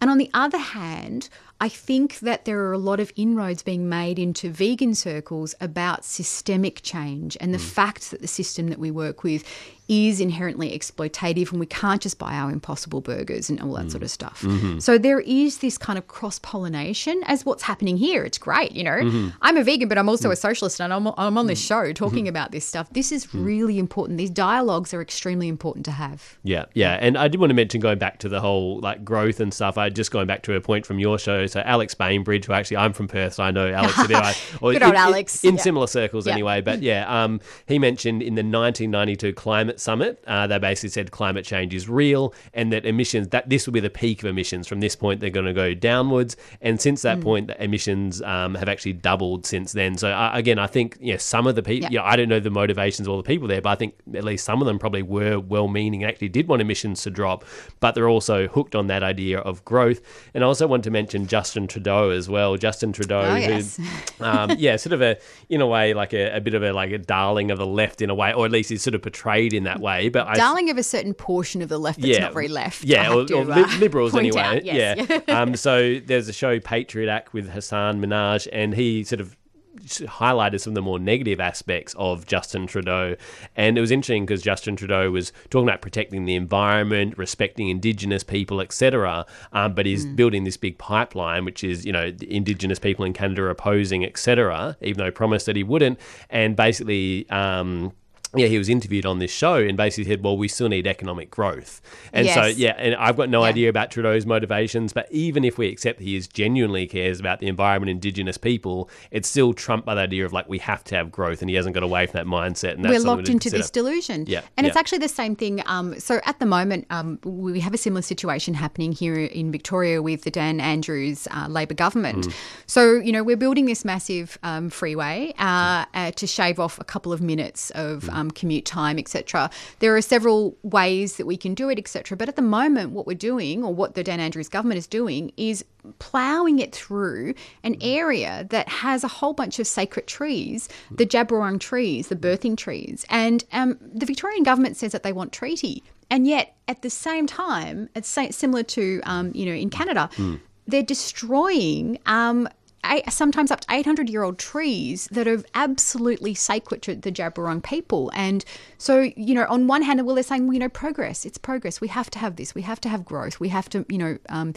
And 0.01 0.11
on 0.11 0.19
the 0.19 0.31
other 0.35 0.59
hand, 0.59 1.29
I 1.65 1.69
think 1.71 2.19
that 2.19 2.45
there 2.45 2.61
are 2.65 2.75
a 2.75 2.79
lot 2.79 3.01
of 3.01 3.11
inroads 3.17 3.63
being 3.63 3.89
made 3.89 4.19
into 4.19 4.51
vegan 4.51 4.95
circles 4.95 5.55
about 5.63 6.05
systemic 6.05 6.83
change 6.83 7.39
and 7.41 7.55
the 7.55 7.59
mm. 7.59 7.73
fact 7.73 8.11
that 8.11 8.21
the 8.21 8.27
system 8.27 8.69
that 8.69 8.79
we 8.79 8.91
work 8.91 9.23
with 9.23 9.45
is 9.87 10.19
inherently 10.19 10.77
exploitative 10.77 11.51
and 11.51 11.61
we 11.61 11.67
can't 11.67 12.01
just 12.01 12.19
buy 12.19 12.35
our 12.35 12.51
impossible 12.51 13.03
burgers 13.03 13.51
and 13.51 13.61
all 13.61 13.75
that 13.75 13.87
mm. 13.87 13.91
sort 13.91 14.03
of 14.03 14.11
stuff. 14.11 14.41
Mm-hmm. 14.41 14.79
So 14.79 14.97
there 14.97 15.21
is 15.21 15.59
this 15.59 15.77
kind 15.77 15.99
of 15.99 16.09
cross 16.09 16.39
pollination 16.39 17.23
as 17.27 17.45
what's 17.45 17.63
happening 17.63 17.99
here. 17.99 18.25
It's 18.25 18.39
great, 18.39 18.73
you 18.73 18.83
know. 18.83 18.93
Mm-hmm. 18.93 19.29
I'm 19.43 19.59
a 19.59 19.65
vegan, 19.65 19.89
but 19.89 19.99
I'm 19.99 20.09
also 20.09 20.31
a 20.31 20.35
mm. 20.35 20.39
socialist 20.39 20.81
and 20.81 20.93
I'm, 20.93 21.09
I'm 21.19 21.37
on 21.37 21.49
this 21.49 21.63
mm. 21.63 21.69
show 21.69 21.93
talking 21.93 22.21
mm-hmm. 22.21 22.29
about 22.29 22.51
this 22.51 22.67
stuff. 22.67 22.89
This 22.93 23.13
is 23.13 23.27
mm. 23.27 23.45
really 23.45 23.79
important. 23.79 24.17
These 24.17 24.31
dialogues 24.31 24.95
are 24.95 25.03
extremely 25.03 25.49
important 25.49 25.85
to 25.85 25.91
have. 25.91 26.39
Yeah, 26.45 26.65
yeah. 26.73 26.95
And 26.95 27.19
I 27.19 27.29
did 27.29 27.39
want 27.39 27.51
to 27.51 27.55
mention 27.55 27.81
going 27.81 27.99
back 27.99 28.19
to 28.21 28.29
the 28.31 28.41
whole 28.41 28.81
like 28.81 29.05
growth 29.05 29.39
and 29.39 29.53
stuff. 29.53 29.77
I 29.77 29.91
just 29.91 30.11
going 30.11 30.27
back 30.27 30.43
to 30.45 30.55
a 30.55 30.63
point 30.63 30.87
from 30.87 30.99
your 30.99 31.19
show. 31.19 31.47
So 31.55 31.61
Alex 31.61 31.95
Bainbridge, 31.95 32.47
who 32.47 32.53
actually 32.53 32.79
I'm 32.79 32.93
from 32.93 33.07
Perth, 33.07 33.35
so 33.35 33.45
I 33.45 33.53
know 33.53 33.71
Alex 33.71 33.97
a 34.05 34.09
bit. 34.09 34.17
or 34.61 34.73
Good 34.73 34.83
old 34.83 34.95
in, 34.95 34.97
Alex. 34.97 35.45
In, 35.45 35.51
in 35.51 35.55
yeah. 35.55 35.63
similar 35.63 35.87
circles 35.87 36.27
anyway. 36.27 36.61
But 36.63 36.83
yeah, 36.83 37.07
um, 37.07 37.41
he 37.69 37.79
mentioned 37.79 38.23
in 38.23 38.35
the 38.35 38.41
1992 38.41 39.33
climate 39.35 39.79
Summit, 39.79 40.21
uh, 40.27 40.49
they 40.49 40.59
basically 40.59 40.89
said 40.89 41.13
climate 41.13 41.45
change 41.45 41.73
is 41.73 41.89
real 41.89 42.35
and 42.55 42.73
that 42.73 42.85
emissions, 42.85 43.29
that 43.29 43.49
this 43.49 43.67
will 43.67 43.73
be 43.73 43.79
the 43.79 43.89
peak 43.89 44.25
of 44.25 44.29
emissions. 44.29 44.67
From 44.67 44.81
this 44.81 44.97
point, 44.97 45.21
they're 45.21 45.31
going 45.31 45.47
to 45.47 45.53
go 45.53 45.75
downwards. 45.75 46.37
And 46.61 46.81
since 46.81 47.03
that 47.03 47.19
mm. 47.19 47.23
point, 47.23 47.47
the 47.47 47.63
emissions 47.63 48.21
um, 48.23 48.57
have 48.57 48.69
actually 48.69 48.95
doubled 48.95 49.47
since 49.47 49.71
then. 49.71 49.97
So 49.97 50.11
uh, 50.11 50.33
again, 50.35 50.59
I 50.59 50.67
think 50.67 50.97
yeah, 51.01 51.19
some 51.19 51.47
of 51.47 51.55
the 51.55 51.63
people, 51.63 51.89
yeah. 51.93 52.03
yeah, 52.03 52.11
I 52.11 52.17
don't 52.17 52.29
know 52.29 52.41
the 52.41 52.51
motivations 52.51 53.07
of 53.07 53.13
all 53.13 53.19
the 53.19 53.29
people 53.29 53.47
there, 53.47 53.63
but 53.63 53.71
I 53.71 53.77
think 53.77 53.95
at 54.13 54.25
least 54.25 54.45
some 54.45 54.61
of 54.61 54.67
them 54.67 54.81
probably 54.81 55.03
were 55.03 55.39
well 55.39 55.69
meaning 55.69 56.03
and 56.03 56.11
actually 56.11 56.31
did 56.31 56.49
want 56.49 56.63
emissions 56.63 57.03
to 57.03 57.11
drop, 57.11 57.45
but 57.79 57.95
they're 57.95 58.09
also 58.09 58.49
hooked 58.49 58.75
on 58.75 58.89
that 58.89 59.05
idea 59.05 59.39
of 59.39 59.65
growth. 59.65 60.01
And 60.35 60.43
I 60.43 60.49
also 60.49 60.67
want 60.67 60.83
to 60.83 60.91
mention 60.91 61.29
Justin 61.45 61.67
Trudeau 61.67 62.09
as 62.09 62.27
well. 62.27 62.57
Justin 62.57 62.91
Trudeau, 62.95 63.21
oh, 63.21 63.35
yes. 63.35 63.77
who, 63.77 63.85
um, 64.25 64.53
yeah, 64.57 64.77
sort 64.77 64.95
of 64.95 65.03
a, 65.03 65.19
in 65.51 65.61
a 65.61 65.67
way, 65.67 65.93
like 65.93 66.15
a, 66.15 66.37
a, 66.37 66.41
bit 66.41 66.55
of 66.55 66.63
a, 66.63 66.73
like 66.73 66.91
a 66.91 66.97
darling 66.97 67.51
of 67.51 67.59
the 67.59 67.67
left 67.67 68.01
in 68.01 68.09
a 68.09 68.15
way, 68.15 68.33
or 68.33 68.47
at 68.47 68.51
least 68.51 68.71
he's 68.71 68.83
sort 68.83 68.95
of 68.95 69.03
portrayed 69.03 69.53
in 69.53 69.65
that 69.65 69.79
way. 69.79 70.09
But 70.09 70.27
I, 70.27 70.35
darling 70.37 70.71
of 70.71 70.79
a 70.79 70.83
certain 70.83 71.13
portion 71.13 71.61
of 71.61 71.69
the 71.69 71.77
left 71.77 72.01
that's 72.01 72.09
yeah, 72.09 72.21
not 72.21 72.33
very 72.33 72.49
left. 72.49 72.83
Yeah, 72.85 73.13
or, 73.13 73.27
to, 73.27 73.35
or 73.35 73.53
uh, 73.53 73.79
liberals 73.79 74.15
anyway. 74.15 74.41
Out, 74.41 74.65
yes. 74.65 75.07
Yeah. 75.07 75.21
um, 75.43 75.55
so 75.55 76.01
there's 76.01 76.29
a 76.29 76.33
show 76.33 76.59
Patriot 76.61 77.11
Act 77.11 77.35
with 77.35 77.51
Hasan 77.51 78.01
Minhaj, 78.01 78.49
and 78.51 78.75
he 78.75 79.05
sort 79.05 79.21
of 79.21 79.37
highlighted 79.81 80.61
some 80.61 80.73
of 80.73 80.75
the 80.75 80.83
more 80.83 80.99
negative 80.99 81.41
aspects 81.41 81.95
of 81.99 82.27
Justin 82.27 82.67
Trudeau. 82.67 83.17
And 83.57 83.77
it 83.77 83.81
was 83.81 83.91
interesting 83.91 84.27
because 84.27 84.43
Justin 84.43 84.77
Trudeau 84.77 85.11
was 85.11 85.33
talking 85.51 85.69
about 85.69 85.83
protecting 85.83 86.25
the 86.25 86.35
environment, 86.35 87.17
respecting 87.19 87.69
Indigenous 87.69 88.25
people, 88.25 88.61
etc. 88.61 89.27
Um, 89.53 89.75
but 89.75 89.87
he's 89.87 90.07
mm. 90.07 90.17
building 90.17 90.45
this 90.45 90.57
big 90.57 90.79
pipeline, 90.79 91.45
which 91.45 91.65
is 91.65 91.85
you 91.85 91.93
know 91.93 92.13
Indigenous 92.23 92.79
people 92.79 93.05
in 93.05 93.13
Canada 93.13 93.43
are 93.43 93.51
opposing, 93.51 94.05
etc. 94.05 94.77
Even 94.81 94.99
though 94.99 95.07
he 95.07 95.11
promised 95.11 95.47
that 95.47 95.57
he 95.57 95.63
wouldn't, 95.63 95.99
and 96.31 96.57
basically. 96.57 97.29
Um, 97.31 97.93
yeah, 98.37 98.47
he 98.47 98.59
was 98.59 98.69
interviewed 98.69 99.07
on 99.07 99.19
this 99.19 99.31
show 99.31 99.57
and 99.57 99.77
basically 99.77 100.11
said, 100.11 100.23
"Well, 100.23 100.37
we 100.37 100.49
still 100.49 100.69
need 100.69 100.87
economic 100.87 101.31
growth." 101.31 101.81
And 102.13 102.27
yes. 102.27 102.35
so, 102.35 102.45
yeah, 102.47 102.75
and 102.79 102.95
I've 102.97 103.17
got 103.17 103.29
no 103.29 103.43
yeah. 103.43 103.49
idea 103.49 103.69
about 103.69 103.91
Trudeau's 103.91 104.27
motivations, 104.27 104.93
but 104.93 105.11
even 105.11 105.45
if 105.45 105.59
we 105.59 105.69
accept 105.69 106.01
he 106.01 106.17
is 106.17 106.27
genuinely 106.27 106.87
cares 106.87 107.21
about 107.21 107.41
the 107.41 107.47
environment, 107.47 107.91
Indigenous 107.91 108.37
people, 108.37 108.91
it's 109.11 109.29
still 109.29 109.53
trumped 109.53 109.87
by 109.87 109.95
the 109.95 110.01
idea 110.01 110.25
of 110.27 110.33
like 110.33 110.49
we 110.49 110.59
have 110.59 110.83
to 110.85 110.95
have 110.95 111.13
growth, 111.13 111.41
and 111.41 111.51
he 111.51 111.57
hasn't 111.57 111.75
got 111.75 111.83
away 111.83 112.07
from 112.07 112.19
that 112.19 112.27
mindset. 112.27 112.75
And 112.75 112.85
we're 112.85 113.01
locked 113.01 113.29
into 113.29 113.51
this 113.51 113.71
delusion. 113.71 114.25
Yeah, 114.27 114.43
and 114.57 114.65
yeah. 114.65 114.69
it's 114.69 114.77
actually 114.77 114.99
the 114.99 115.09
same 115.09 115.37
thing. 115.37 115.63
Um, 115.67 115.99
so 116.01 116.21
at 116.25 116.39
the 116.39 116.47
moment, 116.47 116.87
um, 116.91 117.19
we 117.25 117.61
have 117.61 117.75
a 117.75 117.79
similar 117.79 118.03
situation 118.03 118.55
happening 118.55 118.93
here 118.93 119.17
in 119.17 119.53
Victoria 119.53 120.03
with 120.03 120.23
the 120.23 120.31
Dan 120.31 120.61
Andrews 120.61 121.29
uh, 121.31 121.47
Labor 121.49 121.75
government. 121.75 122.27
Mm. 122.27 122.35
So 122.67 122.95
you 122.97 123.13
know, 123.13 123.23
we're 123.23 123.37
building 123.37 123.67
this 123.67 123.85
massive 123.85 124.39
um, 124.43 124.71
freeway 124.71 125.35
uh, 125.39 125.85
uh, 125.95 126.11
to 126.13 126.27
shave 126.27 126.59
off 126.59 126.79
a 126.79 126.85
couple 126.85 127.13
of 127.13 127.21
minutes 127.21 127.71
of 127.71 128.05
mm 128.05 128.24
um, 128.25 128.31
commute 128.31 128.65
time, 128.65 128.99
etc. 128.99 129.51
There 129.79 129.95
are 129.97 130.03
several 130.03 130.57
ways 130.63 131.17
that 131.17 131.27
we 131.27 131.37
can 131.37 131.55
do 131.55 131.69
it, 131.69 131.79
etc. 131.79 132.17
But 132.17 132.29
at 132.29 132.37
the 132.37 132.43
moment, 132.43 132.91
what 132.91 133.07
we're 133.07 133.15
doing, 133.15 133.65
or 133.65 133.75
what 133.75 133.95
the 133.95 134.03
Dan 134.03 134.21
Andrews 134.21 134.49
government 134.49 134.79
is 134.79 134.87
doing, 134.87 135.33
is 135.37 135.65
ploughing 135.99 136.59
it 136.59 136.75
through 136.75 137.35
an 137.63 137.77
area 137.81 138.47
that 138.51 138.69
has 138.69 139.05
a 139.05 139.09
whole 139.09 139.35
bunch 139.35 139.59
of 139.59 139.67
sacred 139.67 140.07
trees, 140.07 140.69
the 140.91 141.07
Djab 141.07 141.29
Wurrung 141.29 141.61
trees, 141.61 142.09
the 142.09 142.17
birthing 142.17 142.57
trees. 142.57 143.05
And 143.11 143.45
um, 143.53 143.79
the 143.81 144.07
Victorian 144.07 144.43
government 144.43 144.77
says 144.77 144.93
that 144.93 145.03
they 145.03 145.13
want 145.13 145.33
treaty. 145.33 145.83
And 146.11 146.27
yet, 146.27 146.57
at 146.69 146.83
the 146.83 146.91
same 146.91 147.27
time, 147.27 147.89
it's 147.95 148.09
similar 148.09 148.63
to, 148.63 149.01
um, 149.05 149.33
you 149.35 149.47
know, 149.47 149.53
in 149.53 149.71
Canada, 149.71 150.09
mm. 150.17 150.41
they're 150.67 150.83
destroying 150.83 151.99
um, 152.07 152.49
eight, 152.91 153.11
sometimes 153.13 153.51
up 153.51 153.61
to 153.61 153.67
800 153.71 154.09
year 154.09 154.23
old 154.23 154.39
trees 154.39 155.09
that 155.13 155.27
are 155.27 155.43
absolutely 155.55 156.35
sacred 156.35 156.83
to 156.83 156.95
the 156.95 157.13
Djab 157.13 157.35
Wurrung 157.35 157.63
people. 157.63 158.11
And 158.15 158.45
so, 158.79 159.01
you 159.17 159.35
know, 159.35 159.47
on 159.49 159.67
one 159.67 159.83
hand, 159.83 160.05
well, 160.05 160.15
they're 160.15 160.25
saying, 160.25 160.47
well, 160.47 160.55
you 160.55 160.61
know, 160.61 160.69
progress, 160.69 161.25
it's 161.25 161.39
progress. 161.39 161.81
We 161.81 161.89
have 161.89 162.11
to 162.11 162.19
have 162.19 162.37
this. 162.37 162.55
We 162.55 162.63
have 162.63 162.81
to 162.83 162.89
have 162.89 163.05
growth. 163.05 163.41
We 163.41 163.49
have 163.49 163.69
to, 163.71 163.85
you 163.89 163.99
know, 163.99 164.19
um, 164.29 164.55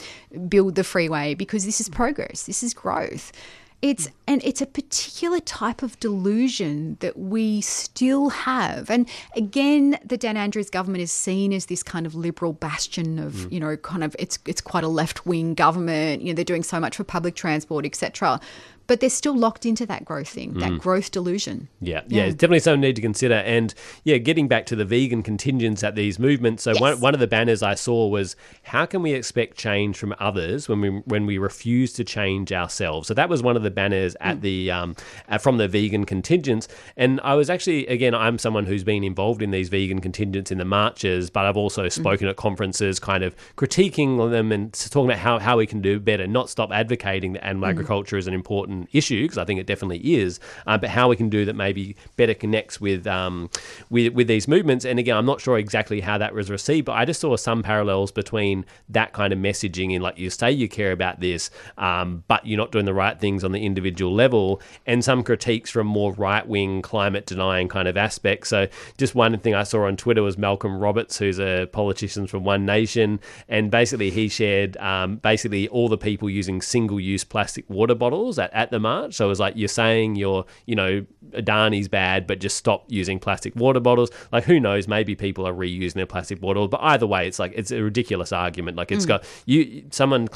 build 0.47 0.75
the 0.75 0.84
freeway 0.84 1.34
because 1.34 1.65
this 1.65 1.80
is 1.82 1.89
progress. 1.89 2.43
This 2.43 2.63
is 2.63 2.73
growth. 2.73 3.32
It's 3.82 4.09
and 4.25 4.43
it's 4.43 4.59
a 4.59 4.65
particular 4.65 5.39
type 5.39 5.84
of 5.84 5.99
delusion 5.99 6.97
that 6.99 7.17
we 7.17 7.61
still 7.61 8.30
have. 8.30 8.89
And 8.89 9.07
again, 9.36 9.99
the 10.03 10.17
Dan 10.17 10.36
Andrews 10.36 10.71
government 10.71 11.03
is 11.03 11.11
seen 11.11 11.53
as 11.53 11.67
this 11.67 11.84
kind 11.84 12.07
of 12.07 12.15
liberal 12.15 12.53
bastion 12.53 13.19
of, 13.19 13.34
mm. 13.34 13.51
you 13.51 13.59
know, 13.59 13.78
kind 13.78 14.03
of 14.03 14.15
it's 14.17 14.39
it's 14.47 14.61
quite 14.61 14.84
a 14.84 14.88
left 14.88 15.28
wing 15.28 15.53
government. 15.53 16.23
You 16.23 16.30
know, 16.30 16.36
they're 16.36 16.43
doing 16.43 16.63
so 16.63 16.80
much 16.80 16.97
for 16.97 17.03
public 17.03 17.36
transport, 17.36 17.86
etc 17.86 18.39
but 18.88 19.01
they're 19.01 19.09
still 19.09 19.38
locked 19.38 19.65
into 19.65 19.85
that 19.85 20.05
growth 20.05 20.29
thing, 20.29 20.53
mm. 20.53 20.59
that 20.61 20.79
growth 20.79 21.11
delusion. 21.11 21.67
Yeah, 21.81 22.01
yeah, 22.07 22.25
yeah, 22.25 22.31
definitely 22.31 22.59
something 22.59 22.81
need 22.81 22.95
to 22.95 23.01
consider. 23.01 23.35
And 23.35 23.73
yeah, 24.03 24.17
getting 24.17 24.47
back 24.47 24.65
to 24.67 24.75
the 24.75 24.85
vegan 24.85 25.23
contingents 25.23 25.83
at 25.83 25.95
these 25.95 26.17
movements. 26.17 26.63
So 26.63 26.71
yes. 26.71 26.81
one, 26.81 26.99
one 27.01 27.13
of 27.13 27.19
the 27.19 27.27
banners 27.27 27.61
I 27.61 27.75
saw 27.75 28.07
was 28.07 28.35
how 28.63 28.85
can 28.85 29.01
we 29.01 29.13
expect 29.13 29.57
change 29.57 29.97
from 29.97 30.15
others 30.19 30.69
when 30.69 30.81
we 30.81 30.89
when 31.05 31.25
we 31.25 31.38
refuse 31.38 31.93
to 31.93 32.03
change 32.03 32.51
ourselves? 32.51 33.07
So 33.07 33.13
that 33.13 33.29
was 33.29 33.43
one 33.43 33.57
of 33.57 33.63
the 33.63 33.71
banners 33.71 34.15
at 34.21 34.38
mm. 34.38 34.41
the 34.41 34.71
um, 34.71 34.95
at, 35.27 35.41
from 35.41 35.57
the 35.57 35.67
vegan 35.67 36.05
contingents. 36.05 36.67
And 36.95 37.19
I 37.23 37.35
was 37.35 37.49
actually 37.49 37.85
again, 37.88 38.15
I'm 38.15 38.38
someone 38.38 38.65
who's 38.65 38.83
been 38.83 39.03
involved 39.03 39.41
in 39.41 39.51
these 39.51 39.69
vegan 39.69 39.99
contingents 39.99 40.51
in 40.51 40.57
the 40.57 40.65
marches, 40.65 41.29
but 41.29 41.45
I've 41.45 41.57
also 41.57 41.85
mm. 41.85 41.91
spoken 41.91 42.27
mm. 42.27 42.31
at 42.31 42.38
conferences, 42.38 42.99
kind 42.99 43.23
of 43.23 43.35
critiquing 43.57 44.31
them 44.31 44.51
and 44.51 44.73
talking 44.73 45.09
about 45.09 45.19
how 45.19 45.39
how 45.39 45.57
we 45.57 45.67
can 45.67 45.81
do 45.81 45.99
better, 45.99 46.25
not 46.25 46.49
stop 46.49 46.71
advocating 46.71 47.33
that 47.33 47.45
animal 47.45 47.67
mm. 47.67 47.71
agriculture 47.71 48.17
is 48.17 48.27
an 48.27 48.33
important 48.33 48.76
important 48.78 48.95
issue 48.95 49.23
because 49.23 49.38
I 49.38 49.45
think 49.45 49.59
it 49.59 49.67
definitely 49.67 50.15
is. 50.15 50.39
Uh, 50.65 50.78
but 50.78 50.89
how 50.89 51.09
we 51.09 51.15
can 51.15 51.30
do 51.30 51.45
that 51.45 51.55
maybe 51.55 51.95
better 52.15 52.34
connects 52.34 52.80
with 52.80 53.07
um, 53.07 53.49
with 53.89 54.13
with 54.13 54.28
these 54.28 54.47
movements. 54.47 54.86
And 54.86 54.99
again, 54.99 55.17
I'm 55.17 55.25
not 55.25 55.41
sure 55.41 55.57
exactly 55.57 56.01
how 56.01 56.17
that 56.17 56.34
was 56.34 56.49
received, 56.49 56.86
but 56.86 56.93
I 56.93 57.05
just 57.05 57.21
saw 57.21 57.36
some 57.36 57.63
parallels 57.63 58.11
between 58.11 58.65
that 58.89 59.13
kind 59.13 59.34
of 59.34 59.39
messaging 59.39 59.93
in 59.93 60.01
like 60.01 60.17
you 60.17 60.30
say 60.30 60.51
you 60.51 60.69
care 60.69 60.91
about 60.91 61.19
this, 61.19 61.49
um, 61.78 62.23
but 62.28 62.45
you're 62.45 62.57
not 62.57 62.71
doing 62.71 62.86
the 62.86 62.93
right 62.93 63.19
things 63.19 63.43
on 63.43 63.51
the 63.51 63.63
individual 63.65 64.13
level, 64.13 64.61
and 64.86 65.03
some 65.03 65.23
critiques 65.23 65.69
from 65.69 65.88
more 65.88 66.13
right 66.13 66.47
wing 66.47 66.82
climate 66.82 67.25
denying 67.25 67.67
kind 67.67 67.88
of 67.88 67.97
aspects. 67.97 68.49
So 68.49 68.67
just 68.97 69.15
one 69.15 69.38
thing 69.39 69.55
I 69.55 69.63
saw 69.63 69.86
on 69.86 69.97
Twitter 69.97 70.23
was 70.23 70.38
Malcolm 70.38 70.80
Roberts, 70.80 71.17
who's 71.17 71.39
a 71.39 71.67
politician 71.71 72.28
from 72.28 72.43
One 72.43 72.65
Nation, 72.65 73.19
and 73.47 73.71
basically 73.71 74.09
he 74.09 74.30
shared 74.30 74.78
um, 74.78 75.17
basically 75.17 75.67
all 75.69 75.89
the 75.89 75.97
people 75.97 76.30
using 76.30 76.61
single 76.61 76.99
use 76.99 77.23
plastic 77.23 77.69
water 77.69 77.95
bottles 77.95 78.39
at, 78.39 78.53
at 78.53 78.66
at 78.68 78.72
the 78.72 78.80
march. 78.80 79.15
So 79.15 79.26
it 79.26 79.30
was 79.30 79.39
like 79.39 79.55
you're 79.55 79.68
saying 79.68 80.15
you're, 80.15 80.45
you 80.65 80.76
know, 80.76 81.05
Adani's 81.32 81.88
bad, 81.88 82.28
but 82.28 82.39
just 82.39 82.57
stop 82.57 82.86
using 82.88 83.20
plastic 83.20 83.55
water 83.55 83.80
bottles. 83.80 84.09
Like 84.32 84.43
who 84.43 84.59
knows? 84.59 84.88
Maybe 84.88 85.15
people 85.15 85.47
are 85.47 85.53
reusing 85.53 85.93
their 85.93 86.05
plastic 86.05 86.41
water. 86.41 86.68
But 86.68 86.82
either 86.84 87.07
way, 87.07 87.28
it's 87.28 87.39
like 87.39 87.53
it's 87.55 87.72
a 87.72 87.82
ridiculous 87.82 88.32
argument. 88.32 88.78
Like 88.78 88.91
it's 88.91 89.05
mm. 89.05 89.09
got 89.09 89.26
you 89.45 89.86
someone 89.91 90.28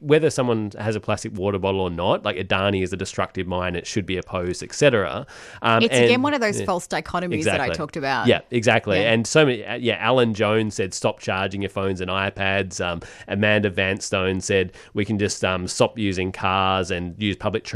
whether 0.00 0.30
someone 0.30 0.72
has 0.78 0.96
a 0.96 1.00
plastic 1.00 1.36
water 1.36 1.58
bottle 1.58 1.80
or 1.80 1.90
not. 1.90 2.24
Like 2.24 2.36
Adani 2.36 2.82
is 2.82 2.92
a 2.92 2.96
destructive 2.96 3.46
mind. 3.46 3.76
It 3.76 3.86
should 3.86 4.06
be 4.06 4.16
opposed, 4.16 4.62
etc. 4.62 5.26
Um, 5.62 5.82
it's 5.82 5.94
and, 5.94 6.04
again 6.04 6.22
one 6.22 6.34
of 6.34 6.40
those 6.40 6.60
yeah, 6.60 6.66
false 6.66 6.86
dichotomies 6.86 7.34
exactly. 7.34 7.68
that 7.68 7.72
I 7.72 7.74
talked 7.74 7.96
about. 7.96 8.26
Yeah, 8.26 8.40
exactly. 8.50 9.00
Yeah. 9.00 9.12
And 9.12 9.26
so 9.26 9.46
many. 9.46 9.64
Yeah, 9.84 9.96
Alan 10.00 10.34
Jones 10.34 10.74
said 10.74 10.94
stop 10.94 11.20
charging 11.20 11.62
your 11.62 11.70
phones 11.70 12.00
and 12.00 12.10
iPads. 12.10 12.84
Um, 12.84 13.00
Amanda 13.28 13.70
Vanstone 13.70 14.42
said 14.42 14.72
we 14.94 15.04
can 15.04 15.18
just 15.18 15.44
um, 15.44 15.66
stop 15.68 15.98
using 15.98 16.32
cars 16.32 16.90
and 16.90 17.20
use 17.20 17.36
public 17.36 17.64
transport 17.64 17.73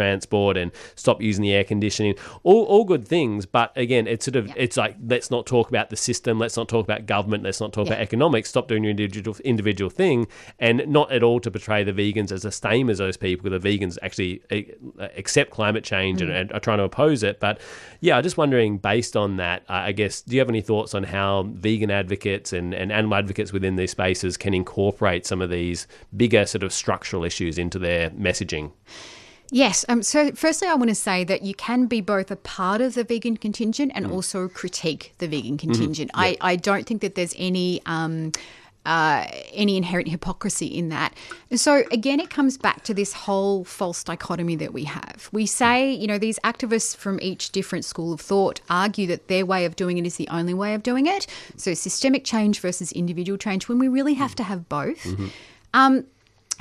and 0.57 0.73
stop 0.95 1.21
using 1.21 1.43
the 1.43 1.53
air 1.53 1.65
conditioning. 1.65 2.15
All, 2.43 2.65
all 2.65 2.85
good 2.85 3.07
things, 3.07 3.47
but 3.47 3.73
again, 3.77 4.07
it's 4.07 4.25
sort 4.25 4.37
of 4.37 4.49
yeah. 4.49 4.55
it's 4.57 4.77
like 4.77 4.97
let's 5.07 5.31
not 5.31 5.47
talk 5.47 5.69
about 5.69 5.91
the 5.91 5.97
system, 5.97 6.39
let's 6.39 6.57
not 6.57 6.69
talk 6.69 6.85
about 6.85 7.07
government, 7.07 7.43
let's 7.43 7.61
not 7.61 7.73
talk 7.73 7.87
yeah. 7.87 7.95
about 7.95 8.03
economics. 8.03 8.49
Stop 8.49 8.69
doing 8.69 8.85
your 8.85 8.91
individual 8.91 9.37
individual 9.45 9.91
thing, 9.91 10.27
and 10.59 10.87
not 10.87 11.11
at 11.13 11.23
all 11.23 11.41
to 11.41 11.51
portray 11.51 11.85
the 11.85 11.93
vegans 11.93 12.33
as 12.33 12.43
the 12.43 12.53
same 12.53 12.91
as 12.91 12.99
those 12.99 13.17
people. 13.17 13.51
The 13.51 13.59
vegans 13.59 13.99
actually 14.03 14.43
uh, 14.51 15.09
accept 15.17 15.51
climate 15.51 15.85
change 15.85 16.21
mm. 16.21 16.31
and, 16.31 16.53
are 16.53 16.61
trying 16.61 16.79
to 16.79 16.85
oppose 16.85 17.23
it. 17.23 17.41
But 17.41 17.61
yeah, 18.01 18.17
I'm 18.17 18.23
just 18.23 18.37
wondering, 18.37 18.79
based 18.79 19.17
on 19.17 19.37
that, 19.37 19.63
I 19.69 19.93
guess, 19.93 20.23
do 20.23 20.35
you 20.35 20.41
have 20.41 20.49
any 20.49 20.61
thoughts 20.61 20.95
on 20.95 21.05
how 21.05 21.45
vegan 21.55 21.91
advocates 21.91 22.53
and, 22.53 22.75
and 22.75 22.93
animal 22.93 23.17
advocates 23.17 23.53
within 23.53 23.77
these 23.77 23.91
spaces 23.91 24.37
can 24.37 24.55
incorporate 24.55 25.27
some 25.27 25.43
of 25.43 25.51
these 25.51 25.87
bigger 26.17 26.47
sort 26.47 26.63
of 26.63 26.73
structural 26.73 27.25
issues 27.25 27.59
into 27.59 27.79
their 27.79 28.11
messaging? 28.11 28.73
Yes. 29.51 29.85
Um, 29.89 30.03
so, 30.03 30.33
firstly, 30.33 30.69
I 30.69 30.75
want 30.75 30.91
to 30.91 30.95
say 30.95 31.25
that 31.25 31.43
you 31.43 31.55
can 31.55 31.87
be 31.87 32.01
both 32.01 32.31
a 32.31 32.37
part 32.37 32.81
of 32.81 32.95
the 32.95 33.05
vegan 33.05 33.37
contingent 33.37 33.93
and 33.95 34.07
mm. 34.07 34.13
also 34.13 34.49
critique 34.49 35.15
the 35.19 35.29
vegan 35.29 35.57
mm-hmm. 35.57 35.73
contingent. 35.73 36.11
Mm-hmm. 36.13 36.21
I, 36.43 36.53
I 36.53 36.57
don't 36.57 36.87
think 36.87 37.01
that 37.03 37.15
there's 37.15 37.35
any. 37.39 37.81
Um, 37.87 38.33
uh, 38.87 39.27
any 39.53 39.77
inherent 39.77 40.09
hypocrisy 40.09 40.67
in 40.67 40.89
that. 40.89 41.13
And 41.51 41.61
so, 41.61 41.83
again, 41.93 42.21
it 42.21 42.31
comes 42.31 42.57
back 42.57 42.85
to 42.85 42.95
this 42.95 43.13
whole 43.13 43.65
false 43.65 44.03
dichotomy 44.03 44.57
that 44.57 44.73
we 44.73 44.85
have. 44.85 45.29
We 45.31 45.45
say, 45.45 45.93
you 45.93 46.07
know, 46.07 46.17
these 46.17 46.39
activists 46.39 46.97
from 46.97 47.19
each 47.21 47.51
different 47.51 47.85
school 47.85 48.15
of 48.15 48.21
thought 48.23 48.63
argue 48.71 49.07
that 49.09 49.29
their 49.29 49.45
way 49.45 49.67
of 49.67 49.77
doing 49.77 49.99
it 49.99 50.07
is 50.07 50.17
the 50.17 50.29
only 50.29 50.55
way 50.55 50.73
of 50.73 50.83
doing 50.83 51.07
it. 51.07 51.27
So, 51.57 51.75
systemic 51.75 52.25
change 52.25 52.61
versus 52.61 52.91
individual 52.93 53.37
change, 53.37 53.69
when 53.69 53.79
we 53.79 53.89
really 53.89 54.15
have 54.15 54.35
to 54.37 54.43
have 54.43 54.71
both. 54.71 55.05
Mm-hmm. 55.05 55.27
Um, 55.75 56.07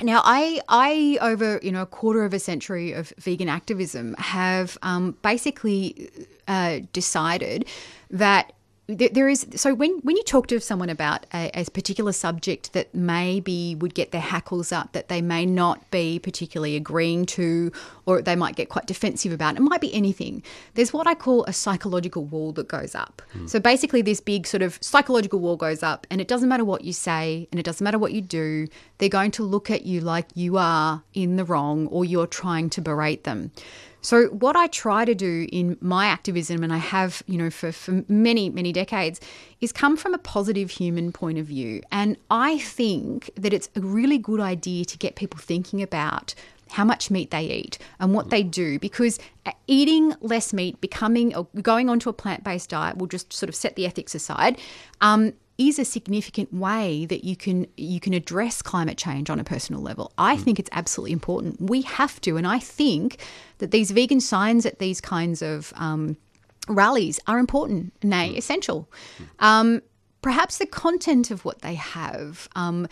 now, 0.02 0.22
I, 0.24 0.60
I 0.68 1.18
over 1.20 1.58
you 1.62 1.72
know 1.72 1.82
a 1.82 1.86
quarter 1.86 2.24
of 2.24 2.32
a 2.32 2.38
century 2.38 2.92
of 2.92 3.12
vegan 3.18 3.48
activism 3.48 4.14
have 4.18 4.78
um, 4.82 5.16
basically 5.22 6.10
uh, 6.46 6.80
decided 6.92 7.66
that 8.10 8.52
there 8.88 9.28
is 9.28 9.46
so 9.54 9.74
when 9.74 9.98
when 9.98 10.16
you 10.16 10.22
talk 10.22 10.46
to 10.46 10.58
someone 10.60 10.88
about 10.88 11.26
a, 11.34 11.50
a, 11.52 11.64
particular 11.66 12.10
subject 12.10 12.72
that 12.72 12.94
maybe 12.94 13.74
would 13.74 13.94
get 13.94 14.12
their 14.12 14.22
hackles 14.22 14.72
up 14.72 14.92
that 14.92 15.08
they 15.08 15.20
may 15.20 15.44
not 15.44 15.90
be 15.90 16.18
particularly 16.18 16.74
agreeing 16.74 17.26
to 17.26 17.70
or 18.06 18.22
they 18.22 18.34
might 18.34 18.56
get 18.56 18.70
quite 18.70 18.86
defensive 18.86 19.30
about 19.30 19.56
it 19.56 19.60
might 19.60 19.82
be 19.82 19.92
anything. 19.92 20.42
There's 20.72 20.90
what 20.90 21.06
i 21.06 21.14
call 21.14 21.44
a 21.44 21.52
psychological 21.52 22.24
wall 22.24 22.52
that 22.52 22.66
goes 22.66 22.94
up. 22.94 23.20
Mm. 23.34 23.50
so 23.50 23.60
basically 23.60 24.00
this 24.00 24.20
big 24.20 24.46
sort 24.46 24.62
of 24.62 24.78
psychological 24.80 25.38
wall 25.38 25.58
goes 25.58 25.82
up 25.82 26.06
and 26.10 26.18
it 26.18 26.28
doesn't 26.28 26.48
matter 26.48 26.64
what 26.64 26.82
you 26.82 26.94
say 26.94 27.46
and 27.50 27.60
it 27.60 27.64
doesn't 27.64 27.84
matter 27.84 27.98
what 27.98 28.12
you 28.12 28.22
do 28.22 28.68
they're 28.96 29.10
going 29.10 29.30
to 29.32 29.42
look 29.42 29.70
at 29.70 29.84
you 29.84 30.00
like 30.00 30.28
you 30.34 30.56
are 30.56 31.02
in 31.12 31.36
the 31.36 31.44
wrong 31.44 31.86
or 31.88 32.06
you're 32.06 32.26
trying 32.26 32.70
to 32.70 32.80
berate 32.80 33.24
them 33.24 33.50
so, 34.00 34.26
what 34.26 34.54
I 34.54 34.68
try 34.68 35.04
to 35.04 35.14
do 35.14 35.48
in 35.50 35.76
my 35.80 36.06
activism, 36.06 36.62
and 36.62 36.72
I 36.72 36.76
have, 36.76 37.22
you 37.26 37.36
know, 37.36 37.50
for, 37.50 37.72
for 37.72 38.04
many, 38.08 38.48
many 38.48 38.72
decades, 38.72 39.20
is 39.60 39.72
come 39.72 39.96
from 39.96 40.14
a 40.14 40.18
positive 40.18 40.70
human 40.70 41.10
point 41.10 41.38
of 41.38 41.46
view. 41.46 41.82
And 41.90 42.16
I 42.30 42.58
think 42.58 43.30
that 43.34 43.52
it's 43.52 43.68
a 43.74 43.80
really 43.80 44.18
good 44.18 44.40
idea 44.40 44.84
to 44.84 44.98
get 44.98 45.16
people 45.16 45.40
thinking 45.40 45.82
about 45.82 46.34
how 46.70 46.84
much 46.84 47.10
meat 47.10 47.30
they 47.30 47.44
eat 47.44 47.78
and 47.98 48.14
what 48.14 48.30
they 48.30 48.42
do 48.42 48.78
because 48.78 49.18
eating 49.66 50.14
less 50.20 50.52
meat, 50.52 50.80
becoming 50.80 51.34
or 51.34 51.46
going 51.62 51.88
onto 51.88 52.08
a 52.08 52.12
plant 52.12 52.44
based 52.44 52.70
diet 52.70 52.98
will 52.98 53.06
just 53.06 53.32
sort 53.32 53.48
of 53.48 53.54
set 53.54 53.74
the 53.74 53.86
ethics 53.86 54.14
aside. 54.14 54.58
Um, 55.00 55.32
is 55.58 55.78
a 55.78 55.84
significant 55.84 56.54
way 56.54 57.04
that 57.06 57.24
you 57.24 57.36
can 57.36 57.66
you 57.76 57.98
can 57.98 58.14
address 58.14 58.62
climate 58.62 58.96
change 58.96 59.28
on 59.28 59.40
a 59.40 59.44
personal 59.44 59.82
level. 59.82 60.12
I 60.16 60.36
mm. 60.36 60.42
think 60.42 60.58
it's 60.58 60.70
absolutely 60.72 61.12
important. 61.12 61.60
We 61.60 61.82
have 61.82 62.20
to, 62.22 62.36
and 62.36 62.46
I 62.46 62.60
think 62.60 63.18
that 63.58 63.72
these 63.72 63.90
vegan 63.90 64.20
signs 64.20 64.64
at 64.64 64.78
these 64.78 65.00
kinds 65.00 65.42
of 65.42 65.72
um, 65.76 66.16
rallies 66.68 67.18
are 67.26 67.38
important, 67.38 67.92
nay, 68.04 68.32
mm. 68.32 68.38
essential. 68.38 68.88
Um, 69.40 69.82
perhaps 70.22 70.58
the 70.58 70.66
content 70.66 71.30
of 71.30 71.44
what 71.44 71.62
they 71.62 71.74
have. 71.74 72.48
Um, 72.54 72.88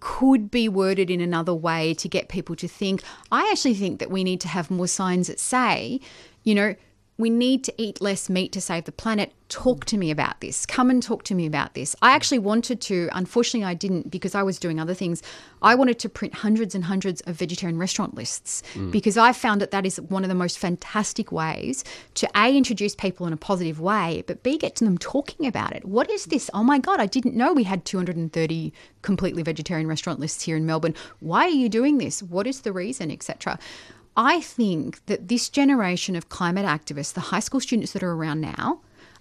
could 0.00 0.50
be 0.50 0.68
worded 0.68 1.10
in 1.10 1.18
another 1.22 1.54
way 1.54 1.94
to 1.94 2.10
get 2.10 2.28
people 2.28 2.54
to 2.54 2.68
think. 2.68 3.02
I 3.32 3.48
actually 3.50 3.72
think 3.72 4.00
that 4.00 4.10
we 4.10 4.22
need 4.22 4.38
to 4.42 4.48
have 4.48 4.70
more 4.70 4.86
signs 4.86 5.28
that 5.28 5.40
say, 5.40 6.00
you 6.44 6.54
know, 6.54 6.74
we 7.18 7.30
need 7.30 7.64
to 7.64 7.74
eat 7.76 8.00
less 8.00 8.30
meat 8.30 8.52
to 8.52 8.60
save 8.60 8.84
the 8.84 8.92
planet. 8.92 9.32
Talk 9.48 9.84
to 9.86 9.98
me 9.98 10.12
about 10.12 10.40
this. 10.40 10.64
Come 10.64 10.88
and 10.88 11.02
talk 11.02 11.24
to 11.24 11.34
me 11.34 11.46
about 11.46 11.74
this. 11.74 11.96
I 12.00 12.12
actually 12.12 12.38
wanted 12.38 12.80
to, 12.82 13.08
unfortunately, 13.12 13.64
I 13.64 13.74
didn't 13.74 14.08
because 14.08 14.36
I 14.36 14.44
was 14.44 14.58
doing 14.58 14.78
other 14.78 14.94
things. 14.94 15.20
I 15.60 15.74
wanted 15.74 15.98
to 16.00 16.08
print 16.08 16.34
hundreds 16.34 16.76
and 16.76 16.84
hundreds 16.84 17.20
of 17.22 17.34
vegetarian 17.34 17.76
restaurant 17.76 18.14
lists 18.14 18.62
mm. 18.74 18.92
because 18.92 19.16
I 19.16 19.32
found 19.32 19.60
that 19.60 19.72
that 19.72 19.84
is 19.84 20.00
one 20.00 20.22
of 20.22 20.28
the 20.28 20.36
most 20.36 20.58
fantastic 20.58 21.32
ways 21.32 21.82
to 22.14 22.28
A, 22.36 22.56
introduce 22.56 22.94
people 22.94 23.26
in 23.26 23.32
a 23.32 23.36
positive 23.36 23.80
way, 23.80 24.22
but 24.28 24.44
B, 24.44 24.56
get 24.56 24.76
to 24.76 24.84
them 24.84 24.96
talking 24.96 25.46
about 25.46 25.74
it. 25.74 25.84
What 25.84 26.08
is 26.10 26.26
this? 26.26 26.48
Oh 26.54 26.62
my 26.62 26.78
God, 26.78 27.00
I 27.00 27.06
didn't 27.06 27.34
know 27.34 27.52
we 27.52 27.64
had 27.64 27.84
230 27.84 28.72
completely 29.02 29.42
vegetarian 29.42 29.88
restaurant 29.88 30.20
lists 30.20 30.44
here 30.44 30.56
in 30.56 30.66
Melbourne. 30.66 30.94
Why 31.18 31.46
are 31.46 31.48
you 31.48 31.68
doing 31.68 31.98
this? 31.98 32.22
What 32.22 32.46
is 32.46 32.60
the 32.60 32.72
reason, 32.72 33.10
etc. 33.10 33.58
I 34.18 34.40
think 34.40 35.06
that 35.06 35.28
this 35.28 35.48
generation 35.48 36.16
of 36.16 36.28
climate 36.28 36.66
activists, 36.66 37.12
the 37.12 37.20
high 37.20 37.38
school 37.38 37.60
students 37.60 37.92
that 37.92 38.02
are 38.02 38.12
around 38.12 38.40
now, 38.40 38.80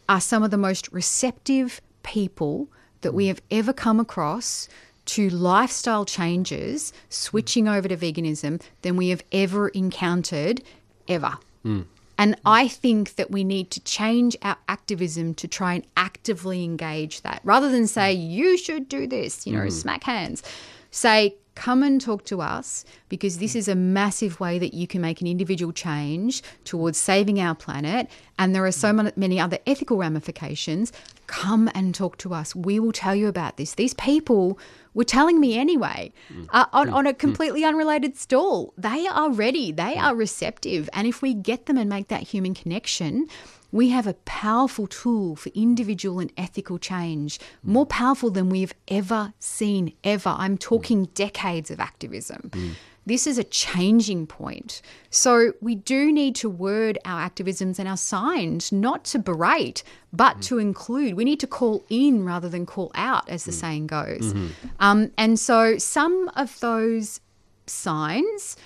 are 0.09 0.19
some 0.19 0.41
of 0.41 0.49
the 0.49 0.57
most 0.57 0.91
receptive 0.91 1.81
people 2.01 2.67
that 3.01 3.13
we 3.13 3.27
have 3.27 3.39
ever 3.51 3.73
come 3.73 3.99
across 3.99 4.67
to 5.05 5.29
lifestyle 5.29 6.03
changes, 6.03 6.93
switching 7.09 7.67
over 7.67 7.87
to 7.87 7.95
veganism, 7.95 8.59
than 8.81 8.97
we 8.97 9.09
have 9.09 9.23
ever 9.31 9.67
encountered 9.69 10.63
ever. 11.07 11.37
Mm. 11.63 11.85
And 12.17 12.35
I 12.43 12.67
think 12.67 13.15
that 13.15 13.29
we 13.29 13.43
need 13.43 13.69
to 13.71 13.79
change 13.81 14.35
our 14.41 14.57
activism 14.67 15.35
to 15.35 15.47
try 15.47 15.75
and 15.75 15.85
actively 15.95 16.63
engage 16.63 17.21
that 17.21 17.41
rather 17.43 17.69
than 17.69 17.85
say, 17.85 18.13
you 18.13 18.57
should 18.57 18.89
do 18.89 19.05
this, 19.05 19.45
you 19.45 19.53
know, 19.53 19.61
mm. 19.61 19.71
smack 19.71 20.03
hands. 20.03 20.41
Say, 20.89 21.35
come 21.58 21.82
and 21.82 21.99
talk 21.99 22.24
to 22.24 22.39
us 22.39 22.86
because 23.10 23.39
this 23.39 23.55
is 23.55 23.68
a 23.68 23.74
massive 23.74 24.39
way 24.39 24.60
that 24.60 24.76
you 24.76 24.86
can 24.86 25.01
make 25.01 25.22
an 25.22 25.28
individual 25.28 25.74
change 25.74 26.43
towards 26.66 26.99
saving 26.99 27.39
our 27.39 27.55
planet. 27.55 28.08
And 28.38 28.53
there 28.53 28.64
are 28.64 28.72
so 28.72 28.93
many 28.93 29.39
other 29.39 29.58
ethical 29.66 29.97
ramifications. 29.97 30.93
Come 31.26 31.68
and 31.74 31.95
talk 31.95 32.18
to 32.20 32.32
us. 32.32 32.55
We 32.55 32.80
will 32.80 32.91
tell 32.91 33.16
you 33.16 33.28
about 33.28 33.58
this. 33.58 33.74
These 33.74 33.95
people 33.95 34.60
were 34.93 35.03
telling 35.03 35.39
me 35.39 35.58
anyway 35.58 36.14
mm. 36.32 36.47
uh, 36.51 36.68
on, 36.74 36.89
mm. 36.89 36.93
on 36.93 37.08
a 37.08 37.14
mm. 37.14 37.18
completely 37.18 37.66
unrelated 37.66 38.16
stall. 38.18 38.76
They 38.78 39.08
are 39.08 39.32
ready, 39.32 39.72
they 39.72 39.95
are 39.95 40.16
receptive. 40.16 40.89
And 40.93 41.08
if 41.08 41.24
we 41.24 41.34
get 41.34 41.66
them 41.66 41.78
and 41.78 41.89
make 41.89 42.10
that 42.10 42.22
human 42.22 42.53
connection, 42.53 43.28
we 43.72 43.89
have 43.89 44.07
a 44.07 44.13
powerful 44.13 44.88
tool 44.88 45.36
for 45.36 45.49
individual 45.53 46.20
and 46.20 46.32
ethical 46.38 46.78
change, 46.78 47.39
more 47.63 47.86
powerful 47.86 48.30
than 48.30 48.49
we've 48.49 48.74
ever 48.88 49.34
seen, 49.39 49.93
ever. 50.03 50.34
I'm 50.38 50.57
talking 50.57 51.05
decades 51.13 51.70
of 51.72 51.80
activism. 51.80 52.49
Mm. 52.53 52.72
This 53.05 53.26
is 53.26 53.38
a 53.38 53.43
changing 53.45 54.28
point. 54.28 54.82
So 55.09 55.53
we 55.61 55.76
do 55.76 56.11
need 56.11 56.36
to 56.36 56.49
word 56.49 56.99
our 57.05 57.28
activisms 57.28 57.80
and 57.80 57.88
our 57.88 57.95
signs 57.95 58.74
not 58.74 59.05
to 59.05 59.20
berate, 59.20 59.82
but 60.11 60.38
mm. 60.38 60.41
to 60.43 60.57
include. 60.57 61.13
We 61.13 61.24
need 61.24 61.39
to 61.39 61.47
call 61.47 61.86
in 61.89 62.26
rather 62.26 62.49
than 62.49 62.65
call 62.65 62.91
out, 62.95 63.30
as 63.30 63.45
the 63.45 63.51
mm. 63.51 63.55
saying 63.55 63.88
goes. 63.88 64.34
Mm-hmm. 64.34 64.47
Um, 64.82 65.11
and 65.18 65.39
so 65.39 65.78
some 65.78 66.30
of 66.36 66.59
those 66.59 67.22
signs 67.65 68.57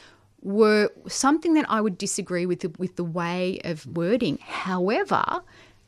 were 0.42 0.90
something 1.08 1.54
that 1.54 1.66
I 1.70 1.82
would 1.82 1.98
disagree 1.98 2.46
with 2.46 2.62
the, 2.62 2.72
with 2.78 2.96
the 2.96 3.04
way 3.04 3.60
of 3.64 3.86
wording. 3.86 4.40
However, 4.42 5.24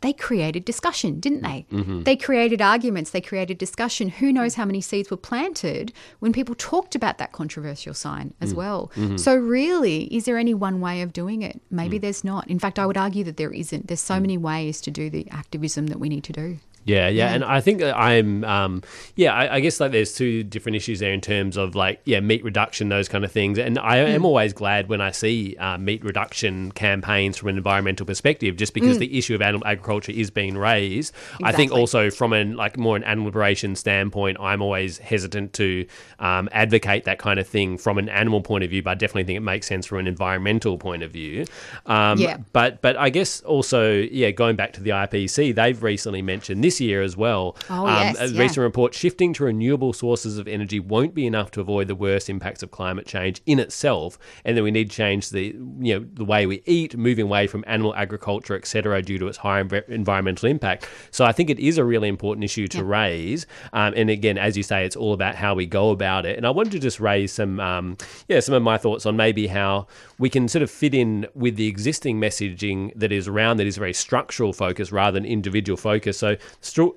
they 0.03 0.11
created 0.11 0.65
discussion, 0.65 1.21
didn't 1.21 1.43
they? 1.43 1.65
Mm-hmm. 1.71 2.03
They 2.03 2.17
created 2.17 2.61
arguments, 2.61 3.11
they 3.11 3.21
created 3.21 3.57
discussion. 3.57 4.09
Who 4.09 4.33
knows 4.33 4.55
how 4.55 4.65
many 4.65 4.81
seeds 4.81 5.09
were 5.09 5.17
planted 5.17 5.93
when 6.19 6.33
people 6.33 6.55
talked 6.55 6.93
about 6.93 7.19
that 7.19 7.31
controversial 7.31 7.93
sign 7.93 8.33
as 8.41 8.53
mm 8.53 8.57
well? 8.57 8.91
Mm-hmm. 8.95 9.15
So, 9.15 9.33
really, 9.33 10.13
is 10.13 10.25
there 10.25 10.37
any 10.37 10.53
one 10.53 10.81
way 10.81 11.01
of 11.01 11.13
doing 11.13 11.41
it? 11.41 11.61
Maybe 11.71 11.97
mm. 11.97 12.01
there's 12.01 12.23
not. 12.23 12.49
In 12.49 12.59
fact, 12.59 12.77
I 12.79 12.85
would 12.85 12.97
argue 12.97 13.23
that 13.23 13.37
there 13.37 13.51
isn't. 13.51 13.87
There's 13.87 14.01
so 14.01 14.15
mm. 14.15 14.21
many 14.21 14.37
ways 14.37 14.81
to 14.81 14.91
do 14.91 15.09
the 15.09 15.25
activism 15.31 15.87
that 15.87 15.99
we 15.99 16.09
need 16.09 16.25
to 16.25 16.33
do. 16.33 16.59
Yeah, 16.85 17.07
yeah, 17.07 17.33
and 17.33 17.43
I 17.45 17.61
think 17.61 17.81
I'm, 17.81 18.43
um, 18.43 18.83
yeah, 19.15 19.33
I, 19.33 19.55
I, 19.55 19.59
guess 19.61 19.79
like 19.79 19.93
there's 19.93 20.13
two 20.13 20.43
different 20.43 20.75
issues 20.75 20.99
there 20.99 21.13
in 21.13 21.21
terms 21.21 21.55
of 21.55 21.75
like, 21.75 22.01
yeah, 22.03 22.19
meat 22.19 22.43
reduction, 22.43 22.89
those 22.89 23.07
kind 23.07 23.23
of 23.23 23.31
things, 23.31 23.57
and 23.57 23.79
I 23.79 23.97
mm. 23.97 24.09
am 24.09 24.25
always 24.25 24.51
glad 24.51 24.89
when 24.89 24.99
I 24.99 25.11
see 25.11 25.55
uh, 25.57 25.77
meat 25.77 26.03
reduction 26.03 26.73
campaigns 26.73 27.37
from 27.37 27.49
an 27.49 27.57
environmental 27.57 28.05
perspective, 28.05 28.57
just 28.57 28.73
because 28.73 28.97
mm. 28.97 29.01
the 29.01 29.17
issue 29.17 29.33
of 29.33 29.41
animal 29.41 29.65
agriculture 29.65 30.11
is 30.11 30.29
being 30.29 30.57
raised. 30.57 31.13
Exactly. 31.13 31.45
I 31.45 31.51
think 31.53 31.71
also 31.71 32.09
from 32.09 32.33
an 32.33 32.57
like 32.57 32.77
more 32.77 32.97
an 32.97 33.03
animal 33.05 33.27
liberation 33.27 33.77
standpoint, 33.77 34.37
I'm 34.41 34.61
always 34.61 34.97
hesitant 34.97 35.53
to 35.53 35.85
um, 36.19 36.49
advocate 36.51 37.05
that 37.05 37.17
kind 37.17 37.39
of 37.39 37.47
thing 37.47 37.77
from 37.77 37.97
an 37.97 38.09
animal 38.09 38.41
point 38.41 38.65
of 38.65 38.69
view, 38.69 38.83
but 38.83 38.91
I 38.91 38.95
definitely 38.95 39.23
think 39.23 39.37
it 39.37 39.41
makes 39.41 39.67
sense 39.67 39.85
from 39.85 39.99
an 39.99 40.07
environmental 40.07 40.77
point 40.77 41.01
of 41.03 41.11
view. 41.11 41.45
Um, 41.85 42.17
yeah, 42.17 42.37
but 42.51 42.81
but 42.81 42.97
I 42.97 43.09
guess 43.09 43.39
also, 43.41 43.93
yeah, 43.93 44.31
going 44.31 44.57
back 44.57 44.73
to 44.73 44.81
the 44.81 44.89
IPCC, 44.89 45.55
they've 45.55 45.81
recently 45.81 46.21
mentioned 46.21 46.61
this 46.61 46.72
this 46.73 46.81
year 46.81 47.01
as 47.01 47.15
well. 47.15 47.55
Oh, 47.69 47.87
um, 47.87 47.87
yes, 47.87 48.19
a 48.19 48.27
yeah. 48.29 48.41
recent 48.41 48.63
report 48.63 48.93
shifting 48.93 49.33
to 49.33 49.43
renewable 49.43 49.93
sources 49.93 50.37
of 50.37 50.47
energy 50.47 50.79
won't 50.79 51.13
be 51.13 51.27
enough 51.27 51.51
to 51.51 51.61
avoid 51.61 51.87
the 51.87 51.95
worst 51.95 52.29
impacts 52.29 52.63
of 52.63 52.71
climate 52.71 53.05
change 53.05 53.41
in 53.45 53.59
itself, 53.59 54.17
and 54.43 54.57
then 54.57 54.63
we 54.63 54.71
need 54.71 54.89
to 54.89 54.95
change 54.95 55.29
the 55.29 55.55
you 55.79 55.99
know 55.99 56.05
the 56.13 56.25
way 56.25 56.45
we 56.45 56.61
eat, 56.65 56.97
moving 56.97 57.25
away 57.25 57.47
from 57.47 57.63
animal 57.67 57.93
agriculture, 57.95 58.55
etc., 58.55 59.01
due 59.01 59.19
to 59.19 59.27
its 59.27 59.37
high 59.37 59.59
environmental 59.87 60.49
impact. 60.49 60.87
So 61.11 61.25
I 61.25 61.31
think 61.31 61.49
it 61.49 61.59
is 61.59 61.77
a 61.77 61.83
really 61.83 62.09
important 62.09 62.43
issue 62.43 62.67
to 62.69 62.77
yeah. 62.79 62.83
raise. 62.85 63.45
Um, 63.71 63.93
and 63.95 64.09
again, 64.09 64.37
as 64.37 64.57
you 64.57 64.63
say, 64.63 64.85
it's 64.85 64.95
all 64.95 65.13
about 65.13 65.35
how 65.35 65.53
we 65.53 65.65
go 65.65 65.91
about 65.91 66.25
it. 66.25 66.37
And 66.37 66.47
I 66.47 66.49
wanted 66.49 66.71
to 66.71 66.79
just 66.79 66.99
raise 66.99 67.31
some 67.31 67.59
um, 67.59 67.97
yeah 68.27 68.39
some 68.39 68.55
of 68.55 68.63
my 68.63 68.77
thoughts 68.77 69.05
on 69.05 69.15
maybe 69.15 69.47
how 69.47 69.87
we 70.17 70.29
can 70.29 70.47
sort 70.47 70.63
of 70.63 70.71
fit 70.71 70.93
in 70.93 71.27
with 71.35 71.55
the 71.55 71.67
existing 71.67 72.19
messaging 72.19 72.91
that 72.95 73.11
is 73.11 73.27
around 73.27 73.57
that 73.57 73.67
is 73.67 73.77
very 73.77 73.93
structural 73.93 74.53
focus 74.53 74.91
rather 74.91 75.19
than 75.19 75.25
individual 75.29 75.77
focus. 75.77 76.17
So 76.17 76.37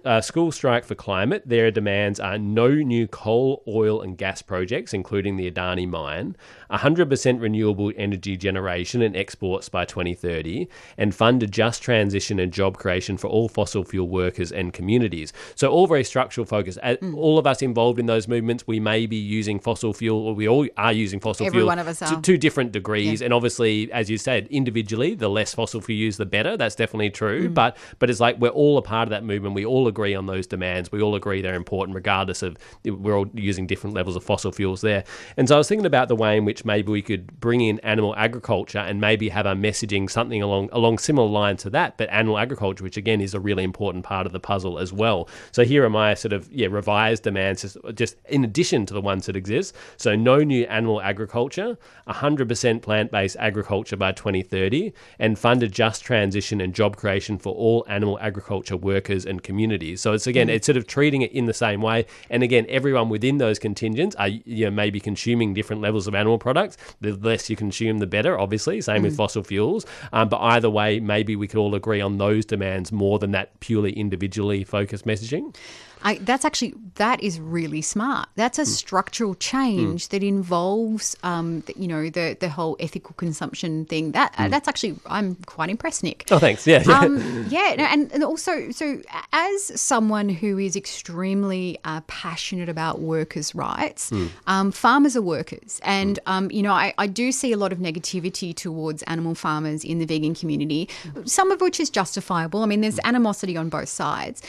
uh, 0.04 0.20
school 0.20 0.52
strike 0.52 0.84
for 0.84 0.94
climate. 0.94 1.42
Their 1.46 1.70
demands 1.70 2.20
are 2.20 2.38
no 2.38 2.68
new 2.68 3.06
coal, 3.06 3.62
oil, 3.66 4.00
and 4.00 4.16
gas 4.16 4.42
projects, 4.42 4.94
including 4.94 5.36
the 5.36 5.50
Adani 5.50 5.88
mine, 5.88 6.36
100% 6.70 7.40
renewable 7.40 7.92
energy 7.96 8.36
generation 8.36 9.02
and 9.02 9.16
exports 9.16 9.68
by 9.68 9.84
2030, 9.84 10.68
and 10.96 11.14
fund 11.14 11.42
a 11.42 11.46
just 11.46 11.82
transition 11.82 12.38
and 12.38 12.52
job 12.52 12.78
creation 12.78 13.16
for 13.16 13.28
all 13.28 13.48
fossil 13.48 13.84
fuel 13.84 14.08
workers 14.08 14.52
and 14.52 14.72
communities. 14.72 15.32
So, 15.54 15.68
all 15.68 15.86
very 15.86 16.04
structural 16.04 16.46
focus. 16.46 16.78
Mm. 16.82 17.16
All 17.16 17.38
of 17.38 17.46
us 17.46 17.62
involved 17.62 17.98
in 17.98 18.06
those 18.06 18.28
movements, 18.28 18.66
we 18.66 18.78
may 18.80 19.06
be 19.06 19.16
using 19.16 19.58
fossil 19.58 19.92
fuel, 19.92 20.18
or 20.26 20.34
we 20.34 20.48
all 20.48 20.66
are 20.76 20.92
using 20.92 21.20
fossil 21.20 21.46
Every 21.46 21.58
fuel 21.58 21.66
one 21.66 21.78
of 21.78 21.88
us 21.88 21.98
to, 21.98 22.20
to 22.20 22.38
different 22.38 22.72
degrees. 22.72 23.20
Yeah. 23.20 23.26
And 23.26 23.34
obviously, 23.34 23.90
as 23.92 24.08
you 24.08 24.18
said, 24.18 24.46
individually, 24.48 25.14
the 25.14 25.28
less 25.28 25.54
fossil 25.54 25.80
fuel 25.80 25.98
use, 25.98 26.16
the 26.16 26.26
better. 26.26 26.56
That's 26.56 26.74
definitely 26.74 27.10
true. 27.10 27.48
Mm. 27.48 27.54
But 27.54 27.76
but 27.98 28.10
it's 28.10 28.20
like 28.20 28.38
we're 28.38 28.48
all 28.50 28.78
a 28.78 28.82
part 28.82 29.08
of 29.08 29.10
that 29.10 29.24
movement. 29.24 29.55
We 29.56 29.64
all 29.64 29.88
agree 29.88 30.14
on 30.14 30.26
those 30.26 30.46
demands. 30.46 30.92
We 30.92 31.00
all 31.00 31.14
agree 31.14 31.40
they're 31.40 31.54
important, 31.54 31.94
regardless 31.94 32.42
of 32.42 32.58
we're 32.84 33.16
all 33.16 33.26
using 33.32 33.66
different 33.66 33.96
levels 33.96 34.14
of 34.16 34.22
fossil 34.22 34.52
fuels 34.52 34.82
there. 34.82 35.02
And 35.38 35.48
so 35.48 35.54
I 35.54 35.58
was 35.58 35.66
thinking 35.66 35.86
about 35.86 36.08
the 36.08 36.14
way 36.14 36.36
in 36.36 36.44
which 36.44 36.66
maybe 36.66 36.92
we 36.92 37.00
could 37.00 37.40
bring 37.40 37.62
in 37.62 37.78
animal 37.80 38.14
agriculture 38.16 38.80
and 38.80 39.00
maybe 39.00 39.30
have 39.30 39.46
our 39.46 39.54
messaging 39.54 40.10
something 40.10 40.42
along 40.42 40.68
along 40.72 40.98
similar 40.98 41.28
lines 41.28 41.62
to 41.62 41.70
that, 41.70 41.96
but 41.96 42.10
animal 42.10 42.36
agriculture, 42.36 42.84
which 42.84 42.98
again 42.98 43.22
is 43.22 43.32
a 43.32 43.40
really 43.40 43.64
important 43.64 44.04
part 44.04 44.26
of 44.26 44.32
the 44.32 44.40
puzzle 44.40 44.78
as 44.78 44.92
well. 44.92 45.26
So 45.52 45.64
here 45.64 45.84
are 45.84 45.90
my 45.90 46.12
sort 46.12 46.34
of 46.34 46.52
yeah 46.52 46.68
revised 46.70 47.22
demands, 47.22 47.76
just, 47.94 48.16
in 48.28 48.44
addition 48.44 48.84
to 48.86 48.92
the 48.92 49.00
ones 49.00 49.24
that 49.24 49.36
exist. 49.36 49.74
So 49.96 50.14
no 50.14 50.44
new 50.44 50.64
animal 50.66 51.00
agriculture, 51.00 51.78
100% 52.08 52.82
plant-based 52.82 53.36
agriculture 53.38 53.96
by 53.96 54.12
2030, 54.12 54.92
and 55.18 55.38
fund 55.38 55.62
a 55.62 55.68
just 55.68 56.04
transition 56.04 56.60
and 56.60 56.74
job 56.74 56.96
creation 56.96 57.38
for 57.38 57.54
all 57.54 57.86
animal 57.88 58.18
agriculture 58.20 58.76
workers 58.76 59.24
and 59.24 59.42
communities. 59.46 60.02
So 60.02 60.12
it's 60.12 60.26
again, 60.26 60.48
mm. 60.48 60.54
it's 60.54 60.66
sort 60.66 60.76
of 60.76 60.86
treating 60.86 61.22
it 61.22 61.32
in 61.32 61.46
the 61.46 61.54
same 61.54 61.80
way. 61.80 62.04
And 62.28 62.42
again, 62.42 62.66
everyone 62.68 63.08
within 63.08 63.38
those 63.38 63.58
contingents 63.58 64.14
are 64.16 64.28
you 64.28 64.66
know 64.66 64.70
maybe 64.70 65.00
consuming 65.00 65.54
different 65.54 65.80
levels 65.80 66.06
of 66.06 66.14
animal 66.14 66.38
products. 66.38 66.76
The 67.00 67.12
less 67.12 67.48
you 67.48 67.56
consume, 67.56 67.98
the 67.98 68.06
better. 68.06 68.38
Obviously, 68.38 68.80
same 68.82 69.00
mm. 69.00 69.04
with 69.04 69.16
fossil 69.16 69.42
fuels. 69.42 69.86
Um, 70.12 70.28
but 70.28 70.40
either 70.42 70.68
way, 70.68 71.00
maybe 71.00 71.36
we 71.36 71.48
could 71.48 71.58
all 71.58 71.74
agree 71.74 72.02
on 72.02 72.18
those 72.18 72.44
demands 72.44 72.92
more 72.92 73.18
than 73.18 73.30
that 73.30 73.58
purely 73.60 73.92
individually 73.92 74.64
focused 74.64 75.06
messaging. 75.06 75.54
I, 76.02 76.16
that's 76.18 76.44
actually 76.44 76.74
that 76.96 77.22
is 77.22 77.40
really 77.40 77.82
smart. 77.82 78.28
That's 78.36 78.58
a 78.58 78.62
Hmm. 78.62 78.70
structural 78.70 79.34
change 79.34 80.08
that 80.08 80.22
involves, 80.22 81.16
um, 81.22 81.62
you 81.76 81.88
know, 81.88 82.08
the 82.10 82.36
the 82.38 82.48
whole 82.48 82.76
ethical 82.80 83.14
consumption 83.16 83.84
thing. 83.86 84.12
That 84.12 84.34
uh, 84.38 84.48
that's 84.48 84.68
actually 84.68 84.96
I'm 85.06 85.36
quite 85.46 85.68
impressed, 85.70 86.02
Nick. 86.04 86.24
Hmm. 86.28 86.34
Oh, 86.34 86.38
thanks. 86.38 86.66
Yeah, 86.66 86.82
yeah. 86.86 87.00
Um, 87.00 87.46
yeah, 87.48 87.74
no, 87.78 87.84
and, 87.84 88.12
and 88.12 88.22
also, 88.24 88.70
so 88.70 89.00
as 89.32 89.80
someone 89.80 90.28
who 90.28 90.58
is 90.58 90.76
extremely 90.76 91.78
uh, 91.84 92.00
passionate 92.06 92.68
about 92.68 93.00
workers' 93.00 93.54
rights, 93.54 94.10
Hmm. 94.10 94.26
um, 94.46 94.72
farmers 94.72 95.16
are 95.16 95.22
workers. 95.22 95.80
And, 95.82 96.18
um, 96.26 96.50
you 96.50 96.62
know, 96.62 96.72
I, 96.72 96.92
I 96.98 97.06
do 97.06 97.32
see 97.32 97.52
a 97.52 97.56
lot 97.56 97.72
of 97.72 97.78
negativity 97.78 98.54
towards 98.54 99.02
animal 99.04 99.34
farmers 99.34 99.82
in 99.84 99.98
the 99.98 100.06
vegan 100.06 100.34
community, 100.34 100.88
some 101.24 101.50
of 101.50 101.60
which 101.60 101.80
is 101.80 101.90
justifiable. 101.90 102.62
I 102.62 102.66
mean, 102.66 102.80
there's 102.80 103.00
animosity 103.04 103.56
on 103.56 103.68
both 103.68 103.88
sides. 103.88 104.42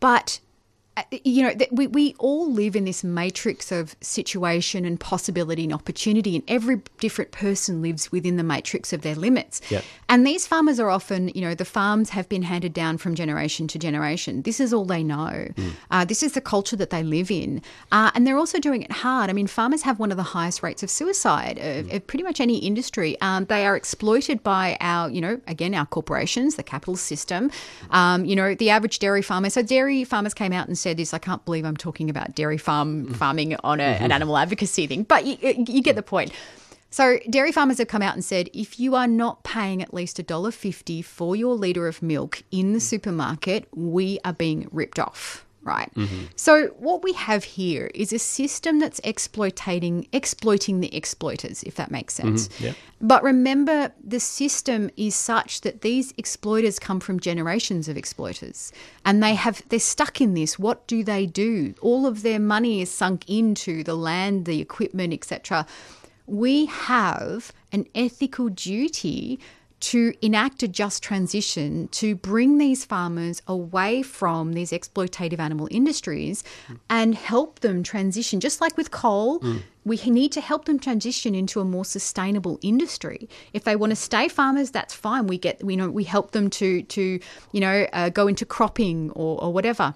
But 0.00 0.40
you 1.10 1.42
know, 1.42 1.54
that 1.54 1.72
we, 1.72 1.86
we 1.88 2.14
all 2.18 2.52
live 2.52 2.76
in 2.76 2.84
this 2.84 3.02
matrix 3.02 3.72
of 3.72 3.96
situation 4.00 4.84
and 4.84 5.00
possibility 5.00 5.64
and 5.64 5.72
opportunity, 5.72 6.36
and 6.36 6.44
every 6.46 6.82
different 7.00 7.32
person 7.32 7.82
lives 7.82 8.12
within 8.12 8.36
the 8.36 8.44
matrix 8.44 8.92
of 8.92 9.02
their 9.02 9.14
limits. 9.14 9.60
Yeah. 9.70 9.80
And 10.08 10.26
these 10.26 10.46
farmers 10.46 10.78
are 10.78 10.90
often, 10.90 11.30
you 11.30 11.40
know, 11.40 11.54
the 11.54 11.64
farms 11.64 12.10
have 12.10 12.28
been 12.28 12.42
handed 12.42 12.72
down 12.72 12.98
from 12.98 13.14
generation 13.14 13.66
to 13.68 13.78
generation. 13.78 14.42
This 14.42 14.60
is 14.60 14.72
all 14.72 14.84
they 14.84 15.02
know. 15.02 15.48
Uh, 15.90 16.04
this 16.04 16.22
is 16.22 16.32
the 16.32 16.40
culture 16.40 16.76
that 16.76 16.90
they 16.90 17.02
live 17.02 17.30
in. 17.30 17.60
Uh, 17.90 18.10
and 18.14 18.26
they're 18.26 18.38
also 18.38 18.60
doing 18.60 18.82
it 18.82 18.92
hard. 18.92 19.30
I 19.30 19.32
mean, 19.32 19.46
farmers 19.46 19.82
have 19.82 19.98
one 19.98 20.10
of 20.10 20.16
the 20.16 20.22
highest 20.22 20.62
rates 20.62 20.82
of 20.82 20.90
suicide 20.90 21.58
of, 21.58 21.92
of 21.92 22.06
pretty 22.06 22.22
much 22.22 22.40
any 22.40 22.58
industry. 22.58 23.20
Um, 23.20 23.46
they 23.46 23.66
are 23.66 23.76
exploited 23.76 24.42
by 24.42 24.76
our, 24.80 25.10
you 25.10 25.20
know, 25.20 25.40
again, 25.48 25.74
our 25.74 25.86
corporations, 25.86 26.54
the 26.54 26.62
capital 26.62 26.96
system. 26.96 27.50
Um, 27.90 28.24
you 28.24 28.36
know, 28.36 28.54
the 28.54 28.70
average 28.70 29.00
dairy 29.00 29.22
farmer. 29.22 29.50
So 29.50 29.62
dairy 29.62 30.04
farmers 30.04 30.34
came 30.34 30.52
out 30.52 30.68
and 30.68 30.78
said 30.84 30.96
this. 30.96 31.12
I 31.12 31.18
can't 31.18 31.44
believe 31.44 31.64
I'm 31.64 31.76
talking 31.76 32.08
about 32.08 32.36
dairy 32.36 32.58
farm 32.58 33.06
mm-hmm. 33.06 33.14
farming 33.14 33.56
on 33.64 33.80
a, 33.80 33.82
an 33.82 33.94
mm-hmm. 33.94 34.12
animal 34.12 34.36
advocacy 34.38 34.86
thing, 34.86 35.02
but 35.02 35.26
you, 35.26 35.36
you 35.66 35.82
get 35.82 35.96
the 35.96 36.02
point. 36.02 36.32
So 36.90 37.18
dairy 37.28 37.50
farmers 37.50 37.78
have 37.78 37.88
come 37.88 38.02
out 38.02 38.14
and 38.14 38.24
said 38.24 38.48
if 38.54 38.78
you 38.78 38.94
are 38.94 39.08
not 39.08 39.42
paying 39.42 39.82
at 39.82 39.92
least 39.92 40.18
$1.50 40.18 41.04
for 41.04 41.34
your 41.34 41.56
litre 41.56 41.88
of 41.88 42.00
milk 42.02 42.44
in 42.52 42.72
the 42.72 42.78
mm. 42.78 42.82
supermarket, 42.82 43.66
we 43.74 44.20
are 44.24 44.32
being 44.32 44.68
ripped 44.70 45.00
off. 45.00 45.43
Right. 45.64 45.92
Mm-hmm. 45.94 46.26
So 46.36 46.68
what 46.78 47.02
we 47.02 47.14
have 47.14 47.42
here 47.42 47.90
is 47.94 48.12
a 48.12 48.18
system 48.18 48.78
that's 48.78 49.00
exploiting 49.02 50.06
exploiting 50.12 50.80
the 50.80 50.94
exploiters, 50.94 51.62
if 51.62 51.74
that 51.76 51.90
makes 51.90 52.14
sense. 52.14 52.48
Mm-hmm. 52.48 52.72
But 53.00 53.22
remember, 53.22 53.92
the 54.02 54.20
system 54.20 54.90
is 54.96 55.14
such 55.14 55.62
that 55.62 55.80
these 55.80 56.12
exploiters 56.18 56.78
come 56.78 57.00
from 57.00 57.18
generations 57.18 57.88
of 57.88 57.96
exploiters, 57.96 58.72
and 59.04 59.22
they 59.22 59.34
have 59.34 59.62
they're 59.70 59.78
stuck 59.78 60.20
in 60.20 60.34
this. 60.34 60.58
What 60.58 60.86
do 60.86 61.02
they 61.02 61.26
do? 61.26 61.74
All 61.80 62.06
of 62.06 62.22
their 62.22 62.38
money 62.38 62.82
is 62.82 62.90
sunk 62.90 63.28
into 63.28 63.82
the 63.82 63.96
land, 63.96 64.44
the 64.44 64.60
equipment, 64.60 65.12
etc 65.12 65.66
we 66.26 66.66
have 66.66 67.52
an 67.72 67.86
ethical 67.94 68.48
duty 68.48 69.38
to 69.84 70.14
enact 70.22 70.62
a 70.62 70.68
just 70.68 71.02
transition 71.02 71.88
to 71.88 72.14
bring 72.14 72.58
these 72.58 72.84
farmers 72.84 73.42
away 73.46 74.02
from 74.02 74.54
these 74.54 74.70
exploitative 74.70 75.38
animal 75.38 75.68
industries 75.70 76.42
and 76.88 77.14
help 77.14 77.60
them 77.60 77.82
transition. 77.82 78.40
Just 78.40 78.60
like 78.60 78.76
with 78.76 78.90
coal 78.90 79.42
we 79.84 79.96
need 80.06 80.32
to 80.32 80.40
help 80.40 80.64
them 80.64 80.78
transition 80.78 81.34
into 81.34 81.60
a 81.60 81.64
more 81.64 81.84
sustainable 81.84 82.58
industry. 82.62 83.28
If 83.52 83.64
they 83.64 83.76
want 83.76 83.90
to 83.90 83.96
stay 83.96 84.28
farmers 84.28 84.70
that's 84.70 84.94
fine. 84.94 85.26
We 85.26 85.36
get 85.36 85.62
we 85.62 85.76
know 85.76 85.90
we 85.90 86.04
help 86.04 86.30
them 86.30 86.48
to 86.50 86.82
to 86.82 87.20
you 87.52 87.60
know 87.60 87.86
uh, 87.92 88.08
go 88.08 88.26
into 88.26 88.46
cropping 88.46 89.10
or, 89.10 89.42
or 89.42 89.52
whatever. 89.52 89.94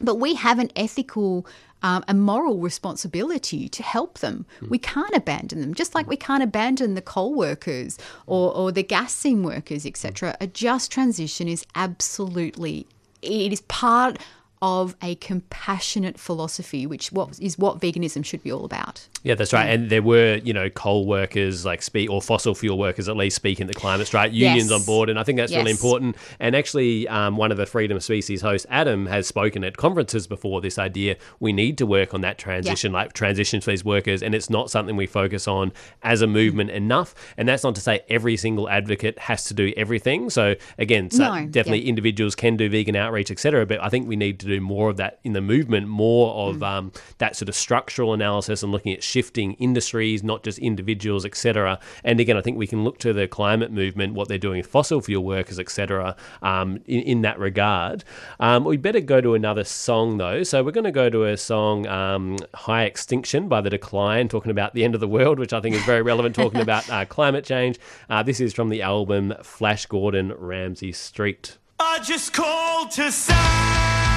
But 0.00 0.16
we 0.16 0.34
have 0.34 0.58
an 0.58 0.70
ethical 0.76 1.46
um, 1.82 2.04
a 2.08 2.14
moral 2.14 2.58
responsibility 2.58 3.68
to 3.68 3.82
help 3.82 4.18
them. 4.18 4.46
Hmm. 4.60 4.68
We 4.68 4.78
can't 4.78 5.14
abandon 5.14 5.60
them, 5.60 5.74
just 5.74 5.94
like 5.94 6.06
hmm. 6.06 6.10
we 6.10 6.16
can't 6.16 6.42
abandon 6.42 6.94
the 6.94 7.02
coal 7.02 7.34
workers 7.34 7.98
or, 8.26 8.52
hmm. 8.52 8.60
or 8.60 8.72
the 8.72 8.82
gas 8.82 9.14
seam 9.14 9.42
workers, 9.42 9.86
etc. 9.86 10.36
A 10.40 10.46
just 10.46 10.90
transition 10.90 11.48
is 11.48 11.64
absolutely 11.74 12.86
it 13.22 13.52
is 13.52 13.62
part 13.62 14.18
of 14.60 14.96
a 15.02 15.14
compassionate 15.16 16.18
philosophy, 16.18 16.86
which 16.86 17.12
what 17.12 17.38
is 17.40 17.58
what 17.58 17.80
veganism 17.80 18.24
should 18.24 18.42
be 18.42 18.50
all 18.50 18.64
about. 18.64 19.06
Yeah, 19.24 19.34
that's 19.34 19.52
right. 19.52 19.68
And 19.68 19.90
there 19.90 20.02
were, 20.02 20.36
you 20.44 20.52
know, 20.52 20.70
coal 20.70 21.06
workers 21.06 21.64
like 21.64 21.82
speak 21.82 22.08
or 22.08 22.22
fossil 22.22 22.54
fuel 22.54 22.78
workers 22.78 23.08
at 23.08 23.16
least 23.16 23.34
speaking 23.36 23.66
the 23.66 23.74
climate 23.74 24.06
strike, 24.06 24.32
unions 24.32 24.70
Yes. 24.70 24.80
on 24.80 24.86
board, 24.86 25.08
and 25.10 25.18
I 25.18 25.24
think 25.24 25.38
that's 25.38 25.52
really 25.54 25.70
important. 25.72 26.16
And 26.38 26.54
actually, 26.54 27.08
um, 27.08 27.36
one 27.36 27.50
of 27.50 27.58
the 27.58 27.66
Freedom 27.66 27.96
of 27.96 28.04
Species 28.04 28.40
hosts, 28.42 28.66
Adam, 28.70 29.06
has 29.06 29.26
spoken 29.26 29.64
at 29.64 29.76
conferences 29.76 30.26
before 30.26 30.60
this 30.60 30.78
idea 30.78 31.16
we 31.40 31.52
need 31.52 31.78
to 31.78 31.86
work 31.86 32.14
on 32.14 32.20
that 32.20 32.38
transition, 32.38 32.92
like 32.92 33.12
transition 33.12 33.60
for 33.60 33.70
these 33.70 33.84
workers, 33.84 34.22
and 34.22 34.34
it's 34.34 34.48
not 34.50 34.70
something 34.70 34.94
we 34.96 35.06
focus 35.06 35.48
on 35.48 35.72
as 36.02 36.22
a 36.22 36.26
movement 36.26 36.70
enough. 36.70 37.14
And 37.36 37.48
that's 37.48 37.64
not 37.64 37.74
to 37.74 37.80
say 37.80 38.00
every 38.08 38.36
single 38.36 38.68
advocate 38.68 39.18
has 39.18 39.44
to 39.44 39.54
do 39.54 39.72
everything. 39.76 40.30
So 40.30 40.54
again, 40.78 41.10
so 41.10 41.24
No, 41.34 41.46
definitely 41.46 41.82
yeah. 41.82 41.88
individuals 41.88 42.34
can 42.34 42.56
do 42.56 42.68
vegan 42.68 42.94
outreach, 42.96 43.30
etc. 43.30 43.66
But 43.66 43.82
I 43.82 43.88
think 43.88 44.06
we 44.08 44.16
need 44.16 44.38
to 44.40 44.46
do 44.46 44.60
more 44.60 44.88
of 44.90 44.96
that 44.98 45.18
in 45.24 45.32
the 45.32 45.40
movement, 45.40 45.88
more 45.88 46.32
of 46.48 46.56
Mm. 46.58 46.62
um, 46.68 46.92
that 47.18 47.34
sort 47.36 47.48
of 47.48 47.54
structural 47.54 48.12
analysis 48.14 48.62
and 48.62 48.70
looking 48.72 48.92
at 48.92 49.02
shifting 49.08 49.54
industries, 49.54 50.22
not 50.22 50.42
just 50.42 50.58
individuals, 50.58 51.24
etc. 51.24 51.78
And 52.04 52.20
again, 52.20 52.36
I 52.36 52.42
think 52.42 52.58
we 52.58 52.66
can 52.66 52.84
look 52.84 52.98
to 52.98 53.12
the 53.12 53.26
climate 53.26 53.72
movement, 53.72 54.14
what 54.14 54.28
they're 54.28 54.38
doing 54.38 54.58
with 54.58 54.66
fossil 54.66 55.00
fuel 55.00 55.24
workers, 55.24 55.58
etc. 55.58 56.14
Um, 56.42 56.80
in, 56.86 57.00
in 57.02 57.22
that 57.22 57.38
regard, 57.38 58.04
um, 58.38 58.64
we 58.64 58.76
better 58.76 59.00
go 59.00 59.20
to 59.20 59.34
another 59.34 59.64
song 59.64 60.18
though. 60.18 60.42
So 60.42 60.62
we're 60.62 60.72
going 60.72 60.84
to 60.84 60.92
go 60.92 61.08
to 61.10 61.24
a 61.24 61.36
song, 61.36 61.86
um, 61.86 62.36
"High 62.54 62.84
Extinction" 62.84 63.48
by 63.48 63.60
The 63.60 63.70
Decline, 63.70 64.28
talking 64.28 64.50
about 64.50 64.74
the 64.74 64.84
end 64.84 64.94
of 64.94 65.00
the 65.00 65.08
world, 65.08 65.38
which 65.38 65.52
I 65.52 65.60
think 65.60 65.74
is 65.74 65.84
very 65.84 66.02
relevant, 66.02 66.34
talking 66.34 66.60
about 66.60 66.88
uh, 66.90 67.04
climate 67.16 67.44
change. 67.44 67.78
Uh, 68.10 68.22
this 68.22 68.40
is 68.40 68.52
from 68.52 68.68
the 68.68 68.82
album 68.82 69.34
Flash 69.42 69.86
Gordon 69.86 70.32
Ramsay 70.36 70.92
Street. 70.92 71.58
I 71.80 72.00
just 72.00 72.32
called 72.32 72.90
to 72.92 73.12
say 73.12 74.07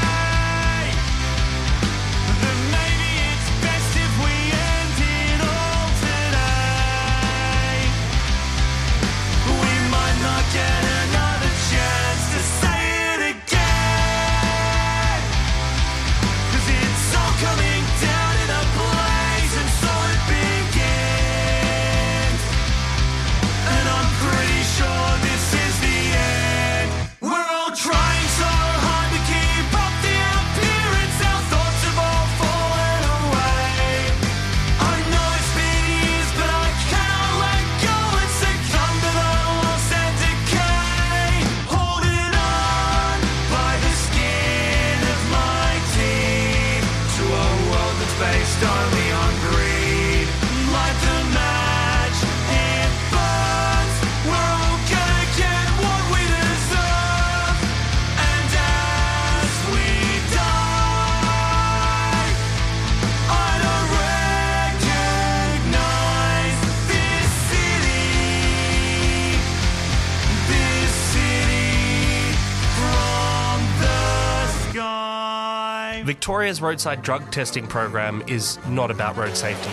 Victoria's 76.22 76.62
roadside 76.62 77.02
drug 77.02 77.32
testing 77.32 77.66
program 77.66 78.24
is 78.28 78.60
not 78.68 78.92
about 78.92 79.18
road 79.18 79.36
safety. 79.36 79.72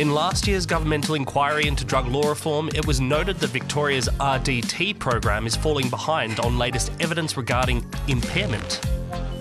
In 0.00 0.14
last 0.14 0.46
year's 0.46 0.64
governmental 0.64 1.16
inquiry 1.16 1.66
into 1.66 1.84
drug 1.84 2.06
law 2.06 2.28
reform, 2.28 2.68
it 2.76 2.86
was 2.86 3.00
noted 3.00 3.38
that 3.38 3.48
Victoria's 3.48 4.08
RDT 4.20 5.00
program 5.00 5.48
is 5.48 5.56
falling 5.56 5.90
behind 5.90 6.38
on 6.38 6.58
latest 6.58 6.92
evidence 7.00 7.36
regarding 7.36 7.84
impairment. 8.06 8.80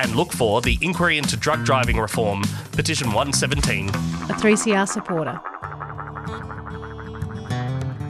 and 0.00 0.16
look 0.16 0.32
for 0.32 0.62
the 0.62 0.78
inquiry 0.80 1.18
into 1.18 1.36
drug 1.36 1.64
driving 1.64 1.98
reform, 1.98 2.42
petition 2.72 3.08
117. 3.08 3.88
A 3.88 3.92
3CR 3.92 4.88
supporter. 4.88 5.38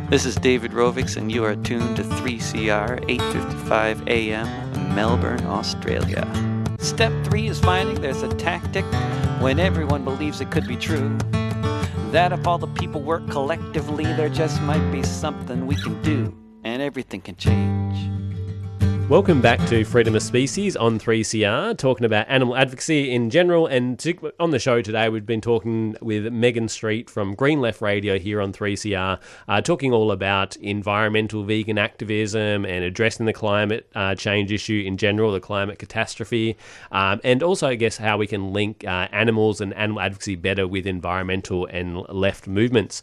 This 0.08 0.24
is 0.24 0.36
David 0.36 0.70
Rovics, 0.70 1.16
and 1.16 1.30
you 1.30 1.44
are 1.44 1.56
tuned 1.56 1.96
to 1.96 2.02
3CR 2.02 3.00
8:55 3.08 4.08
a.m. 4.08 4.94
Melbourne, 4.94 5.44
Australia. 5.46 6.26
Step 6.78 7.12
three 7.24 7.48
is 7.48 7.58
finding 7.58 8.00
there's 8.00 8.22
a 8.22 8.34
tactic 8.36 8.84
when 9.40 9.58
everyone 9.58 10.04
believes 10.04 10.40
it 10.40 10.50
could 10.50 10.66
be 10.66 10.76
true. 10.76 11.16
That 12.12 12.32
if 12.32 12.46
all 12.46 12.58
the 12.58 12.66
people 12.68 13.00
work 13.00 13.28
collectively, 13.30 14.04
there 14.04 14.28
just 14.28 14.60
might 14.62 14.90
be 14.90 15.02
something 15.02 15.66
we 15.66 15.76
can 15.76 16.00
do, 16.02 16.34
and 16.64 16.82
everything 16.82 17.20
can 17.20 17.36
change. 17.36 18.19
Welcome 19.10 19.40
back 19.40 19.58
to 19.66 19.84
Freedom 19.84 20.14
of 20.14 20.22
Species 20.22 20.76
on 20.76 21.00
3CR, 21.00 21.76
talking 21.76 22.04
about 22.04 22.26
animal 22.28 22.54
advocacy 22.54 23.10
in 23.10 23.28
general. 23.28 23.66
And 23.66 24.00
on 24.38 24.52
the 24.52 24.60
show 24.60 24.82
today, 24.82 25.08
we've 25.08 25.26
been 25.26 25.40
talking 25.40 25.96
with 26.00 26.32
Megan 26.32 26.68
Street 26.68 27.10
from 27.10 27.34
Green 27.34 27.60
Left 27.60 27.80
Radio 27.80 28.20
here 28.20 28.40
on 28.40 28.52
3CR, 28.52 29.18
uh, 29.48 29.60
talking 29.62 29.92
all 29.92 30.12
about 30.12 30.54
environmental 30.58 31.42
vegan 31.42 31.76
activism 31.76 32.64
and 32.64 32.84
addressing 32.84 33.26
the 33.26 33.32
climate 33.32 33.90
uh, 33.96 34.14
change 34.14 34.52
issue 34.52 34.84
in 34.86 34.96
general, 34.96 35.32
the 35.32 35.40
climate 35.40 35.80
catastrophe, 35.80 36.56
um, 36.92 37.20
and 37.24 37.42
also, 37.42 37.66
I 37.66 37.74
guess, 37.74 37.96
how 37.96 38.16
we 38.16 38.28
can 38.28 38.52
link 38.52 38.84
uh, 38.84 39.08
animals 39.10 39.60
and 39.60 39.74
animal 39.74 40.02
advocacy 40.02 40.36
better 40.36 40.68
with 40.68 40.86
environmental 40.86 41.66
and 41.66 41.96
left 42.10 42.46
movements. 42.46 43.02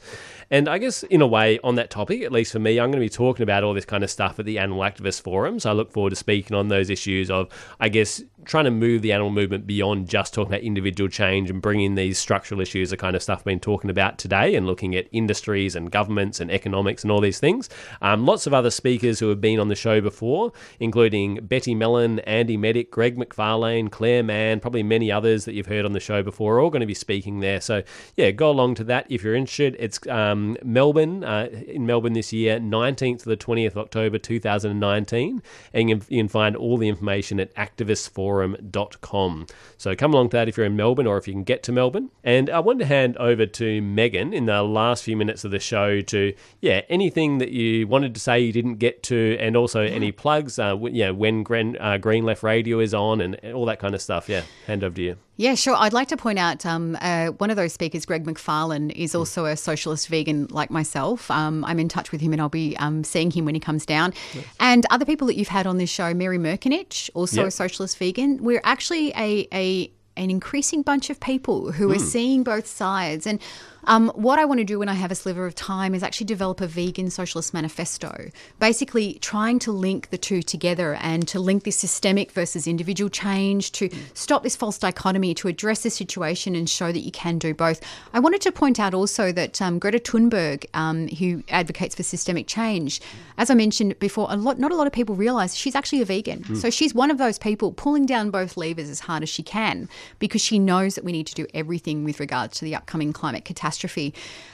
And 0.50 0.70
I 0.70 0.78
guess, 0.78 1.04
in 1.04 1.22
a 1.22 1.28
way, 1.28 1.60
on 1.66 1.76
that 1.76 1.90
topic, 1.90 2.22
at 2.22 2.32
least 2.32 2.54
for 2.54 2.60
me, 2.60 2.80
I'm 2.80 2.92
going 2.92 3.02
to 3.02 3.06
be 3.06 3.10
talking 3.10 3.44
about 3.44 3.66
all 3.66 3.74
this 3.74 3.84
kind 3.84 4.06
of 4.06 4.10
stuff 4.10 4.40
at 4.40 4.46
the 4.46 4.58
Animal 4.58 4.80
Activist 4.80 5.22
Forum. 5.22 5.60
So 5.60 5.70
I 5.70 5.74
look 5.74 5.92
forward 5.98 6.12
to 6.12 6.16
speaking 6.16 6.56
on 6.56 6.68
those 6.68 6.92
issues 6.92 7.32
of, 7.32 7.50
I 7.80 7.90
guess, 7.90 8.22
trying 8.46 8.66
to 8.66 8.72
move 8.72 9.02
the 9.02 9.12
animal 9.12 9.32
movement 9.32 9.66
beyond 9.66 10.08
just 10.08 10.32
talking 10.32 10.54
about 10.54 10.64
individual 10.64 11.10
change 11.10 11.50
and 11.50 11.60
bringing 11.60 11.96
these 11.96 12.20
structural 12.20 12.62
issues, 12.62 12.92
the 12.92 12.98
kind 12.98 13.16
of 13.16 13.24
stuff 13.24 13.40
we've 13.40 13.54
been 13.54 13.60
talking 13.60 13.90
about 13.90 14.20
today, 14.20 14.54
and 14.54 14.68
looking 14.68 14.96
at 14.96 15.08
industries 15.12 15.76
and 15.76 15.90
governments 15.90 16.40
and 16.40 16.52
economics 16.52 17.02
and 17.02 17.12
all 17.12 17.20
these 17.20 17.40
things. 17.40 17.68
Um, 18.04 18.28
lots 18.28 18.46
of 18.46 18.54
other 18.54 18.70
speakers 18.70 19.20
who 19.20 19.30
have 19.30 19.42
been 19.42 19.60
on 19.60 19.70
the 19.70 19.76
show 19.76 20.00
before, 20.00 20.54
including 20.80 21.40
Betty 21.48 21.74
Mellon, 21.74 22.20
Andy 22.20 22.58
Medic, 22.58 22.92
Greg 22.92 23.18
McFarlane, 23.18 23.92
Claire 23.92 24.22
Mann, 24.22 24.60
probably 24.60 24.84
many 24.84 25.12
others 25.12 25.46
that 25.46 25.56
you've 25.56 25.66
heard 25.66 25.84
on 25.84 25.94
the 25.94 26.00
show 26.00 26.22
before, 26.22 26.58
are 26.58 26.60
all 26.60 26.70
going 26.70 26.82
to 26.82 26.86
be 26.86 26.94
speaking 26.94 27.40
there. 27.40 27.60
So, 27.60 27.82
yeah, 28.16 28.30
go 28.30 28.52
along 28.52 28.76
to 28.76 28.84
that 28.84 29.08
if 29.10 29.24
you're 29.24 29.34
interested. 29.34 29.76
It's 29.80 30.06
um, 30.08 30.58
Melbourne, 30.64 31.24
uh, 31.24 31.50
in 31.68 31.88
Melbourne 31.88 32.14
this 32.14 32.32
year, 32.32 32.60
19th 32.60 33.24
to 33.24 33.30
the 33.30 33.38
20th 33.38 33.72
of 33.72 33.80
October 33.80 34.20
2019. 34.20 35.42
And 35.74 35.87
you 35.88 35.98
can, 35.98 36.06
you 36.10 36.22
can 36.22 36.28
find 36.28 36.56
all 36.56 36.78
the 36.78 36.88
information 36.88 37.40
at 37.40 37.54
activistforum.com. 37.56 39.48
So 39.78 39.96
come 39.96 40.14
along 40.14 40.30
to 40.30 40.38
that 40.38 40.48
if 40.48 40.58
you're 40.58 40.66
in 40.66 40.76
Melbourne 40.76 41.08
or 41.08 41.18
if 41.18 41.28
you 41.28 41.34
can 41.34 41.44
get 41.44 41.64
to 41.64 41.72
Melbourne. 41.72 42.10
And 42.24 42.50
I 42.50 42.60
wanted 42.60 42.80
to 42.80 42.86
hand 42.86 43.18
over 43.18 43.46
to 43.46 43.82
Megan 43.82 44.34
in 44.34 44.46
the 44.46 44.64
last 44.64 45.04
few 45.04 45.18
minutes 45.18 45.44
of 45.44 45.52
the 45.52 45.60
show 45.60 46.02
to, 46.02 46.34
yeah, 46.62 46.82
anything 46.90 47.38
that 47.40 47.50
you 47.50 47.88
wanted 47.88 48.14
to 48.16 48.20
say 48.20 48.40
you 48.40 48.54
didn't 48.54 48.76
get 48.76 49.04
to, 49.04 49.38
and 49.40 49.56
also 49.56 49.82
any 49.82 50.12
plugs, 50.12 50.60
uh, 50.60 50.78
yeah, 50.92 51.12
when 51.12 51.46
uh, 51.80 51.98
Green 51.98 52.24
Left 52.26 52.44
Radio 52.44 52.80
is 52.80 52.94
on 52.94 53.22
and 53.22 53.40
all 53.54 53.66
that 53.66 53.80
kind 53.80 53.96
of 53.96 54.02
stuff. 54.02 54.30
Yeah, 54.30 54.44
hand 54.66 54.84
over 54.84 54.96
to 54.96 55.02
you. 55.02 55.27
Yeah, 55.40 55.54
sure. 55.54 55.76
I'd 55.78 55.94
like 55.94 56.08
to 56.08 56.18
point 56.18 56.40
out 56.40 56.66
um, 56.66 56.98
uh, 57.00 57.28
one 57.28 57.52
of 57.52 57.58
those 57.58 57.72
speakers, 57.72 58.08
Greg 58.08 58.26
McFarlane, 58.26 58.92
is 58.96 59.14
also 59.14 59.46
a 59.46 59.56
socialist 59.56 60.08
vegan 60.08 60.48
like 60.50 60.72
myself. 60.72 61.30
Um, 61.30 61.64
I'm 61.64 61.78
in 61.80 61.88
touch 61.90 62.12
with 62.12 62.22
him 62.22 62.34
and 62.34 62.42
I'll 62.42 62.50
be 62.50 62.76
um, 62.78 63.04
seeing 63.04 63.30
him 63.30 63.46
when 63.46 63.54
he 63.54 63.60
comes 63.62 63.86
down. 63.86 64.16
And 64.60 64.86
other 64.90 65.06
people 65.06 65.28
that 65.28 65.36
you've 65.38 65.48
had 65.48 65.68
on 65.68 65.78
this 65.78 65.92
show, 65.92 66.12
Mary 66.16 66.40
Merkinich, 66.40 67.12
also 67.14 67.42
Yep. 67.42 67.48
a 67.48 67.52
socialist 67.52 67.98
vegan. 68.00 68.44
We're 68.44 68.62
actually 68.64 69.12
a, 69.16 69.48
a 69.54 69.92
an 70.16 70.32
increasing 70.32 70.82
bunch 70.82 71.12
of 71.12 71.20
people 71.20 71.72
who 71.72 71.92
are 71.92 71.96
Hmm. 71.96 72.02
seeing 72.02 72.44
both 72.44 72.66
sides. 72.66 73.28
And 73.28 73.40
um, 73.88 74.10
what 74.16 74.38
I 74.38 74.46
want 74.46 74.60
to 74.60 74.66
do 74.66 74.80
when 74.80 74.90
I 74.90 74.94
have 74.94 75.12
a 75.12 75.16
sliver 75.16 75.46
of 75.46 75.56
time 75.56 75.96
is 75.96 76.04
actually 76.04 76.26
develop 76.26 76.60
a 76.60 76.68
vegan 76.68 77.10
socialist 77.10 77.54
manifesto, 77.54 78.30
basically 78.60 79.14
trying 79.22 79.60
to 79.60 79.72
link 79.72 80.10
the 80.10 80.18
two 80.18 80.42
together 80.42 80.96
and 80.96 81.26
to 81.30 81.40
link 81.40 81.64
this 81.64 81.80
systemic 81.80 82.34
versus 82.34 82.68
individual 82.68 83.10
change, 83.10 83.72
to 83.72 83.90
stop 84.14 84.44
this 84.44 84.58
false 84.58 84.78
dichotomy, 84.78 85.34
to 85.36 85.48
address 85.48 85.84
the 85.84 85.90
situation 85.90 86.54
and 86.54 86.70
show 86.70 86.92
that 86.92 87.00
you 87.00 87.12
can 87.12 87.38
do 87.38 87.54
both. 87.54 87.82
I 88.14 88.20
wanted 88.20 88.42
to 88.42 88.52
point 88.52 88.78
out 88.78 88.94
also 88.94 89.32
that 89.32 89.62
um, 89.62 89.80
Greta 89.80 90.00
Thunberg, 90.00 90.66
um, 90.74 91.08
who 91.08 91.44
advocates 91.48 91.96
for 91.96 92.04
systemic 92.04 92.48
change, 92.48 93.00
as 93.38 93.50
I 93.50 93.54
mentioned 93.54 93.98
before, 94.00 94.28
a 94.30 94.36
lot 94.36 94.60
not 94.60 94.72
a 94.72 94.76
lot 94.76 94.88
of 94.88 94.94
people 94.94 95.16
realize 95.16 95.56
she's 95.56 95.76
actually 95.76 96.02
a 96.02 96.06
vegan. 96.06 96.44
Mm. 96.44 96.58
So 96.58 96.70
she's 96.70 96.94
one 96.94 97.10
of 97.10 97.18
those 97.18 97.40
people 97.40 97.72
pulling 97.72 98.06
down 98.06 98.32
both 98.32 98.58
levers 98.58 98.90
as 98.90 99.00
hard 99.00 99.24
as 99.24 99.30
she 99.30 99.44
can 99.44 99.88
because 100.20 100.42
she 100.42 100.60
knows 100.60 100.96
that 100.96 101.06
we 101.06 101.14
need 101.14 101.28
to 101.28 101.36
do 101.36 101.48
everything 101.54 102.04
with 102.04 102.20
regards 102.20 102.58
to 102.58 102.66
the 102.66 102.76
upcoming 102.76 103.14
climate 103.14 103.46
catastrophe. 103.46 103.77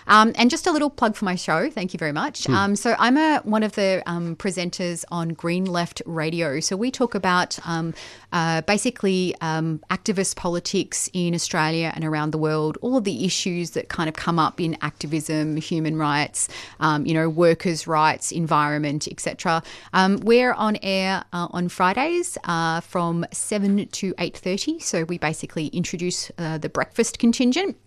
Um, 0.07 0.33
and 0.35 0.49
just 0.49 0.67
a 0.67 0.71
little 0.71 0.89
plug 0.89 1.15
for 1.15 1.25
my 1.25 1.35
show. 1.35 1.69
Thank 1.69 1.93
you 1.93 1.97
very 1.97 2.11
much. 2.11 2.45
Hmm. 2.45 2.53
Um, 2.53 2.75
so 2.75 2.95
I'm 2.99 3.17
a, 3.17 3.39
one 3.43 3.63
of 3.63 3.73
the 3.73 4.03
um, 4.05 4.35
presenters 4.35 5.05
on 5.11 5.29
Green 5.29 5.65
Left 5.65 6.01
Radio. 6.05 6.59
So 6.59 6.75
we 6.75 6.91
talk 6.91 7.15
about 7.15 7.57
um, 7.65 7.93
uh, 8.31 8.61
basically 8.61 9.35
um, 9.41 9.81
activist 9.89 10.35
politics 10.35 11.09
in 11.13 11.33
Australia 11.33 11.91
and 11.95 12.03
around 12.03 12.31
the 12.31 12.37
world, 12.37 12.77
all 12.81 12.97
of 12.97 13.03
the 13.03 13.25
issues 13.25 13.71
that 13.71 13.89
kind 13.89 14.09
of 14.09 14.15
come 14.15 14.39
up 14.39 14.59
in 14.59 14.77
activism, 14.81 15.57
human 15.57 15.97
rights, 15.97 16.49
um, 16.79 17.05
you 17.05 17.13
know, 17.13 17.29
workers' 17.29 17.87
rights, 17.87 18.31
environment, 18.31 19.07
etc. 19.07 19.63
Um, 19.93 20.17
we're 20.17 20.53
on 20.53 20.77
air 20.81 21.23
uh, 21.33 21.47
on 21.51 21.69
Fridays 21.69 22.37
uh, 22.43 22.81
from 22.81 23.25
seven 23.31 23.87
to 23.87 24.13
eight 24.19 24.37
thirty. 24.37 24.79
So 24.79 25.03
we 25.05 25.17
basically 25.17 25.67
introduce 25.67 26.31
uh, 26.37 26.57
the 26.57 26.69
breakfast 26.69 27.19
contingent. 27.19 27.77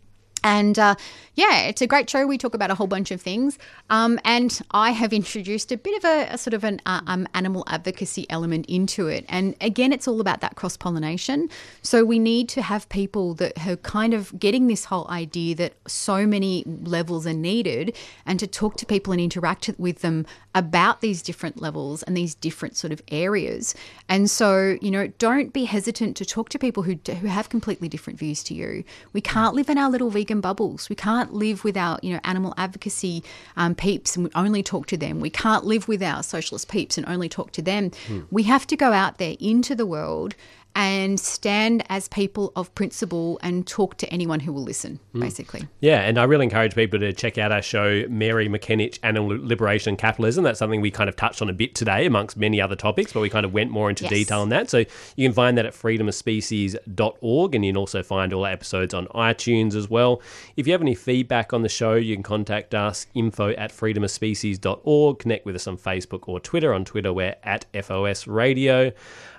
And 0.46 0.78
uh, 0.78 0.94
yeah, 1.34 1.62
it's 1.62 1.82
a 1.82 1.88
great 1.88 2.08
show. 2.08 2.24
We 2.24 2.38
talk 2.38 2.54
about 2.54 2.70
a 2.70 2.76
whole 2.76 2.86
bunch 2.86 3.10
of 3.10 3.20
things. 3.20 3.58
Um, 3.90 4.20
and 4.24 4.60
I 4.70 4.92
have 4.92 5.12
introduced 5.12 5.72
a 5.72 5.76
bit 5.76 5.96
of 5.96 6.04
a, 6.04 6.34
a 6.34 6.38
sort 6.38 6.54
of 6.54 6.62
an 6.62 6.80
uh, 6.86 7.00
um, 7.08 7.26
animal 7.34 7.64
advocacy 7.66 8.26
element 8.30 8.66
into 8.66 9.08
it. 9.08 9.24
And 9.28 9.56
again, 9.60 9.92
it's 9.92 10.06
all 10.06 10.20
about 10.20 10.40
that 10.42 10.54
cross 10.54 10.76
pollination. 10.76 11.50
So 11.82 12.04
we 12.04 12.20
need 12.20 12.48
to 12.50 12.62
have 12.62 12.88
people 12.90 13.34
that 13.34 13.66
are 13.66 13.74
kind 13.76 14.14
of 14.14 14.38
getting 14.38 14.68
this 14.68 14.84
whole 14.84 15.08
idea 15.10 15.56
that 15.56 15.74
so 15.88 16.28
many 16.28 16.62
levels 16.64 17.26
are 17.26 17.32
needed 17.32 17.96
and 18.24 18.38
to 18.38 18.46
talk 18.46 18.76
to 18.76 18.86
people 18.86 19.12
and 19.12 19.20
interact 19.20 19.68
with 19.78 19.98
them 20.00 20.26
about 20.54 21.00
these 21.00 21.22
different 21.22 21.60
levels 21.60 22.04
and 22.04 22.16
these 22.16 22.36
different 22.36 22.76
sort 22.76 22.92
of 22.92 23.02
areas. 23.08 23.74
And 24.08 24.30
so, 24.30 24.78
you 24.80 24.92
know, 24.92 25.08
don't 25.18 25.52
be 25.52 25.64
hesitant 25.64 26.16
to 26.18 26.24
talk 26.24 26.50
to 26.50 26.58
people 26.58 26.84
who, 26.84 26.98
who 27.20 27.26
have 27.26 27.48
completely 27.48 27.88
different 27.88 28.18
views 28.18 28.44
to 28.44 28.54
you. 28.54 28.84
We 29.12 29.20
can't 29.20 29.56
live 29.56 29.68
in 29.68 29.76
our 29.76 29.90
little 29.90 30.08
vegan 30.08 30.35
bubbles. 30.40 30.88
We 30.88 30.96
can't 30.96 31.32
live 31.32 31.64
without, 31.64 32.02
you 32.04 32.12
know, 32.12 32.20
animal 32.24 32.54
advocacy 32.56 33.22
um, 33.56 33.74
peeps 33.74 34.16
and 34.16 34.26
we 34.26 34.30
only 34.34 34.62
talk 34.62 34.86
to 34.88 34.96
them. 34.96 35.20
We 35.20 35.30
can't 35.30 35.64
live 35.64 35.88
with 35.88 36.02
our 36.02 36.22
socialist 36.22 36.68
peeps 36.68 36.98
and 36.98 37.06
only 37.06 37.28
talk 37.28 37.52
to 37.52 37.62
them. 37.62 37.90
Hmm. 38.06 38.20
We 38.30 38.44
have 38.44 38.66
to 38.68 38.76
go 38.76 38.92
out 38.92 39.18
there 39.18 39.36
into 39.40 39.74
the 39.74 39.86
world 39.86 40.34
and 40.76 41.18
stand 41.18 41.82
as 41.88 42.06
people 42.08 42.52
of 42.54 42.72
principle 42.74 43.38
and 43.42 43.66
talk 43.66 43.96
to 43.96 44.06
anyone 44.12 44.40
who 44.40 44.52
will 44.52 44.62
listen, 44.62 45.00
Mm. 45.14 45.20
basically. 45.20 45.62
Yeah, 45.80 46.02
and 46.02 46.18
I 46.18 46.24
really 46.24 46.44
encourage 46.44 46.74
people 46.74 47.00
to 47.00 47.12
check 47.14 47.38
out 47.38 47.50
our 47.50 47.62
show, 47.62 48.04
Mary 48.10 48.46
McKenich, 48.48 48.98
Animal 49.02 49.38
Liberation 49.42 49.90
and 49.90 49.98
Capitalism. 49.98 50.44
That's 50.44 50.58
something 50.58 50.82
we 50.82 50.90
kind 50.90 51.08
of 51.08 51.16
touched 51.16 51.40
on 51.40 51.48
a 51.48 51.54
bit 51.54 51.74
today, 51.74 52.04
amongst 52.04 52.36
many 52.36 52.60
other 52.60 52.76
topics, 52.76 53.12
but 53.14 53.20
we 53.20 53.30
kind 53.30 53.46
of 53.46 53.54
went 53.54 53.70
more 53.70 53.88
into 53.88 54.04
Yes. 54.04 54.12
detail 54.12 54.40
on 54.42 54.50
that. 54.50 54.68
So 54.68 54.78
you 55.16 55.26
can 55.26 55.32
find 55.32 55.56
that 55.56 55.64
at 55.64 55.72
freedomofspecies.org, 55.72 57.54
and 57.54 57.64
you 57.64 57.72
can 57.72 57.76
also 57.78 58.02
find 58.02 58.32
all 58.34 58.44
our 58.44 58.52
episodes 58.52 58.92
on 58.92 59.06
iTunes 59.08 59.74
as 59.74 59.88
well. 59.88 60.20
If 60.58 60.66
you 60.66 60.72
have 60.74 60.82
any 60.82 60.94
feedback 60.94 61.52
on 61.54 61.62
the 61.62 61.68
show, 61.70 61.94
you 61.94 62.14
can 62.14 62.22
contact 62.22 62.74
us, 62.74 63.06
info 63.14 63.50
at 63.50 63.72
freedomofspecies.org. 63.72 65.18
Connect 65.18 65.46
with 65.46 65.56
us 65.56 65.66
on 65.66 65.78
Facebook 65.78 66.28
or 66.28 66.38
Twitter. 66.38 66.74
On 66.74 66.84
Twitter, 66.84 67.12
we're 67.14 67.36
at 67.42 67.64
FOS 67.72 68.26
Radio. 68.26 68.92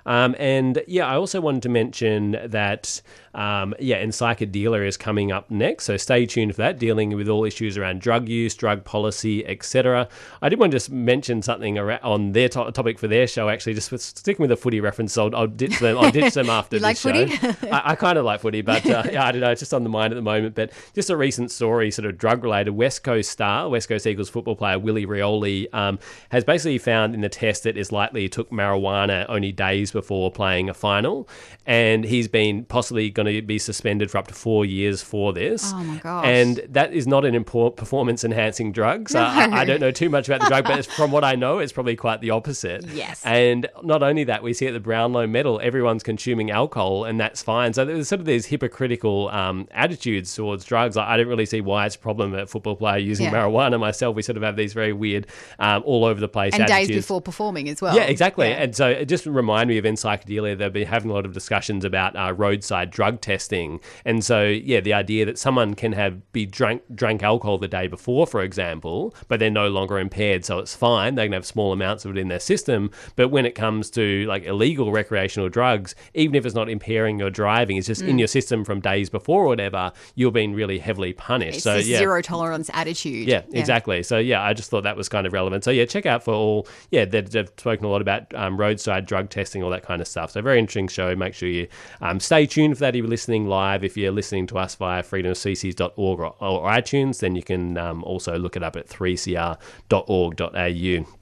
Um, 0.08 0.34
and 0.38 0.82
yeah, 0.88 1.06
I 1.06 1.16
also 1.16 1.40
wanted 1.40 1.62
to 1.62 1.68
mention 1.68 2.32
that. 2.46 3.02
Um, 3.38 3.72
yeah, 3.78 3.98
and 3.98 4.10
Psychedelia 4.10 4.84
is 4.84 4.96
coming 4.96 5.30
up 5.30 5.48
next, 5.48 5.84
so 5.84 5.96
stay 5.96 6.26
tuned 6.26 6.56
for 6.56 6.62
that, 6.62 6.80
dealing 6.80 7.14
with 7.14 7.28
all 7.28 7.44
issues 7.44 7.78
around 7.78 8.00
drug 8.00 8.28
use, 8.28 8.52
drug 8.56 8.82
policy, 8.82 9.46
etc. 9.46 10.08
I 10.42 10.48
did 10.48 10.58
want 10.58 10.72
to 10.72 10.74
just 10.74 10.90
mention 10.90 11.40
something 11.42 11.78
on 11.78 12.32
their 12.32 12.48
to- 12.48 12.72
topic 12.72 12.98
for 12.98 13.06
their 13.06 13.28
show, 13.28 13.48
actually, 13.48 13.74
just 13.74 13.96
sticking 14.00 14.42
with 14.42 14.50
the 14.50 14.56
footy 14.56 14.80
reference. 14.80 15.16
I'll, 15.16 15.32
I'll 15.36 15.46
ditch 15.46 15.78
them. 15.78 15.96
I'll 15.98 16.10
ditch 16.10 16.34
them 16.34 16.50
after 16.50 16.76
You 16.78 16.80
this 16.80 17.04
like 17.04 17.14
show. 17.30 17.46
I, 17.70 17.92
I 17.92 17.94
kind 17.94 18.18
of 18.18 18.24
like 18.24 18.40
footy, 18.40 18.60
but 18.60 18.84
uh, 18.84 19.04
yeah, 19.08 19.24
I 19.24 19.30
don't 19.30 19.40
know. 19.40 19.52
It's 19.52 19.60
just 19.60 19.72
on 19.72 19.84
the 19.84 19.88
mind 19.88 20.12
at 20.12 20.16
the 20.16 20.22
moment. 20.22 20.56
But 20.56 20.72
just 20.94 21.08
a 21.08 21.16
recent 21.16 21.52
story, 21.52 21.92
sort 21.92 22.06
of 22.06 22.18
drug 22.18 22.42
related. 22.42 22.72
West 22.72 23.04
Coast 23.04 23.30
star, 23.30 23.68
West 23.68 23.88
Coast 23.88 24.04
Eagles 24.04 24.28
football 24.28 24.56
player 24.56 24.80
Willie 24.80 25.06
Rioli 25.06 25.72
um, 25.72 26.00
has 26.30 26.42
basically 26.42 26.78
found 26.78 27.14
in 27.14 27.20
the 27.20 27.28
test 27.28 27.62
that 27.62 27.76
is 27.76 27.92
likely 27.92 28.22
he 28.22 28.28
took 28.28 28.50
marijuana 28.50 29.26
only 29.28 29.52
days 29.52 29.92
before 29.92 30.32
playing 30.32 30.68
a 30.68 30.74
final, 30.74 31.28
and 31.66 32.02
he's 32.02 32.26
been 32.26 32.64
possibly 32.64 33.10
going 33.10 33.27
to 33.34 33.42
be 33.42 33.58
suspended 33.58 34.10
for 34.10 34.18
up 34.18 34.26
to 34.28 34.34
four 34.34 34.64
years 34.64 35.02
for 35.02 35.32
this. 35.32 35.72
Oh 35.74 35.82
my 35.84 35.96
gosh. 35.98 36.24
And 36.26 36.56
that 36.70 36.92
is 36.92 37.06
not 37.06 37.24
an 37.24 37.34
important 37.34 37.76
performance 37.76 38.24
enhancing 38.24 38.72
drug. 38.72 39.08
So 39.08 39.20
I, 39.20 39.46
No. 39.46 39.56
I 39.56 39.64
don't 39.64 39.80
know 39.80 39.90
too 39.90 40.08
much 40.10 40.28
about 40.28 40.40
the 40.40 40.46
drug, 40.48 40.64
but 40.64 40.78
it's, 40.78 40.88
from 40.88 41.10
what 41.10 41.24
I 41.24 41.34
know, 41.34 41.58
it's 41.58 41.72
probably 41.72 41.96
quite 41.96 42.20
the 42.20 42.30
opposite. 42.30 42.86
Yes. 42.88 43.22
And 43.24 43.68
not 43.82 44.02
only 44.02 44.24
that, 44.24 44.42
we 44.42 44.52
see 44.52 44.66
at 44.66 44.72
the 44.74 44.80
Brownlow 44.80 45.26
medal, 45.26 45.60
everyone's 45.62 46.02
consuming 46.02 46.50
alcohol, 46.50 47.04
and 47.04 47.18
that's 47.20 47.42
fine. 47.42 47.72
So 47.72 47.84
there's 47.84 48.08
sort 48.08 48.20
of 48.20 48.26
these 48.26 48.46
hypocritical 48.46 49.28
um, 49.28 49.66
attitudes 49.70 50.34
towards 50.34 50.64
drugs. 50.64 50.96
Like, 50.96 51.08
I 51.08 51.16
don't 51.16 51.28
really 51.28 51.46
see 51.46 51.60
why 51.60 51.86
it's 51.86 51.96
a 51.96 51.98
problem 51.98 52.34
at 52.34 52.48
football 52.48 52.76
player 52.76 52.98
using 52.98 53.26
Yeah. 53.26 53.32
marijuana. 53.32 53.78
Myself, 53.80 54.14
we 54.14 54.22
sort 54.22 54.36
of 54.36 54.42
have 54.42 54.56
these 54.56 54.72
very 54.72 54.92
weird, 54.92 55.26
um, 55.58 55.82
all 55.86 56.04
over 56.04 56.20
the 56.20 56.28
place 56.28 56.54
and 56.54 56.66
days 56.66 56.88
before 56.88 57.20
performing 57.20 57.68
as 57.68 57.80
well. 57.80 57.94
Yeah, 57.96 58.02
exactly. 58.02 58.48
Yeah. 58.48 58.62
And 58.62 58.76
so 58.76 58.88
it 58.88 59.06
just 59.06 59.24
remind 59.26 59.68
me 59.68 59.78
of 59.78 59.86
in 59.86 59.94
psychedelia, 59.94 60.56
they've 60.58 60.72
been 60.72 60.86
having 60.86 61.10
a 61.10 61.14
lot 61.14 61.24
of 61.24 61.32
discussions 61.32 61.84
about 61.84 62.14
uh, 62.16 62.32
roadside 62.32 62.90
drug 62.90 63.07
testing. 63.16 63.80
And 64.04 64.22
so, 64.24 64.44
yeah, 64.44 64.80
the 64.80 64.92
idea 64.92 65.24
that 65.24 65.38
someone 65.38 65.74
can 65.74 65.92
have 65.92 66.30
be 66.32 66.44
drunk 66.46 66.82
drank 66.94 67.22
alcohol 67.22 67.58
the 67.58 67.68
day 67.68 67.86
before, 67.88 68.26
for 68.26 68.42
example, 68.42 69.14
but 69.28 69.40
they're 69.40 69.50
no 69.50 69.68
longer 69.68 69.98
impaired, 69.98 70.44
so 70.44 70.58
it's 70.58 70.74
fine. 70.74 71.14
They 71.14 71.24
can 71.24 71.32
have 71.32 71.46
small 71.46 71.72
amounts 71.72 72.04
of 72.04 72.16
it 72.16 72.18
in 72.20 72.28
their 72.28 72.38
system. 72.40 72.90
But 73.16 73.28
when 73.28 73.46
it 73.46 73.54
comes 73.54 73.90
to 73.92 74.26
like 74.26 74.44
illegal 74.44 74.92
recreational 74.92 75.48
drugs, 75.48 75.94
even 76.14 76.34
if 76.34 76.44
it's 76.44 76.54
not 76.54 76.68
impairing 76.68 77.18
your 77.18 77.30
driving, 77.30 77.76
it's 77.78 77.86
just 77.86 78.02
in 78.02 78.16
Mm. 78.16 78.18
your 78.20 78.28
system 78.28 78.64
from 78.64 78.80
days 78.80 79.08
before 79.08 79.44
or 79.44 79.46
whatever, 79.48 79.92
you're 80.14 80.32
being 80.32 80.52
really 80.54 80.78
heavily 80.78 81.12
punished. 81.12 81.56
It's 81.56 81.64
so 81.64 81.76
yeah, 81.76 81.98
zero 81.98 82.20
tolerance 82.20 82.70
attitude. 82.74 83.28
yeah, 83.28 83.42
exactly. 83.52 84.02
So 84.02 84.18
yeah, 84.18 84.42
I 84.42 84.52
just 84.52 84.70
thought 84.70 84.82
that 84.82 84.96
was 84.96 85.08
kind 85.08 85.26
of 85.26 85.32
relevant. 85.32 85.64
So 85.64 85.70
yeah, 85.70 85.84
check 85.84 86.04
out 86.06 86.22
for 86.24 86.34
all. 86.34 86.66
Yeah, 86.90 87.04
they've, 87.04 87.28
they've 87.28 87.48
spoken 87.56 87.84
a 87.86 87.88
lot 87.88 88.00
about 88.02 88.34
um, 88.34 88.56
roadside 88.58 89.06
drug 89.06 89.30
testing, 89.30 89.62
all 89.62 89.70
that 89.70 89.82
kind 89.82 90.00
of 90.00 90.08
stuff. 90.08 90.32
So 90.32 90.42
very 90.42 90.58
interesting 90.58 90.88
show. 90.88 91.14
Make 91.14 91.34
sure 91.34 91.48
you 91.48 91.68
um, 92.00 92.18
stay 92.20 92.46
tuned 92.46 92.76
for 92.76 92.80
that. 92.80 92.94
You're 92.98 93.06
listening 93.06 93.46
live, 93.46 93.84
if 93.84 93.96
you're 93.96 94.10
listening 94.10 94.48
to 94.48 94.58
us 94.58 94.74
via 94.74 95.04
freedomofspecies.org 95.04 96.20
or, 96.20 96.34
or 96.40 96.68
iTunes, 96.68 97.20
then 97.20 97.36
you 97.36 97.44
can 97.44 97.78
um, 97.78 98.02
also 98.02 98.36
look 98.36 98.56
it 98.56 98.64
up 98.64 98.74
at 98.74 98.88
3cr.org.au. 98.88 101.17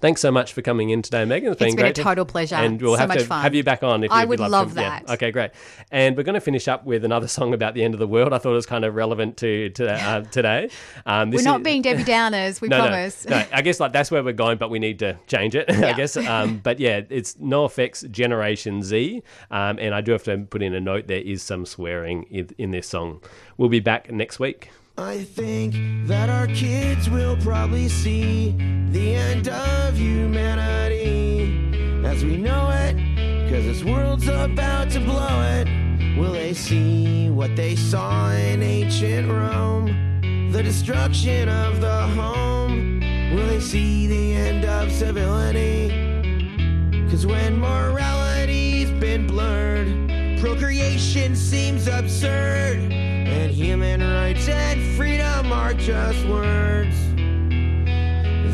Thanks 0.00 0.20
so 0.20 0.30
much 0.30 0.52
for 0.52 0.62
coming 0.62 0.90
in 0.90 1.02
today, 1.02 1.24
Megan. 1.24 1.52
It's 1.52 1.58
been 1.58 1.72
a 1.72 1.76
great 1.76 1.94
to- 1.94 2.02
total 2.02 2.24
pleasure. 2.24 2.54
And 2.56 2.80
we'll 2.80 2.94
So 2.94 2.98
have 3.00 3.08
much 3.08 3.18
to 3.20 3.24
fun. 3.24 3.42
have 3.42 3.54
you 3.54 3.64
back 3.64 3.82
on 3.82 4.04
if 4.04 4.10
I 4.12 4.20
you'd 4.22 4.28
would 4.28 4.40
love 4.40 4.74
to- 4.74 4.80
yeah. 4.80 5.00
that. 5.00 5.10
Okay, 5.14 5.30
great. 5.30 5.52
And 5.90 6.16
we're 6.16 6.22
going 6.22 6.34
to 6.34 6.40
finish 6.40 6.68
up 6.68 6.84
with 6.84 7.04
another 7.04 7.28
song 7.28 7.54
about 7.54 7.74
the 7.74 7.82
end 7.82 7.94
of 7.94 8.00
the 8.00 8.06
world. 8.06 8.32
I 8.32 8.38
thought 8.38 8.50
it 8.52 8.54
was 8.54 8.66
kind 8.66 8.84
of 8.84 8.94
relevant 8.94 9.36
to, 9.38 9.70
to 9.70 9.92
uh, 9.92 10.20
today. 10.30 10.68
Um, 11.06 11.30
We're 11.30 11.42
not 11.42 11.60
is- 11.60 11.64
being 11.64 11.82
Debbie 11.82 12.04
Downers, 12.04 12.60
we 12.60 12.68
no, 12.68 12.78
no, 12.78 12.84
promise. 12.84 13.26
No, 13.28 13.42
I 13.52 13.62
guess 13.62 13.80
like 13.80 13.92
that's 13.92 14.10
where 14.10 14.22
we're 14.22 14.32
going, 14.32 14.58
but 14.58 14.70
we 14.70 14.78
need 14.78 14.98
to 14.98 15.18
change 15.26 15.54
it. 15.54 15.70
I 15.70 15.92
guess. 15.94 16.16
Um, 16.16 16.58
but 16.62 16.78
yeah, 16.78 17.00
it's 17.08 17.34
NoFX 17.36 18.10
Generation 18.10 18.82
Z, 18.82 19.22
um, 19.50 19.78
and 19.78 19.94
I 19.94 20.00
do 20.02 20.12
have 20.12 20.24
to 20.24 20.38
put 20.38 20.62
in 20.62 20.74
a 20.74 20.80
note. 20.80 21.06
There 21.06 21.20
is 21.20 21.42
some 21.42 21.64
swearing 21.64 22.24
in, 22.24 22.50
in 22.58 22.70
this 22.70 22.86
song. 22.88 23.22
We'll 23.56 23.68
be 23.70 23.80
back 23.80 24.10
next 24.12 24.38
week. 24.38 24.70
I 24.98 25.24
think 25.24 25.74
that 26.06 26.30
our 26.30 26.46
kids 26.46 27.10
will 27.10 27.36
probably 27.36 27.86
see 27.86 28.52
the 28.92 29.14
end 29.14 29.46
of 29.46 29.94
humanity 29.94 31.52
as 32.02 32.24
we 32.24 32.38
know 32.38 32.70
it. 32.70 32.96
Cause 33.50 33.64
this 33.64 33.84
world's 33.84 34.26
about 34.26 34.88
to 34.92 35.00
blow 35.00 35.42
it. 35.42 35.68
Will 36.18 36.32
they 36.32 36.54
see 36.54 37.28
what 37.28 37.54
they 37.56 37.76
saw 37.76 38.30
in 38.30 38.62
ancient 38.62 39.30
Rome? 39.30 40.50
The 40.50 40.62
destruction 40.62 41.50
of 41.50 41.82
the 41.82 42.06
home. 42.08 43.00
Will 43.34 43.48
they 43.48 43.60
see 43.60 44.06
the 44.06 44.32
end 44.32 44.64
of 44.64 44.90
civility? 44.90 45.90
Cause 47.10 47.26
when 47.26 47.58
morality's 47.58 48.90
been 48.92 49.26
blurred, 49.26 50.15
procreation 50.40 51.34
seems 51.34 51.88
absurd. 51.88 52.78
And 52.92 53.50
human 53.50 54.00
rights 54.00 54.48
and 54.48 54.80
freedom 54.96 55.52
are 55.52 55.74
just 55.74 56.24
words 56.26 56.96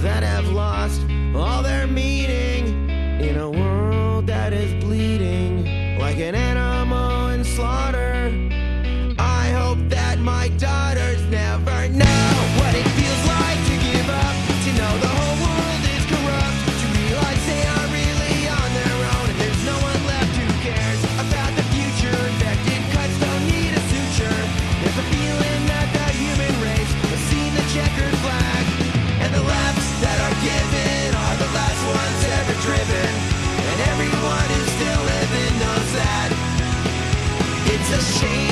that 0.02 0.22
have 0.22 0.48
lost 0.48 1.00
all 1.34 1.62
their 1.62 1.86
meaning 1.86 2.90
in 3.20 3.36
a 3.38 3.50
world 3.50 4.26
that 4.26 4.52
is 4.52 4.72
bleeding 4.84 5.98
like 5.98 6.18
an 6.18 6.34
animal 6.34 7.28
in 7.28 7.44
slaughter. 7.44 8.30
I 9.18 9.50
hope 9.50 9.78
that 9.88 10.18
my 10.18 10.48
daughters 10.48 10.91
It's 38.24 38.51